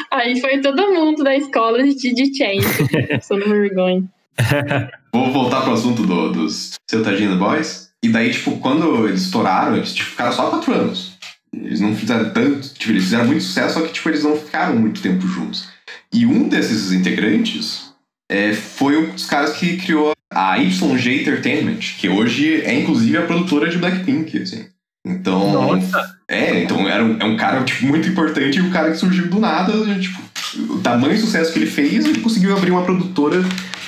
Aí 0.09 0.39
foi 0.39 0.61
todo 0.61 0.93
mundo 0.93 1.21
da 1.23 1.35
escola 1.35 1.83
de, 1.83 2.13
de 2.13 2.33
Champions. 2.37 2.89
Sou 3.27 3.37
vergonha. 3.37 4.03
Vou 5.13 5.31
voltar 5.31 5.61
pro 5.61 5.73
assunto 5.73 6.03
do- 6.03 6.31
dos 6.31 6.73
Celtagina 6.89 7.35
Boys. 7.35 7.91
E 8.03 8.09
daí, 8.09 8.31
tipo, 8.31 8.57
quando 8.59 9.07
eles 9.07 9.23
estouraram, 9.23 9.75
eles 9.75 9.93
tipo, 9.93 10.09
ficaram 10.11 10.31
só 10.31 10.49
quatro 10.49 10.73
anos. 10.73 11.11
Eles 11.53 11.81
não 11.81 11.93
fizeram 11.95 12.31
tanto. 12.31 12.69
Tipo, 12.73 12.93
eles 12.93 13.03
fizeram 13.03 13.25
muito 13.27 13.43
sucesso, 13.43 13.79
só 13.79 13.85
que 13.85 13.91
tipo, 13.93 14.09
eles 14.09 14.23
não 14.23 14.35
ficaram 14.37 14.75
muito 14.77 15.01
tempo 15.01 15.27
juntos. 15.27 15.67
E 16.13 16.25
um 16.25 16.47
desses 16.47 16.91
integrantes 16.93 17.93
é, 18.31 18.53
foi 18.53 18.97
um 18.97 19.11
dos 19.11 19.25
caras 19.25 19.57
que 19.57 19.75
criou 19.77 20.13
a 20.31 20.55
YG 20.57 21.21
Entertainment, 21.21 21.79
que 21.99 22.07
hoje 22.07 22.61
é 22.61 22.73
inclusive 22.79 23.17
a 23.17 23.23
produtora 23.23 23.69
de 23.69 23.77
Blackpink, 23.77 24.41
assim. 24.41 24.65
Então. 25.05 25.51
Nossa. 25.51 26.21
É, 26.27 26.63
então 26.63 26.87
era 26.87 27.03
um, 27.03 27.17
é 27.19 27.25
um 27.25 27.35
cara 27.35 27.63
tipo, 27.63 27.85
muito 27.85 28.07
importante 28.07 28.57
e 28.57 28.61
um 28.61 28.69
cara 28.69 28.91
que 28.91 28.97
surgiu 28.97 29.27
do 29.27 29.39
nada, 29.39 29.73
tipo, 29.99 30.17
o 30.73 30.79
tamanho 30.79 31.13
de 31.13 31.19
sucesso 31.19 31.51
que 31.51 31.59
ele 31.59 31.65
fez, 31.65 32.05
ele 32.05 32.21
conseguiu 32.21 32.55
abrir 32.55 32.71
uma 32.71 32.83
produtora 32.83 33.43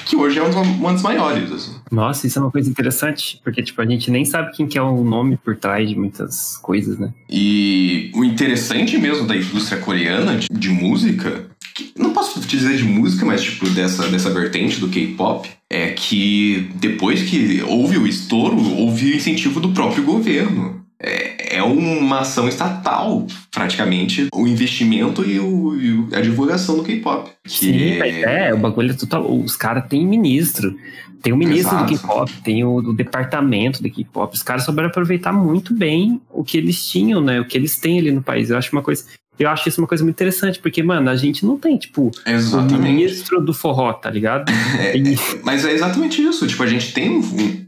que 0.06 0.18
hoje 0.18 0.40
é 0.40 0.44
uma 0.44 0.62
uma 0.62 0.92
das 0.92 1.02
maiores, 1.02 1.50
assim. 1.50 1.72
Nossa, 1.90 2.28
isso 2.28 2.38
é 2.38 2.42
uma 2.42 2.52
coisa 2.52 2.70
interessante, 2.70 3.40
porque 3.44 3.64
tipo, 3.64 3.82
a 3.82 3.86
gente 3.86 4.12
nem 4.12 4.26
sabe 4.26 4.52
quem 4.52 4.68
que 4.68 4.78
é 4.78 4.82
o 4.82 5.04
nome 5.04 5.38
por 5.38 5.56
trás 5.56 5.88
de 5.88 5.96
muitas 5.96 6.58
coisas, 6.58 7.00
né? 7.00 7.14
E 7.30 8.12
o 8.14 8.26
interessante 8.26 8.98
mesmo 8.98 9.26
da 9.26 9.38
indústria 9.38 9.80
coreana 9.80 10.38
de, 10.38 10.48
de 10.52 10.70
música, 10.70 11.46
que 11.74 11.94
não 11.98 12.12
posso 12.12 12.42
te 12.42 12.58
dizer 12.58 12.76
de 12.76 12.84
música, 12.84 13.26
mas 13.26 13.42
tipo 13.42 13.70
dessa, 13.70 14.08
dessa 14.10 14.30
vertente 14.30 14.80
do 14.82 14.90
K-pop, 14.90 15.50
é 15.74 15.90
que 15.92 16.70
depois 16.76 17.24
que 17.24 17.62
houve 17.64 17.98
o 17.98 18.06
estouro, 18.08 18.58
houve 18.78 19.12
o 19.12 19.16
incentivo 19.16 19.60
do 19.60 19.70
próprio 19.72 20.04
governo. 20.04 20.82
É, 21.06 21.58
é 21.58 21.64
uma 21.64 22.20
ação 22.20 22.48
estatal, 22.48 23.28
praticamente, 23.52 24.28
o 24.34 24.48
investimento 24.48 25.26
e, 25.28 25.38
o- 25.40 25.76
e 26.12 26.16
a 26.16 26.22
divulgação 26.22 26.78
do 26.78 26.84
K-pop. 26.84 27.30
Que 27.44 27.52
Sim, 27.52 28.00
mas 28.00 28.16
é, 28.24 28.54
o 28.54 28.58
bagulho 28.58 28.92
é 28.92 28.94
total. 28.94 29.30
Os 29.30 29.56
caras 29.58 29.86
têm 29.90 30.06
ministro. 30.08 30.74
Tem 31.22 31.34
o 31.34 31.38
ministro 31.38 31.76
Exato. 31.76 31.94
do 31.94 32.00
K-pop, 32.00 32.32
tem 32.44 32.64
o, 32.64 32.76
o 32.76 32.94
departamento 32.94 33.82
do 33.82 33.90
K-pop. 33.90 34.34
Os 34.34 34.44
caras 34.44 34.64
souberam 34.66 34.90
aproveitar 34.90 35.34
muito 35.34 35.74
bem 35.74 36.22
o 36.30 36.44
que 36.44 36.58
eles 36.58 36.86
tinham, 36.86 37.20
né? 37.22 37.40
O 37.42 37.46
que 37.46 37.58
eles 37.58 37.78
têm 37.78 37.98
ali 38.00 38.12
no 38.12 38.22
país. 38.22 38.50
Eu 38.50 38.58
acho 38.58 38.72
uma 38.74 38.82
coisa. 38.82 39.06
Eu 39.40 39.50
acho 39.50 39.68
isso 39.68 39.82
uma 39.82 39.88
coisa 39.88 40.04
muito 40.04 40.16
interessante, 40.16 40.60
porque, 40.60 40.84
mano, 40.84 41.10
a 41.10 41.16
gente 41.16 41.46
não 41.46 41.58
tem, 41.58 41.78
tipo, 41.78 42.04
o 42.26 42.30
Exatamente. 42.30 42.80
ministro 42.82 43.44
do 43.44 43.54
forró, 43.54 43.92
tá 43.94 44.10
ligado? 44.10 44.52
É, 44.80 44.96
E- 44.98 45.18
Mas 45.44 45.66
é 45.66 45.74
exatamente 45.74 46.22
isso. 46.22 46.46
Tipo, 46.48 46.64
a 46.64 46.68
gente 46.68 46.94
tem 46.94 47.10
um, 47.10 47.22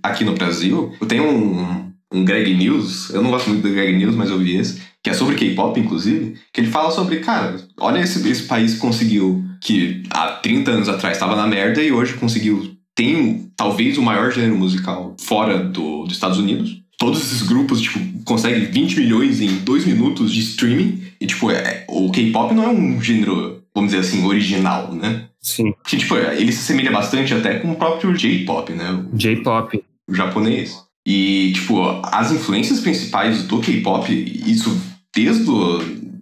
aqui 0.04 0.24
no 0.24 0.34
Brasil, 0.34 0.94
tem 1.08 1.20
um, 1.20 1.92
um 2.14 2.24
Greg 2.24 2.54
News, 2.56 3.10
eu 3.10 3.22
não 3.22 3.32
gosto 3.32 3.50
muito 3.50 3.64
do 3.64 3.74
Greg 3.74 3.96
News, 3.98 4.16
mas 4.16 4.30
eu 4.30 4.38
vi 4.38 4.58
esse, 4.58 4.82
que 5.04 5.10
é 5.10 5.14
sobre 5.14 5.36
K-pop, 5.36 5.80
inclusive, 5.80 6.36
que 6.54 6.62
ele 6.62 6.70
fala 6.70 6.92
sobre, 6.92 7.18
cara, 7.18 7.56
olha 7.80 8.00
esse, 8.00 8.28
esse 8.30 8.44
país 8.44 8.76
que 8.76 8.80
conseguiu, 8.80 9.44
que 9.62 10.04
há 10.12 10.28
30 10.34 10.72
anos 10.72 10.90
atrás 10.90 11.16
estava 11.18 11.36
na 11.36 11.48
merda 11.48 11.82
e 11.82 11.92
hoje 11.92 12.14
conseguiu, 12.14 12.72
tem 12.96 13.52
talvez 13.58 13.98
o 13.98 14.02
maior 14.02 14.32
gênero 14.32 14.56
musical 14.58 15.16
fora 15.20 15.60
do, 15.64 16.04
dos 16.04 16.14
Estados 16.14 16.38
Unidos. 16.38 16.82
Todos 16.98 17.22
esses 17.22 17.42
grupos, 17.42 17.82
tipo, 17.82 18.00
conseguem 18.24 18.66
20 18.66 19.00
milhões 19.00 19.42
em 19.42 19.58
dois 19.58 19.86
minutos 19.86 20.32
de 20.34 20.40
streaming. 20.40 21.04
E, 21.20 21.28
tipo, 21.28 21.52
é, 21.52 21.86
o 21.90 22.12
K-pop 22.12 22.54
não 22.54 22.64
é 22.64 22.70
um 22.70 23.02
gênero, 23.02 23.62
vamos 23.74 23.92
dizer 23.92 24.02
assim, 24.02 24.26
original, 24.26 24.94
né? 24.94 25.26
Sim, 25.42 25.74
Que, 25.86 25.98
tipo, 25.98 26.16
ele 26.16 26.52
se 26.52 26.60
assemelha 26.60 26.92
bastante 26.92 27.34
até 27.34 27.60
com 27.60 27.72
o 27.72 27.76
próprio 27.76 28.16
J-pop, 28.16 28.72
né? 28.74 29.06
O 29.12 29.18
J-pop. 29.18 29.84
japonês. 30.10 30.84
E, 31.06 31.52
tipo, 31.54 31.82
as 32.04 32.32
influências 32.32 32.80
principais 32.80 33.44
do 33.44 33.60
K-pop, 33.60 34.12
isso 34.12 34.76
desde 35.16 35.50
o 35.50 35.78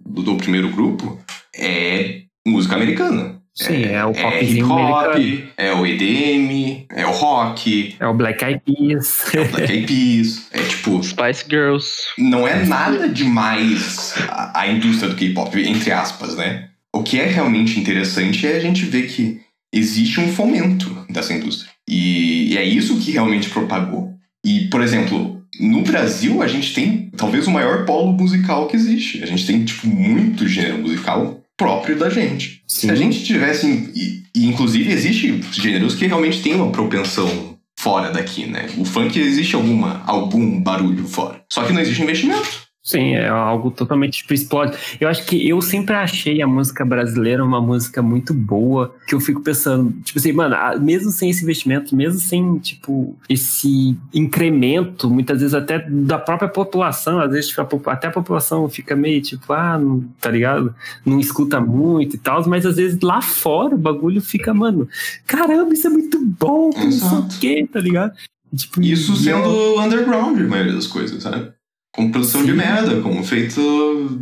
do, 0.06 0.22
do 0.22 0.36
primeiro 0.36 0.68
grupo, 0.70 1.18
é 1.56 2.22
música 2.46 2.74
americana. 2.76 3.33
Sim, 3.56 3.84
é, 3.84 4.04
o 4.04 4.10
É 4.10 4.22
popzinho 4.22 4.66
hip-hop, 4.66 5.14
americano. 5.14 5.50
é 5.56 5.72
o 5.72 5.86
EDM, 5.86 6.86
é 6.90 7.06
o 7.06 7.10
rock, 7.12 7.94
É 8.00 8.06
o 8.06 8.14
Black 8.14 8.44
Eyed 8.44 8.60
Peas. 8.66 9.32
é 9.34 9.40
o 9.40 9.48
Black 9.48 9.72
Eyed 9.72 9.86
Peas. 9.86 10.48
É, 10.52 10.62
tipo, 10.62 11.02
Spice 11.02 11.44
Girls. 11.48 11.86
não 12.18 12.48
é 12.48 12.64
nada 12.64 13.08
demais 13.08 14.14
a, 14.28 14.60
a 14.62 14.66
indústria 14.68 15.08
do 15.10 15.16
K-pop, 15.16 15.56
entre 15.60 15.92
aspas, 15.92 16.36
né? 16.36 16.68
O 16.94 17.02
que 17.02 17.18
é 17.20 17.26
realmente 17.26 17.78
interessante 17.78 18.46
é 18.46 18.56
a 18.56 18.60
gente 18.60 18.84
ver 18.86 19.06
que 19.08 19.40
existe 19.72 20.20
um 20.20 20.32
fomento 20.32 21.04
dessa 21.10 21.32
indústria. 21.32 21.70
E, 21.88 22.52
e 22.52 22.58
é 22.58 22.64
isso 22.64 22.98
que 22.98 23.10
realmente 23.12 23.50
propagou. 23.50 24.12
E, 24.44 24.68
por 24.68 24.80
exemplo, 24.80 25.42
no 25.60 25.82
Brasil 25.82 26.42
a 26.42 26.46
gente 26.48 26.72
tem 26.74 27.10
talvez 27.16 27.46
o 27.46 27.50
maior 27.50 27.84
polo 27.84 28.12
musical 28.12 28.66
que 28.66 28.76
existe. 28.76 29.22
A 29.22 29.26
gente 29.26 29.46
tem, 29.46 29.64
tipo, 29.64 29.86
muito 29.86 30.46
gênero 30.48 30.78
musical 30.78 31.40
próprio 31.56 31.98
da 31.98 32.10
gente. 32.10 32.62
Se 32.66 32.90
a 32.90 32.94
gente 32.94 33.24
tivesse. 33.24 33.66
E, 33.94 34.22
e 34.34 34.46
inclusive 34.46 34.92
existe 34.92 35.40
gêneros 35.52 35.94
que 35.94 36.06
realmente 36.06 36.42
têm 36.42 36.54
uma 36.54 36.70
propensão 36.70 37.54
fora 37.78 38.10
daqui, 38.10 38.46
né? 38.46 38.68
O 38.78 38.84
funk 38.84 39.18
existe 39.18 39.54
alguma, 39.54 40.02
algum 40.06 40.60
barulho 40.60 41.06
fora. 41.06 41.44
Só 41.52 41.64
que 41.64 41.72
não 41.72 41.80
existe 41.80 42.02
investimento. 42.02 42.63
Sim, 42.86 43.14
é 43.14 43.28
algo 43.28 43.70
totalmente 43.70 44.18
tipo 44.18 44.34
explode. 44.34 44.76
Eu 45.00 45.08
acho 45.08 45.24
que 45.24 45.48
eu 45.48 45.62
sempre 45.62 45.94
achei 45.94 46.42
a 46.42 46.46
música 46.46 46.84
brasileira 46.84 47.42
uma 47.42 47.58
música 47.58 48.02
muito 48.02 48.34
boa, 48.34 48.94
que 49.08 49.14
eu 49.14 49.20
fico 49.20 49.40
pensando, 49.40 49.90
tipo 50.02 50.18
assim, 50.18 50.32
mano, 50.32 50.54
mesmo 50.82 51.10
sem 51.10 51.30
esse 51.30 51.42
investimento, 51.42 51.96
mesmo 51.96 52.20
sem, 52.20 52.58
tipo, 52.58 53.16
esse 53.26 53.96
incremento, 54.12 55.08
muitas 55.08 55.40
vezes 55.40 55.54
até 55.54 55.78
da 55.78 56.18
própria 56.18 56.46
população, 56.46 57.18
às 57.20 57.30
vezes 57.30 57.48
tipo, 57.48 57.88
até 57.88 58.08
a 58.08 58.10
população 58.10 58.68
fica 58.68 58.94
meio 58.94 59.22
tipo, 59.22 59.50
ah, 59.54 59.78
não, 59.78 60.04
tá 60.20 60.30
ligado? 60.30 60.74
Não 61.06 61.18
escuta 61.18 61.58
muito 61.58 62.16
e 62.16 62.18
tal, 62.18 62.46
mas 62.46 62.66
às 62.66 62.76
vezes 62.76 63.00
lá 63.00 63.22
fora 63.22 63.74
o 63.74 63.78
bagulho 63.78 64.20
fica, 64.20 64.52
mano, 64.52 64.86
caramba, 65.26 65.72
isso 65.72 65.86
é 65.86 65.90
muito 65.90 66.18
bom, 66.22 66.68
não 66.76 66.90
sei 66.92 67.18
o 67.18 67.28
quê, 67.40 67.68
tá 67.72 67.80
ligado? 67.80 68.12
Tipo, 68.54 68.82
Isso 68.82 69.12
e 69.12 69.30
eu- 69.30 69.38
sendo 69.42 69.80
underground, 69.80 70.38
a 70.38 70.42
maioria 70.44 70.74
das 70.74 70.86
coisas, 70.86 71.22
sabe? 71.22 71.50
Com 71.94 72.10
produção 72.10 72.44
de 72.44 72.50
Sim. 72.50 72.56
merda, 72.56 73.00
com 73.00 73.22
feito 73.22 73.60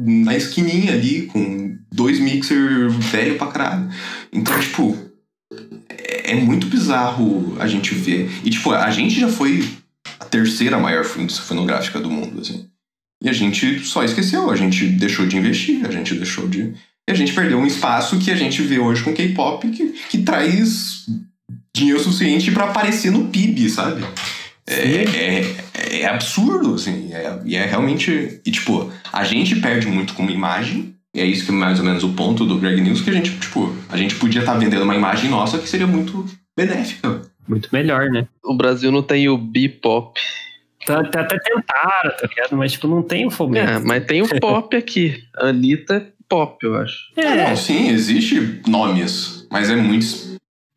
na 0.06 0.36
esquininha 0.36 0.92
ali, 0.92 1.22
com 1.22 1.74
dois 1.90 2.20
mixer 2.20 2.90
velho 2.90 3.38
pra 3.38 3.46
caralho. 3.46 3.88
Então, 4.30 4.58
tipo, 4.60 4.96
é, 5.88 6.32
é 6.32 6.34
muito 6.34 6.66
bizarro 6.66 7.56
a 7.58 7.66
gente 7.66 7.94
ver. 7.94 8.30
E, 8.44 8.50
tipo, 8.50 8.72
a 8.72 8.90
gente 8.90 9.18
já 9.18 9.28
foi 9.28 9.66
a 10.20 10.24
terceira 10.26 10.78
maior 10.78 11.04
indústria 11.18 11.46
fonográfica 11.46 11.98
do 11.98 12.10
mundo, 12.10 12.40
assim. 12.40 12.66
E 13.22 13.28
a 13.28 13.32
gente 13.32 13.80
só 13.86 14.04
esqueceu, 14.04 14.50
a 14.50 14.56
gente 14.56 14.84
deixou 14.84 15.26
de 15.26 15.36
investir, 15.36 15.86
a 15.86 15.90
gente 15.90 16.14
deixou 16.14 16.48
de. 16.48 16.74
E 17.08 17.12
a 17.12 17.14
gente 17.14 17.32
perdeu 17.32 17.58
um 17.58 17.66
espaço 17.66 18.18
que 18.18 18.30
a 18.30 18.36
gente 18.36 18.60
vê 18.62 18.78
hoje 18.78 19.02
com 19.02 19.14
K-pop 19.14 19.68
que, 19.70 19.94
que 20.10 20.18
traz 20.18 21.06
dinheiro 21.74 22.02
suficiente 22.02 22.50
pra 22.50 22.64
aparecer 22.64 23.10
no 23.10 23.28
PIB, 23.28 23.70
sabe? 23.70 24.04
É, 24.66 25.04
é, 25.04 26.00
é 26.02 26.06
absurdo, 26.06 26.74
assim. 26.74 27.12
É, 27.12 27.38
e 27.44 27.56
é 27.56 27.64
realmente. 27.66 28.40
E, 28.44 28.50
tipo, 28.50 28.90
a 29.12 29.24
gente 29.24 29.56
perde 29.56 29.86
muito 29.88 30.14
como 30.14 30.30
imagem. 30.30 30.94
E 31.14 31.20
é 31.20 31.26
isso 31.26 31.44
que 31.44 31.50
é 31.50 31.54
mais 31.54 31.78
ou 31.78 31.84
menos 31.84 32.02
o 32.04 32.12
ponto 32.14 32.46
do 32.46 32.56
Greg 32.58 32.80
News, 32.80 33.02
que 33.02 33.10
a 33.10 33.12
gente, 33.12 33.38
tipo, 33.38 33.74
a 33.90 33.96
gente 33.98 34.14
podia 34.14 34.40
estar 34.40 34.54
vendendo 34.54 34.82
uma 34.82 34.94
imagem 34.96 35.28
nossa 35.28 35.58
que 35.58 35.68
seria 35.68 35.86
muito 35.86 36.24
benéfica. 36.56 37.20
Muito 37.46 37.68
melhor, 37.72 38.08
né? 38.10 38.26
O 38.42 38.56
Brasil 38.56 38.90
não 38.90 39.02
tem 39.02 39.28
o 39.28 39.36
B-pop. 39.36 40.18
Tá- 40.86 41.04
tá- 41.04 41.20
Até 41.20 41.38
tentaram, 41.38 42.10
tá 42.16 42.26
ligado? 42.26 42.56
Mas, 42.56 42.72
tipo, 42.72 42.88
não 42.88 43.02
tem 43.02 43.24
o 43.26 43.28
É, 43.28 43.30
fomento. 43.30 43.86
mas 43.86 44.04
tem 44.06 44.22
o 44.22 44.40
pop 44.40 44.74
aqui. 44.76 45.22
Anitta 45.36 45.96
é 45.96 46.06
pop, 46.28 46.56
eu 46.64 46.76
acho. 46.76 46.96
É, 47.16 47.48
não, 47.48 47.56
sim, 47.56 47.88
existe 47.90 48.60
nomes, 48.66 49.46
mas 49.50 49.68
é 49.68 49.76
muito 49.76 50.06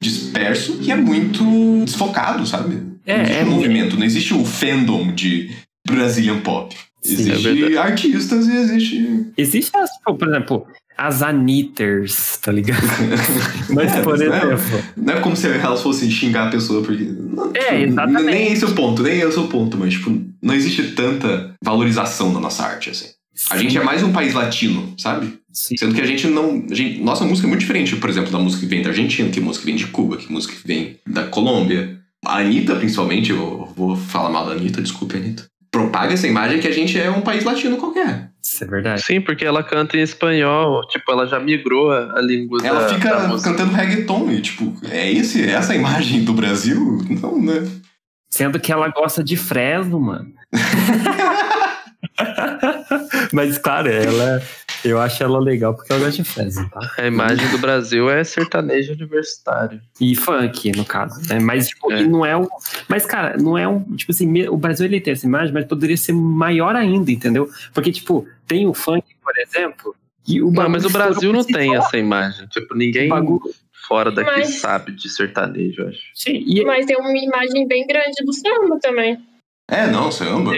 disperso 0.01 0.77
e 0.81 0.91
é 0.91 0.95
muito 0.95 1.43
desfocado, 1.85 2.45
sabe? 2.45 2.81
É, 3.05 3.17
não 3.17 3.23
existe 3.23 3.39
é 3.39 3.43
um 3.43 3.49
movimento, 3.51 3.97
não 3.97 4.05
existe 4.05 4.33
o 4.33 4.45
fandom 4.45 5.13
de 5.13 5.49
Brazilian 5.87 6.39
pop. 6.39 6.75
Sim, 7.01 7.13
é 7.13 7.33
Existe 7.33 7.43
verdade. 7.43 7.77
artistas 7.77 8.47
e 8.47 8.51
existe. 8.55 9.25
Existe, 9.37 9.77
as, 9.77 9.89
por 10.03 10.27
exemplo, 10.27 10.65
as 10.97 11.21
Anitters, 11.21 12.37
tá 12.37 12.51
ligado? 12.51 12.81
Mas, 13.69 13.93
É, 13.93 14.01
por 14.01 14.17
mas 14.17 14.27
não 14.27 14.33
é- 14.35 14.53
exemplo, 14.53 14.83
Não 14.97 15.13
é 15.13 15.19
como 15.19 15.35
se 15.35 15.47
elas 15.47 15.81
fossem 15.83 16.09
xingar 16.09 16.47
a 16.47 16.51
pessoa, 16.51 16.81
porque. 16.83 17.03
Não, 17.03 17.51
É, 17.53 17.59
tipo, 17.81 17.91
exatamente. 17.91 18.25
Nem 18.25 18.51
esse 18.51 18.63
é 18.63 18.67
o 18.67 18.73
ponto, 18.73 19.03
nem 19.03 19.19
esse 19.21 19.37
é 19.37 19.41
o 19.41 19.47
ponto, 19.47 19.77
mas, 19.77 19.93
tipo, 19.93 20.19
não 20.41 20.53
existe 20.55 20.81
tanta 20.93 21.53
valorização 21.63 22.33
da 22.33 22.39
nossa 22.39 22.63
arte, 22.63 22.89
assim. 22.89 23.05
A 23.49 23.57
gente 23.57 23.77
é 23.77 23.83
mais 23.83 24.01
um 24.01 24.13
país 24.13 24.33
latino, 24.33 24.93
sabe? 24.97 25.33
Sim. 25.51 25.75
Sendo 25.77 25.93
que 25.93 26.01
a 26.01 26.05
gente 26.07 26.25
não. 26.27 26.65
a 26.71 26.73
gente- 26.73 27.01
nossa 27.01 27.25
música 27.25 27.45
é 27.47 27.49
muito 27.49 27.59
diferente, 27.61 27.95
por 27.97 28.09
exemplo, 28.09 28.31
da 28.31 28.39
música 28.39 28.61
que 28.61 28.67
vem 28.67 28.81
da 28.81 28.89
Argentina, 28.89 29.29
que 29.29 29.41
música 29.41 29.65
que 29.65 29.71
vem 29.71 29.75
de 29.75 29.87
Cuba, 29.87 30.15
que 30.17 30.31
música 30.31 30.53
que 30.55 30.65
vem 30.67 30.97
da 31.05 31.23
Colômbia. 31.25 31.94
A 32.25 32.39
Anitta, 32.39 32.75
principalmente, 32.75 33.31
eu 33.31 33.71
vou 33.75 33.95
falar 33.95 34.29
mal 34.29 34.45
da 34.45 34.53
Anitta, 34.53 34.81
desculpe, 34.81 35.17
Anitta. 35.17 35.45
Propaga 35.71 36.13
essa 36.13 36.27
imagem 36.27 36.59
que 36.59 36.67
a 36.67 36.71
gente 36.71 36.99
é 36.99 37.09
um 37.09 37.21
país 37.21 37.43
latino 37.43 37.77
qualquer. 37.77 38.29
Isso 38.41 38.63
é 38.63 38.67
verdade. 38.67 39.01
Sim, 39.01 39.21
porque 39.21 39.43
ela 39.43 39.63
canta 39.63 39.97
em 39.97 40.01
espanhol, 40.01 40.87
tipo, 40.87 41.11
ela 41.11 41.25
já 41.25 41.39
migrou 41.39 41.91
a, 41.91 42.21
língua 42.21 42.59
Ela 42.63 42.81
da, 42.81 42.89
fica 42.89 43.09
da 43.09 43.41
cantando 43.41 43.73
reggaeton 43.73 44.31
e, 44.31 44.41
tipo, 44.41 44.73
é 44.89 45.11
esse, 45.11 45.43
é 45.43 45.51
essa 45.51 45.73
a 45.73 45.75
imagem 45.75 46.23
do 46.23 46.33
Brasil? 46.33 46.99
Não, 47.09 47.41
né? 47.41 47.67
Sendo 48.29 48.59
que 48.59 48.71
ela 48.71 48.87
gosta 48.89 49.23
de 49.23 49.35
Fresno, 49.35 49.99
mano. 49.99 50.31
Mas, 53.31 53.57
claro, 53.57 53.89
ela. 53.89 54.41
Eu 54.85 55.01
acho 55.01 55.23
ela 55.23 55.39
legal 55.39 55.73
porque 55.73 55.91
ela 55.91 56.03
gosta 56.05 56.21
de 56.21 56.29
Fresno, 56.29 56.69
tá? 56.69 56.79
A 56.97 57.07
imagem 57.07 57.47
do 57.49 57.57
Brasil 57.57 58.09
é 58.09 58.23
sertanejo 58.23 58.93
universitário. 58.93 59.81
E 59.99 60.15
funk, 60.15 60.71
no 60.77 60.85
caso, 60.85 61.19
né? 61.27 61.39
Mas, 61.39 61.69
tipo, 61.69 61.91
É. 61.91 62.01
e 62.03 62.07
não 62.07 62.25
é 62.25 62.37
um. 62.37 62.47
Mas, 62.87 63.05
cara, 63.05 63.35
não 63.37 63.57
é 63.57 63.67
um. 63.67 63.81
Tipo 63.95 64.11
assim, 64.11 64.47
o 64.47 64.57
Brasil 64.57 64.85
ele 64.85 65.01
tem 65.01 65.13
essa 65.13 65.25
imagem, 65.25 65.53
mas 65.53 65.65
poderia 65.65 65.97
ser 65.97 66.13
maior 66.13 66.75
ainda, 66.75 67.11
entendeu? 67.11 67.49
Porque, 67.73 67.91
tipo, 67.91 68.27
tem 68.47 68.67
o 68.67 68.73
funk, 68.73 69.03
por 69.23 69.33
exemplo. 69.37 69.95
E 70.27 70.41
o 70.41 70.51
Não, 70.51 70.69
mas 70.69 70.85
o 70.85 70.89
Brasil 70.89 71.33
não 71.33 71.43
tem 71.43 71.75
essa 71.75 71.97
imagem. 71.97 72.47
Tipo, 72.47 72.75
ninguém 72.75 73.09
fora 73.87 74.11
daqui 74.11 74.31
Mas- 74.31 74.59
sabe 74.59 74.91
de 74.91 75.07
sertanejo, 75.09 75.81
eu 75.83 75.89
acho. 75.89 75.99
Sim, 76.13 76.43
e 76.45 76.63
Mas 76.63 76.85
tem 76.85 76.97
uma 76.97 77.11
imagem 77.15 77.67
bem 77.67 77.85
grande 77.85 78.23
do 78.25 78.33
samba 78.33 78.79
também. 78.81 79.19
É, 79.69 79.87
não, 79.87 80.11
samba. 80.11 80.51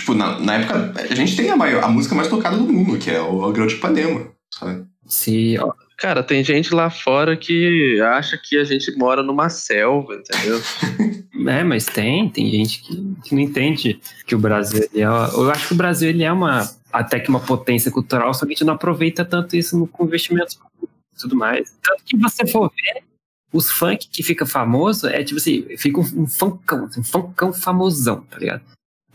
Tipo, 0.00 0.14
na, 0.14 0.38
na 0.40 0.54
época, 0.54 0.94
a 1.10 1.14
gente 1.14 1.36
tem 1.36 1.50
a, 1.50 1.56
maior, 1.56 1.84
a 1.84 1.88
música 1.88 2.14
mais 2.14 2.28
tocada 2.28 2.56
do 2.56 2.64
mundo, 2.64 2.98
que 2.98 3.10
é 3.10 3.20
o 3.20 3.52
Grande 3.52 3.74
Ipanema, 3.74 4.28
sabe? 4.52 4.84
se, 5.06 5.58
ó, 5.58 5.72
Cara, 6.00 6.22
tem 6.22 6.42
gente 6.42 6.74
lá 6.74 6.88
fora 6.88 7.36
que 7.36 8.00
acha 8.00 8.38
que 8.38 8.56
a 8.56 8.64
gente 8.64 8.90
mora 8.96 9.22
numa 9.22 9.50
selva, 9.50 10.14
entendeu? 10.14 10.60
É, 11.46 11.64
mas 11.64 11.86
tem, 11.86 12.28
tem 12.28 12.50
gente 12.50 12.82
que, 12.82 13.14
que 13.24 13.34
não 13.34 13.40
entende 13.40 13.98
que 14.26 14.34
o 14.34 14.38
Brasil 14.38 14.86
ele 14.92 15.02
é. 15.02 15.06
Eu 15.06 15.50
acho 15.50 15.68
que 15.68 15.72
o 15.72 15.76
Brasil 15.76 16.10
ele 16.10 16.22
é 16.22 16.30
uma 16.30 16.70
até 16.92 17.18
que 17.18 17.30
uma 17.30 17.40
potência 17.40 17.90
cultural, 17.90 18.34
só 18.34 18.40
que 18.40 18.52
a 18.52 18.54
gente 18.54 18.64
não 18.64 18.74
aproveita 18.74 19.24
tanto 19.24 19.56
isso 19.56 19.78
no, 19.78 19.86
com 19.86 20.04
investimentos 20.04 20.56
públicos 20.56 20.94
e 21.16 21.20
tudo 21.22 21.36
mais. 21.36 21.74
Tanto 21.82 22.04
que 22.04 22.14
você 22.18 22.46
for 22.46 22.70
ver, 22.70 23.04
os 23.50 23.70
funk 23.70 24.06
que 24.12 24.22
fica 24.22 24.44
famoso 24.44 25.08
é 25.08 25.24
tipo 25.24 25.38
assim, 25.40 25.64
fica 25.78 25.98
um, 25.98 26.22
um 26.22 26.26
funkão, 26.26 26.84
assim, 26.84 27.00
um 27.00 27.04
funkão 27.04 27.54
famosão, 27.54 28.20
tá 28.28 28.38
ligado? 28.38 28.62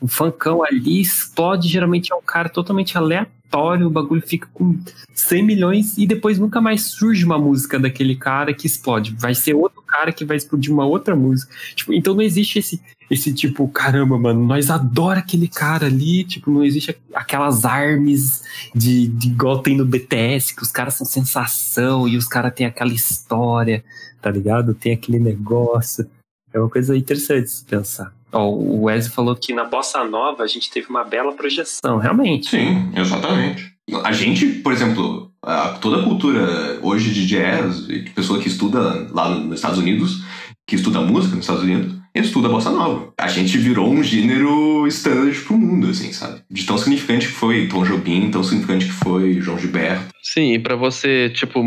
Um 0.01 0.07
funkão 0.07 0.63
ali 0.63 1.01
explode, 1.01 1.67
geralmente 1.67 2.11
é 2.11 2.15
um 2.15 2.21
cara 2.21 2.49
totalmente 2.49 2.97
aleatório, 2.97 3.87
o 3.87 3.89
bagulho 3.89 4.21
fica 4.21 4.47
com 4.53 4.77
100 5.13 5.43
milhões 5.43 5.97
e 5.97 6.05
depois 6.05 6.37
nunca 6.37 6.59
mais 6.59 6.81
surge 6.91 7.23
uma 7.23 7.37
música 7.37 7.79
daquele 7.79 8.15
cara 8.15 8.53
que 8.53 8.67
explode. 8.67 9.15
Vai 9.17 9.33
ser 9.33 9.53
outro 9.53 9.81
cara 9.81 10.11
que 10.11 10.25
vai 10.25 10.35
explodir 10.35 10.71
uma 10.71 10.85
outra 10.85 11.15
música. 11.15 11.53
Tipo, 11.73 11.93
então 11.93 12.13
não 12.13 12.21
existe 12.21 12.59
esse, 12.59 12.81
esse 13.09 13.33
tipo, 13.33 13.67
caramba, 13.67 14.17
mano, 14.17 14.45
nós 14.45 14.69
adora 14.69 15.19
aquele 15.19 15.47
cara 15.47 15.85
ali, 15.85 16.23
tipo, 16.23 16.51
não 16.51 16.63
existe 16.63 16.95
aquelas 17.13 17.65
armas 17.65 18.43
de, 18.73 19.07
de 19.07 19.27
igual 19.27 19.59
tem 19.59 19.77
no 19.77 19.85
BTS, 19.85 20.55
que 20.55 20.63
os 20.63 20.71
caras 20.71 20.95
são 20.95 21.05
sensação 21.05 22.07
e 22.07 22.17
os 22.17 22.27
caras 22.27 22.53
têm 22.53 22.65
aquela 22.65 22.93
história, 22.93 23.83
tá 24.21 24.31
ligado? 24.31 24.73
Tem 24.73 24.93
aquele 24.93 25.19
negócio. 25.19 26.09
É 26.53 26.59
uma 26.59 26.69
coisa 26.69 26.95
interessante 26.97 27.49
se 27.49 27.63
pensar. 27.63 28.14
Ó, 28.31 28.49
o 28.49 28.83
Wesley 28.83 29.13
falou 29.13 29.35
que 29.35 29.53
na 29.53 29.63
Bossa 29.65 30.03
Nova 30.03 30.43
a 30.43 30.47
gente 30.47 30.69
teve 30.69 30.87
uma 30.89 31.03
bela 31.03 31.31
projeção, 31.33 31.97
realmente. 31.97 32.49
Sim, 32.49 32.91
exatamente. 32.95 33.73
A 34.03 34.11
gente, 34.11 34.45
por 34.47 34.73
exemplo, 34.73 35.31
a- 35.43 35.77
toda 35.81 36.01
a 36.01 36.03
cultura 36.03 36.79
hoje 36.81 37.13
de 37.13 37.25
jazz, 37.27 37.87
e 37.87 38.01
de 38.01 38.09
pessoa 38.11 38.39
que 38.39 38.47
estuda 38.47 39.07
lá 39.11 39.29
nos 39.29 39.55
Estados 39.55 39.77
Unidos, 39.79 40.23
que 40.67 40.75
estuda 40.75 40.99
música 41.01 41.35
nos 41.35 41.45
Estados 41.45 41.63
Unidos, 41.63 41.93
estuda 42.15 42.49
bossa 42.49 42.71
nova. 42.71 43.13
A 43.19 43.27
gente 43.27 43.57
virou 43.57 43.87
um 43.91 44.01
gênero 44.01 44.87
standard 44.87 45.39
pro 45.41 45.57
mundo, 45.57 45.89
assim, 45.89 46.11
sabe? 46.11 46.41
De 46.49 46.65
tão 46.65 46.77
significante 46.77 47.27
que 47.27 47.33
foi 47.33 47.67
Tom 47.67 47.83
Jobim, 47.83 48.31
tão 48.31 48.43
significante 48.43 48.85
que 48.85 48.91
foi 48.91 49.33
João 49.39 49.59
Gilberto. 49.59 50.05
Sim, 50.23 50.53
e 50.53 50.59
pra 50.59 50.75
você, 50.75 51.29
tipo, 51.29 51.61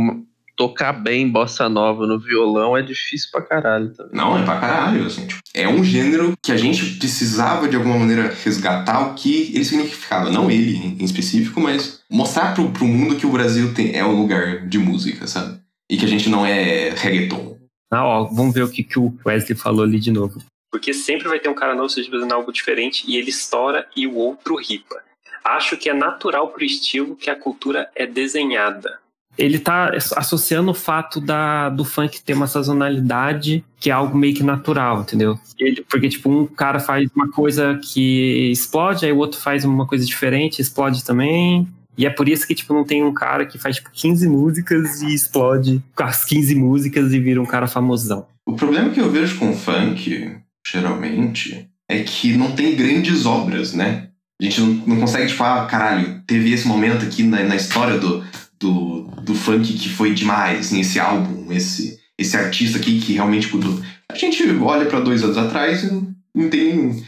tocar 0.59 0.93
bem 0.93 1.31
bossa 1.31 1.69
nova 1.69 2.05
no 2.05 2.19
violão 2.19 2.77
é 2.77 2.83
difícil 2.83 3.31
pra 3.31 3.41
caralho 3.41 3.95
também. 3.95 4.13
Não, 4.13 4.37
é 4.37 4.45
pra 4.45 4.59
caralho, 4.59 5.07
assim. 5.07 5.25
tipo, 5.25 5.41
é 5.55 5.69
um 5.69 5.85
gênero 5.85 6.35
que 6.43 6.51
a 6.51 6.57
gente 6.57 6.97
precisava, 6.97 7.69
de 7.69 7.77
alguma 7.77 7.97
maneira, 7.97 8.35
resgatar 8.45 9.01
o 9.07 9.15
que 9.15 9.53
ele 9.55 9.65
significava. 9.65 10.31
Não 10.31 10.51
ele, 10.51 10.77
em 10.99 11.05
específico, 11.05 11.61
mas 11.61 12.01
mostrar 12.11 12.55
pro, 12.55 12.71
pro 12.71 12.85
mundo 12.85 13.15
que 13.15 13.25
o 13.25 13.31
Brasil 13.31 13.73
tem, 13.73 13.95
é 13.95 14.05
um 14.05 14.21
lugar 14.21 14.67
de 14.67 14.79
música, 14.79 15.29
sabe? 15.29 15.61
E 15.89 15.97
que 15.97 16.05
a 16.05 16.09
gente 16.09 16.29
não 16.29 16.45
é 16.45 16.91
reggaeton. 16.91 17.57
Ah, 17.91 18.05
ó, 18.05 18.25
vamos 18.25 18.53
ver 18.53 18.65
o 18.65 18.71
que, 18.71 18.83
que 18.83 18.99
o 18.99 19.17
Wesley 19.25 19.57
falou 19.57 19.85
ali 19.85 20.01
de 20.01 20.11
novo. 20.11 20.43
Porque 20.73 20.93
sempre 20.93 21.29
vai 21.29 21.39
ter 21.39 21.49
um 21.49 21.55
cara 21.55 21.75
novo 21.75 21.89
seja 21.89 22.11
fazendo 22.11 22.35
algo 22.35 22.53
diferente 22.53 23.05
e 23.07 23.17
ele 23.17 23.31
estoura 23.31 23.87
e 23.97 24.09
o 24.09 24.17
outro 24.17 24.57
ripa. 24.57 24.97
Acho 25.45 25.77
que 25.77 25.89
é 25.89 25.95
natural 25.95 26.49
pro 26.49 26.65
estilo 26.65 27.17
que 27.17 27.31
a 27.31 27.37
cultura 27.37 27.89
é 27.95 28.07
desenhada. 28.07 28.99
Ele 29.39 29.59
tá 29.59 29.93
associando 30.17 30.73
o 30.73 30.75
fato 30.75 31.21
da, 31.21 31.69
do 31.69 31.85
funk 31.85 32.21
ter 32.23 32.35
uma 32.35 32.49
sazonalidade 32.49 33.65
que 33.79 33.91
é 33.91 33.93
algo 33.93 34.19
meio 34.19 34.35
que 34.35 34.43
natural, 34.43 35.03
entendeu? 35.03 35.39
Ele, 35.57 35.85
porque, 35.89 36.09
tipo, 36.09 36.29
um 36.29 36.47
cara 36.47 36.81
faz 36.81 37.09
uma 37.15 37.31
coisa 37.31 37.79
que 37.81 38.51
explode, 38.51 39.07
aí 39.07 39.13
o 39.13 39.19
outro 39.19 39.41
faz 39.41 39.65
uma 39.65 39.87
coisa 39.87 40.05
diferente, 40.05 40.61
explode 40.61 41.05
também. 41.05 41.69
E 41.97 42.07
é 42.07 42.11
por 42.11 42.29
isso 42.29 42.47
que, 42.47 42.55
tipo, 42.55 42.75
não 42.75 42.85
tem 42.85 43.05
um 43.05 43.13
cara 43.13 43.47
que 43.47 43.59
faz, 43.59 43.77
tipo, 43.77 43.91
15 43.93 44.29
músicas 44.29 45.03
e 45.03 45.15
explode 45.15 45.83
com 45.95 46.03
as 46.03 46.25
15 46.25 46.55
músicas 46.55 47.13
e 47.13 47.19
vira 47.19 47.41
um 47.41 47.47
cara 47.47 47.67
famosão. 47.67 48.27
O 48.47 48.55
problema 48.55 48.91
que 48.91 49.01
eu 49.01 49.11
vejo 49.11 49.39
com 49.39 49.51
o 49.51 49.57
funk, 49.57 50.37
geralmente, 50.67 51.69
é 51.89 52.03
que 52.03 52.37
não 52.37 52.53
tem 52.53 52.77
grandes 52.77 53.27
obras, 53.27 53.73
né? 53.73 54.09
A 54.41 54.45
gente 54.45 54.61
não, 54.61 54.69
não 54.87 55.01
consegue, 55.01 55.27
tipo, 55.27 55.43
ah, 55.43 55.67
caralho, 55.67 56.23
teve 56.25 56.53
esse 56.53 56.69
momento 56.69 57.05
aqui 57.05 57.25
na, 57.25 57.43
na 57.43 57.57
história 57.57 57.99
do, 57.99 58.25
do, 58.61 59.03
do 59.23 59.35
funk 59.35 59.73
que 59.75 59.89
foi 59.89 60.15
demais, 60.15 60.67
assim, 60.67 60.81
esse 60.81 60.99
álbum, 60.99 61.53
esse, 61.53 61.99
esse 62.19 62.37
artista 62.37 62.79
aqui 62.79 63.01
que 63.01 63.13
realmente 63.13 63.55
mudou. 63.55 63.81
A 64.11 64.17
gente 64.17 64.43
olha 64.61 64.87
pra 64.87 65.01
dois 65.01 65.23
anos 65.23 65.39
atrás 65.39 65.85
e 65.85 65.93
não, 66.35 66.49
tem. 66.49 67.05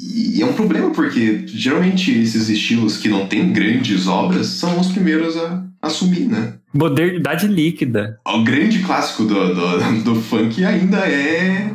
E 0.00 0.42
é 0.42 0.46
um 0.46 0.52
problema 0.52 0.90
porque 0.90 1.46
geralmente 1.46 2.10
esses 2.10 2.48
estilos 2.48 2.98
que 2.98 3.08
não 3.08 3.26
têm 3.26 3.52
grandes 3.52 4.06
obras 4.06 4.46
são 4.46 4.78
os 4.78 4.88
primeiros 4.88 5.36
a 5.36 5.64
assumir, 5.80 6.26
né? 6.26 6.54
Modernidade 6.72 7.46
líquida. 7.46 8.18
O 8.26 8.42
grande 8.42 8.80
clássico 8.80 9.24
do, 9.24 9.54
do, 9.54 10.02
do 10.02 10.14
funk 10.16 10.64
ainda 10.64 10.98
é 10.98 11.72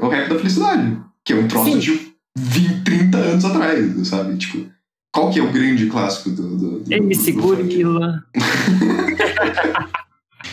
o 0.00 0.08
rap 0.08 0.28
da 0.28 0.38
felicidade, 0.38 0.98
que 1.24 1.32
é 1.32 1.36
um 1.36 1.48
troço 1.48 1.72
Sim. 1.72 1.78
de 1.78 2.12
20, 2.36 2.84
30 2.84 3.18
anos 3.18 3.44
atrás, 3.44 4.08
sabe? 4.08 4.36
Tipo, 4.36 4.66
qual 5.12 5.30
que 5.30 5.38
é 5.38 5.42
o 5.42 5.52
grande 5.52 5.86
clássico 5.86 6.30
do, 6.30 6.56
do, 6.56 6.78
do, 6.80 7.08
do 7.08 7.14
funk? 7.14 7.32
Gorila. 7.32 8.24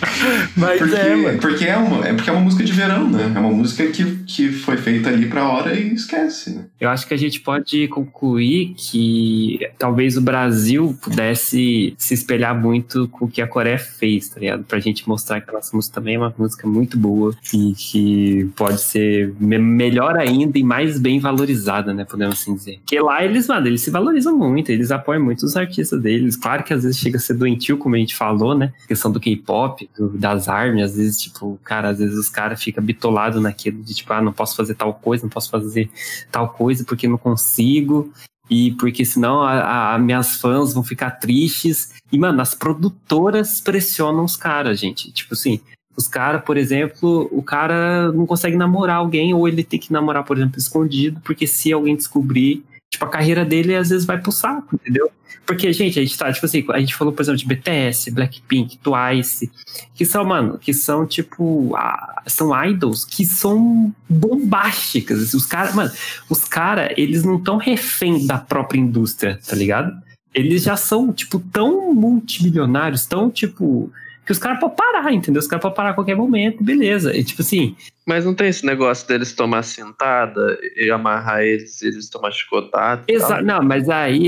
Mas 0.56 0.80
Porque, 0.80 0.96
é, 0.96 1.16
mano. 1.16 1.40
porque 1.40 1.66
é, 1.66 1.78
uma, 1.78 2.08
é 2.08 2.14
porque 2.14 2.30
é 2.30 2.34
uma 2.34 2.42
música 2.42 2.64
de 2.64 2.72
verão, 2.72 3.10
né? 3.10 3.32
É 3.36 3.40
uma 3.40 3.52
música 3.52 3.86
que, 3.88 4.18
que 4.26 4.50
foi 4.52 4.78
feita 4.78 5.10
ali 5.10 5.28
pra 5.28 5.48
hora 5.50 5.74
e 5.74 5.94
esquece, 5.94 6.52
né? 6.56 6.66
Eu 6.80 6.90
acho 6.90 7.08
que 7.08 7.14
a 7.14 7.18
gente 7.18 7.40
pode 7.42 7.88
concluir 7.88 8.74
que 8.78 9.60
talvez 9.78 10.18
o 10.18 10.22
Brasil 10.22 10.98
pudesse 11.02 11.94
se 11.98 12.14
espelhar 12.14 12.60
muito 12.60 13.08
com 13.10 13.26
o 13.26 13.28
que 13.28 13.42
a 13.42 13.48
Coreia 13.48 13.78
fez, 13.78 14.30
tá 14.30 14.40
ligado? 14.40 14.64
Pra 14.64 14.80
gente 14.80 15.08
mostrar 15.08 15.42
que 15.42 15.50
a 15.50 15.54
nossa 15.54 15.76
música 15.76 15.96
também 15.96 16.16
é 16.16 16.20
uma 16.20 16.34
música 16.38 16.68
muito 16.68 16.98
boa 16.98 17.36
e 17.54 17.74
que 17.74 18.50
pode 18.56 18.82
ser 18.82 19.34
me- 19.40 19.58
melhor 19.58 20.18
ainda 20.18 20.58
e 20.58 20.64
mais 20.64 21.00
bem 21.00 21.20
valorizada, 21.20 21.94
né? 21.94 22.06
Podemos 22.06 22.40
assim 22.40 22.56
dizer. 22.56 22.78
Porque 22.80 23.00
lá 23.00 23.24
eles, 23.24 23.48
mano, 23.48 23.68
eles 23.68 23.82
se 23.82 23.90
valorizam 23.92 24.38
muito, 24.38 24.72
eles 24.72 24.92
apoiam 24.92 25.24
muito 25.24 25.44
os 25.46 25.56
artistas 25.56 26.02
deles. 26.02 26.36
Claro 26.36 26.64
que 26.64 26.74
às 26.74 26.84
vezes 26.84 26.98
chega 26.98 27.18
a 27.18 27.20
ser 27.20 27.34
doentio, 27.34 27.78
como 27.78 27.96
a 27.96 28.00
gente 28.00 28.16
falou, 28.16 28.58
né? 28.58 28.72
A 28.84 28.88
questão 28.88 29.12
do 29.12 29.20
K-pop, 29.20 29.89
do- 29.98 30.18
das 30.18 30.48
armas, 30.48 30.92
às 30.92 30.96
vezes, 30.98 31.22
tipo, 31.22 31.60
cara, 31.64 31.90
às 31.90 32.00
vezes 32.00 32.18
os 32.18 32.30
caras 32.30 32.62
ficam 32.64 32.84
bitolados 32.84 33.42
naquilo 33.42 33.82
de 33.84 33.94
tipo, 33.94 34.12
ah, 34.14 34.22
não 34.22 34.32
posso 34.34 34.56
fazer 34.56 34.76
tal 34.76 34.94
coisa, 34.94 35.24
não 35.24 35.30
posso 35.30 35.50
fazer 35.50 35.90
tal 36.32 36.50
coisa 36.50 36.84
porque 36.86 37.08
não 37.08 37.18
consigo 37.18 38.12
e 38.50 38.72
porque 38.72 39.06
senão 39.06 39.42
a, 39.42 39.52
a- 39.60 39.96
a 39.96 40.00
minhas 40.00 40.38
fãs 40.38 40.74
vão 40.74 40.84
ficar 40.84 41.12
tristes. 41.12 41.94
E, 42.12 42.18
mano, 42.18 42.42
as 42.42 42.56
produtoras 42.56 43.62
pressionam 43.62 44.24
os 44.24 44.36
caras, 44.36 44.80
gente. 44.80 45.12
Tipo 45.12 45.34
assim, 45.34 45.60
os 45.96 46.08
caras, 46.08 46.44
por 46.44 46.58
exemplo, 46.58 47.28
o 47.32 47.44
cara 47.44 48.12
não 48.12 48.26
consegue 48.26 48.56
namorar 48.56 48.98
alguém 48.98 49.34
ou 49.34 49.48
ele 49.48 49.64
tem 49.64 49.80
que 49.80 49.92
namorar, 49.94 50.24
por 50.24 50.38
exemplo, 50.38 50.58
escondido, 50.58 51.20
porque 51.24 51.46
se 51.46 51.72
alguém 51.74 51.96
descobrir, 51.96 52.64
tipo, 53.00 53.06
a 53.06 53.10
carreira 53.10 53.46
dele 53.46 53.76
às 53.76 53.90
vezes 53.90 54.06
vai 54.06 54.20
pro 54.20 54.32
saco, 54.32 54.76
entendeu? 54.76 55.10
Porque, 55.46 55.72
gente, 55.74 55.98
a 55.98 56.04
gente 56.04 56.18
tá, 56.18 56.32
tipo 56.32 56.46
assim, 56.46 56.64
a 56.70 56.80
gente 56.80 56.94
falou, 56.94 57.12
por 57.12 57.24
exemplo, 57.24 57.40
de 57.40 57.46
BTS, 57.46 58.12
Blackpink, 58.12 58.78
Twice, 58.78 59.50
que 59.96 60.06
são, 60.06 60.24
mano, 60.24 60.60
que 60.60 60.74
são, 60.74 61.08
tipo, 61.08 61.76
ah, 61.76 62.22
são 62.28 62.52
idols 62.66 63.04
que 63.04 63.26
são 63.26 63.94
bombásticas. 64.08 65.34
Os 65.34 65.46
caras, 65.48 65.74
mano, 65.74 65.92
os 66.30 66.44
caras, 66.44 66.92
eles 66.98 67.24
não 67.24 67.38
estão 67.38 67.58
refém 67.58 68.28
da 68.28 68.38
própria 68.38 68.80
indústria, 68.80 69.40
tá 69.48 69.56
ligado? 69.56 69.92
eles 70.34 70.62
já 70.64 70.78
são, 70.78 71.12
tipo, 71.12 71.40
tão 71.40 71.92
multimilionários, 71.94 73.08
tão, 73.08 73.32
tipo, 73.32 73.92
que 74.30 74.34
os 74.34 74.38
caras 74.38 74.60
podem 74.60 74.76
parar, 74.76 75.12
entendeu? 75.12 75.40
Os 75.40 75.48
caras 75.48 75.64
podem 75.64 75.76
parar 75.76 75.90
a 75.90 75.94
qualquer 75.96 76.16
momento, 76.16 76.64
beleza. 76.64 77.18
E, 77.18 77.24
tipo 77.24 77.42
assim, 77.42 77.76
Mas 78.06 78.26
não 78.26 78.36
tem 78.36 78.48
esse 78.48 78.64
negócio 78.64 79.08
deles 79.08 79.34
tomar 79.34 79.64
sentada 79.64 80.56
e 80.76 80.92
amarrar 80.92 81.42
eles, 81.42 81.82
eles 81.82 82.08
tomar 82.12 82.30
chicotada. 82.30 83.02
e 83.08 83.14
exa 83.14 83.28
tal? 83.28 83.44
não, 83.44 83.64
mas 83.64 83.90
aí. 83.90 84.28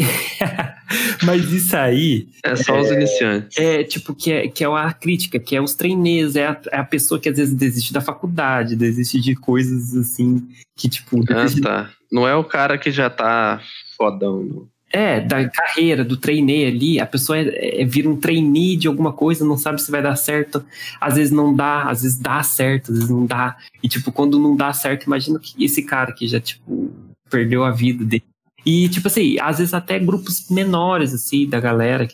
mas 1.22 1.54
isso 1.54 1.78
aí 1.78 2.28
É 2.43 2.56
só 2.56 2.80
os 2.82 2.89
iniciantes. 2.89 3.56
é, 3.56 3.84
tipo, 3.84 4.16
que 4.16 4.32
é, 4.32 4.47
que 4.47 4.64
é 4.64 4.68
a 4.68 4.91
crítica, 4.91 5.38
que 5.38 5.56
é 5.56 5.62
os 5.62 5.76
treineiros, 5.76 6.36
é 6.36 6.47
a, 6.47 6.60
é 6.72 6.78
a 6.80 6.84
pessoa 6.84 7.20
que 7.20 7.30
às 7.30 7.38
vezes 7.38 7.54
desiste 7.54 7.93
da 7.93 8.02
faculdade, 8.02 8.76
desiste 8.76 9.22
de 9.22 9.36
coisas 9.36 9.95
assim, 9.95 10.47
que, 10.76 10.89
tipo. 10.89 11.20
Ah, 11.30 11.45
tá. 11.62 11.91
Não 12.12 12.28
é 12.28 12.36
o 12.36 12.43
cara 12.43 12.76
que 12.76 12.89
já 12.89 13.08
tá 13.08 13.62
fodão. 13.95 14.41
não. 14.41 14.71
É, 14.94 15.22
da 15.22 15.48
carreira, 15.48 16.04
do 16.04 16.18
trainee 16.18 16.66
ali, 16.66 17.00
a 17.00 17.06
pessoa 17.06 17.38
é, 17.38 17.82
é- 17.82 17.86
vira 17.86 18.10
um 18.10 18.18
trainee 18.18 18.76
de 18.76 18.88
alguma 18.88 19.14
coisa, 19.14 19.46
não 19.46 19.58
sabe 19.58 19.82
se 19.82 19.89
vai 19.89 20.02
dar 20.02 20.18
certo, 20.18 20.64
às 21.00 21.16
vezes 21.16 21.32
não 21.32 21.56
dá, 21.56 21.84
às 21.84 22.02
vezes 22.02 22.18
dá 22.20 22.44
certo, 22.44 22.92
às 22.92 22.98
vezes 22.98 23.10
não 23.10 23.26
dá. 23.26 23.56
E, 23.82 23.88
tipo, 23.88 24.12
quando 24.12 24.38
não 24.38 24.56
dá 24.56 24.74
certo, 24.74 25.06
imagina 25.06 25.39
que 25.39 25.64
esse 25.64 25.84
cara 25.84 26.12
que 26.12 26.28
já, 26.28 26.42
tipo, 26.42 26.92
perdeu 27.30 27.64
a 27.64 27.72
vida 27.72 28.04
dele. 28.04 28.24
E, 28.66 28.89
tipo 28.89 29.08
assim, 29.08 29.38
às 29.39 29.58
vezes 29.58 29.74
até 29.74 29.98
grupos 29.98 30.50
menores, 30.50 31.14
assim, 31.14 31.48
da 31.48 31.60
galera. 31.60 32.08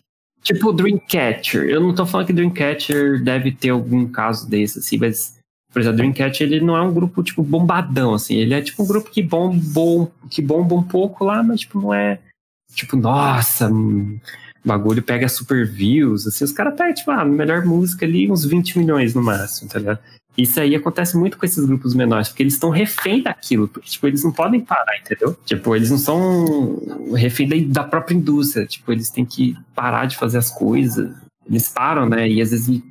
Tipo 0.44 0.72
Dreamcatcher. 0.72 1.64
Eu 1.64 1.82
não 1.82 1.94
tô 1.94 2.06
falando 2.06 2.28
que 2.28 2.34
Dreamcatcher 2.34 3.22
deve 3.24 3.52
ter 3.52 3.70
algum 3.70 4.08
caso 4.08 4.50
desse, 4.50 4.80
assim, 4.80 4.98
mas, 4.98 5.38
por 5.74 5.82
exemplo, 5.82 5.98
Dreamcatcher, 5.98 6.48
ele 6.48 6.64
não 6.64 6.78
é 6.78 6.82
um 6.82 6.94
grupo, 6.94 7.22
tipo, 7.22 7.44
bombadão, 7.44 8.14
assim. 8.14 8.36
Ele 8.36 8.54
é, 8.54 8.62
tipo, 8.62 8.84
um 8.84 8.88
grupo 8.88 9.10
que 9.10 9.22
bombou, 9.22 10.12
que 10.30 10.42
bomba 10.42 10.76
um 10.76 10.84
pouco 10.84 11.26
lá, 11.26 11.44
mas, 11.44 11.62
tipo, 11.62 11.82
não 11.82 11.94
é 11.94 12.20
tipo, 12.74 12.96
nossa, 12.96 13.68
hum, 13.72 14.20
bagulho 14.64 15.02
pega 15.02 15.28
super 15.30 15.66
views, 15.66 16.28
assim, 16.28 16.44
os 16.44 16.52
caras 16.52 16.76
pegam, 16.76 16.94
tipo, 16.94 17.12
a 17.12 17.24
melhor 17.26 17.66
música 17.66 18.06
ali, 18.06 18.30
uns 18.30 18.46
20 18.46 18.78
milhões 18.78 19.14
no 19.14 19.24
máximo, 19.24 19.70
tá 19.70 19.80
ligado? 19.80 20.00
Isso 20.38 20.60
aí 20.60 20.76
acontece 20.76 21.18
muito 21.18 21.36
com 21.36 21.46
esses 21.46 21.66
grupos 21.66 21.96
menores, 21.96 22.28
porque 22.28 22.44
eles 22.44 22.54
estão 22.54 22.70
refém 22.70 23.24
daquilo, 23.24 23.68
porque, 23.68 23.90
tipo, 23.90 24.06
eles 24.06 24.24
não 24.24 24.32
podem 24.32 24.60
parar, 24.60 24.96
entendeu? 25.00 25.36
Tipo, 25.46 25.76
eles 25.76 25.90
não 25.90 25.98
são 25.98 26.80
refém 27.16 27.68
da, 27.68 27.84
própria 27.84 28.14
indústria, 28.14 28.68
tipo, 28.68 28.92
eles 28.92 29.10
têm 29.10 29.26
que 29.26 29.58
parar 29.74 30.06
de 30.06 30.16
fazer 30.16 30.38
as 30.38 30.52
coisas, 30.52 31.12
eles 31.48 31.70
param, 31.70 32.08
né, 32.08 32.30
e 32.30 32.40
às 32.40 32.52
vezes 32.52 32.84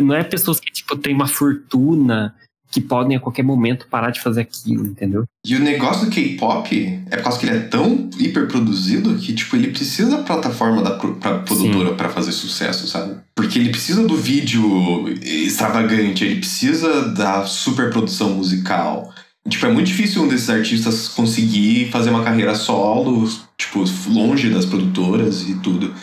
não 0.00 0.14
é 0.14 0.22
pessoas 0.22 0.60
que, 0.60 0.72
tipo, 0.72 0.96
têm 0.96 1.14
uma 1.14 1.26
fortuna, 1.26 2.34
que 2.74 2.80
podem 2.80 3.16
a 3.16 3.20
qualquer 3.20 3.44
momento 3.44 3.86
parar 3.88 4.10
de 4.10 4.20
fazer 4.20 4.40
aquilo, 4.40 4.84
entendeu? 4.84 5.24
E 5.46 5.54
o 5.54 5.60
negócio 5.60 6.06
do 6.06 6.10
K-pop 6.10 7.00
é 7.08 7.16
por 7.16 7.22
causa 7.22 7.38
que 7.38 7.46
ele 7.46 7.56
é 7.56 7.60
tão 7.60 8.10
hiperproduzido 8.18 9.14
que, 9.14 9.32
tipo, 9.32 9.54
ele 9.54 9.68
precisa 9.68 10.16
da 10.16 10.22
plataforma 10.24 10.82
da 10.82 10.90
pra 10.90 11.38
produtora 11.38 11.94
pra 11.94 12.08
fazer 12.08 12.32
sucesso, 12.32 12.88
sabe? 12.88 13.14
Porque 13.32 13.60
ele 13.60 13.70
precisa 13.70 14.04
do 14.04 14.16
vídeo 14.16 15.08
extravagante, 15.22 16.24
ele 16.24 16.40
precisa 16.40 17.10
da 17.10 17.44
superprodução 17.44 18.30
musical. 18.30 19.14
Tipo, 19.48 19.66
é 19.66 19.72
muito 19.72 19.86
difícil 19.86 20.24
um 20.24 20.28
desses 20.28 20.50
artistas 20.50 21.06
conseguir 21.06 21.92
fazer 21.92 22.10
uma 22.10 22.24
carreira 22.24 22.56
solo, 22.56 23.30
tipo, 23.56 23.84
longe 24.08 24.50
das 24.50 24.66
produtoras 24.66 25.48
e 25.48 25.54
tudo. 25.60 25.94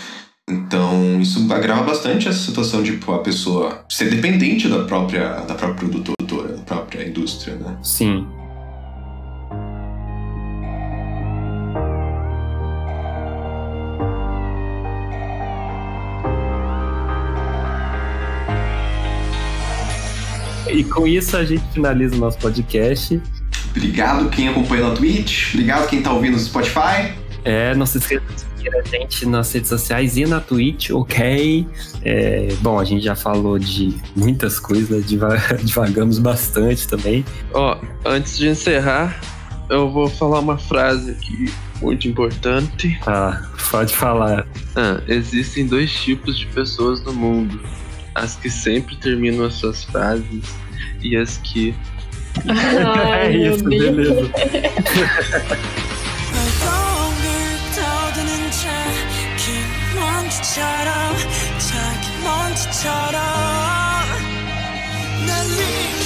Então, 0.50 1.20
isso 1.22 1.52
agrava 1.52 1.84
bastante 1.84 2.30
essa 2.30 2.40
situação 2.40 2.82
de 2.82 2.92
tipo, 2.92 3.12
a 3.14 3.20
pessoa 3.20 3.84
ser 3.90 4.10
dependente 4.10 4.68
da 4.68 4.84
própria, 4.84 5.42
da 5.42 5.56
própria 5.56 5.90
produtora, 5.90 6.16
própria 6.72 7.06
indústria, 7.06 7.56
né? 7.56 7.78
Sim. 7.84 8.26
E 20.70 20.86
com 20.86 21.06
isso 21.06 21.36
a 21.36 21.44
gente 21.44 21.64
finaliza 21.74 22.16
o 22.16 22.18
nosso 22.18 22.38
podcast. 22.38 23.22
Obrigado 23.72 24.30
quem 24.30 24.48
acompanha 24.48 24.88
na 24.88 24.96
Twitch, 24.96 25.54
obrigado 25.54 25.90
quem 25.90 26.02
tá 26.02 26.14
ouvindo 26.14 26.34
no 26.34 26.40
Spotify. 26.40 27.14
É, 27.44 27.76
não 27.76 27.86
se 27.86 27.98
esqueça 27.98 28.51
seguir 28.62 28.76
a 28.76 28.82
gente 28.84 29.26
nas 29.26 29.52
redes 29.52 29.70
sociais 29.70 30.18
e 30.18 30.26
na 30.26 30.40
Twitch, 30.40 30.92
ok? 30.92 31.66
É, 32.04 32.48
bom, 32.62 32.80
a 32.80 32.84
gente 32.86 33.04
já 33.04 33.16
falou 33.16 33.58
de 33.58 33.96
muitas 34.16 34.60
coisas, 34.60 35.06
diva- 35.06 35.38
divagamos 35.64 36.20
bastante 36.20 36.88
também. 36.88 37.26
Ó, 37.54 37.78
antes 38.06 38.38
de 38.38 38.48
encerrar, 38.48 39.20
eu 39.70 39.90
vou 39.90 40.08
falar 40.10 40.40
uma 40.40 40.58
frase 40.58 41.12
aqui 41.12 41.52
muito 41.82 42.08
importante. 42.08 43.00
Ah, 43.08 43.42
pode 43.72 43.94
falar. 43.96 44.46
Ah, 44.76 45.02
existem 45.08 45.66
dois 45.66 45.92
tipos 45.92 46.38
de 46.38 46.46
pessoas 46.48 47.02
no 47.04 47.14
mundo: 47.14 47.60
as 48.14 48.36
que 48.36 48.50
sempre 48.50 48.96
terminam 48.98 49.46
as 49.46 49.56
suas 49.56 49.84
frases 49.86 50.44
e 51.02 51.16
as 51.18 51.38
que. 51.38 51.74
Ai, 52.48 53.36
é 53.44 53.48
isso, 53.54 53.64
beleza. 53.66 54.32
먼지처럼 60.62 61.18
자긴 61.58 62.24
먼지처럼 62.24 63.22
날리 65.26 66.01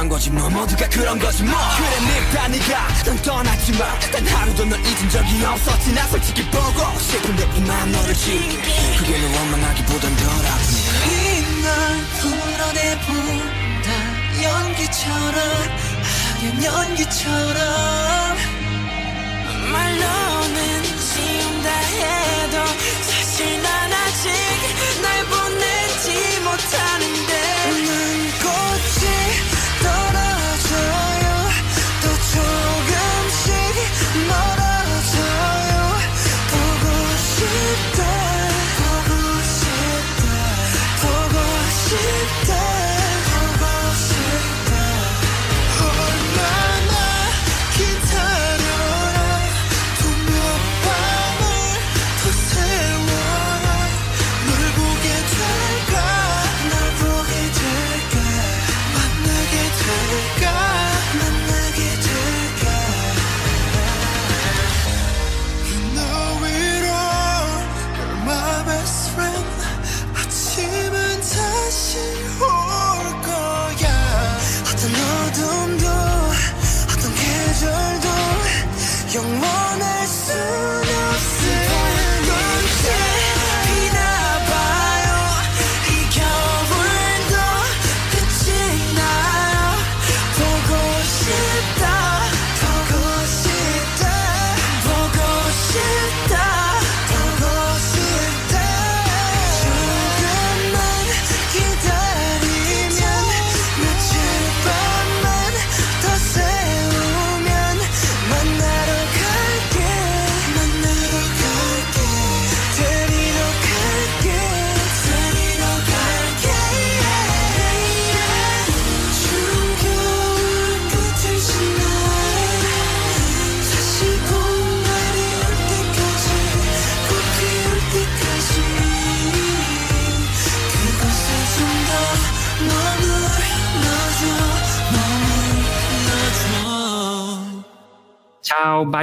변한 0.00 0.08
거지 0.08 0.30
뭐. 0.30 0.48
모두가 0.48 0.88
그런 0.88 1.18
거지 1.18 1.42
뭐. 1.42 1.54
그래 1.76 1.90
네가 2.06 2.48
네가 2.48 2.88
난 3.04 3.22
떠났지만 3.22 4.00
단 4.10 4.26
하루도 4.26 4.64
널 4.64 4.80
잊은 4.80 5.10
적이 5.10 5.44
없었지. 5.44 5.92
나 5.92 6.06
솔직히 6.06 6.42
보고 6.50 6.98
싶은데 6.98 7.46
이만 7.56 7.92
너를 7.92 8.14
지울게. 8.14 8.96
그게 8.98 9.18
널 9.18 9.30
원망하기보단 9.34 10.16
덜 10.16 10.28
아프니까 10.46 11.04
이날 11.06 12.00
풀어내본다. 12.20 13.90
연기처럼 14.42 15.38
하얀 16.02 16.64
연기처럼. 16.64 17.60
말로는 19.70 20.82
지운다 20.82 21.70
해도 21.70 22.56
사실 23.02 23.62
난 23.62 23.92
아직 23.92 24.30
날 25.02 25.24
보내지 25.26 26.40
못하 26.40 26.89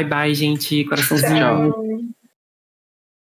bye 0.03 0.27
bye, 0.27 0.33
gente. 0.33 0.83
Coraçãozinho. 0.85 1.37
Tchau. 1.37 1.71
Tchau. 1.71 2.16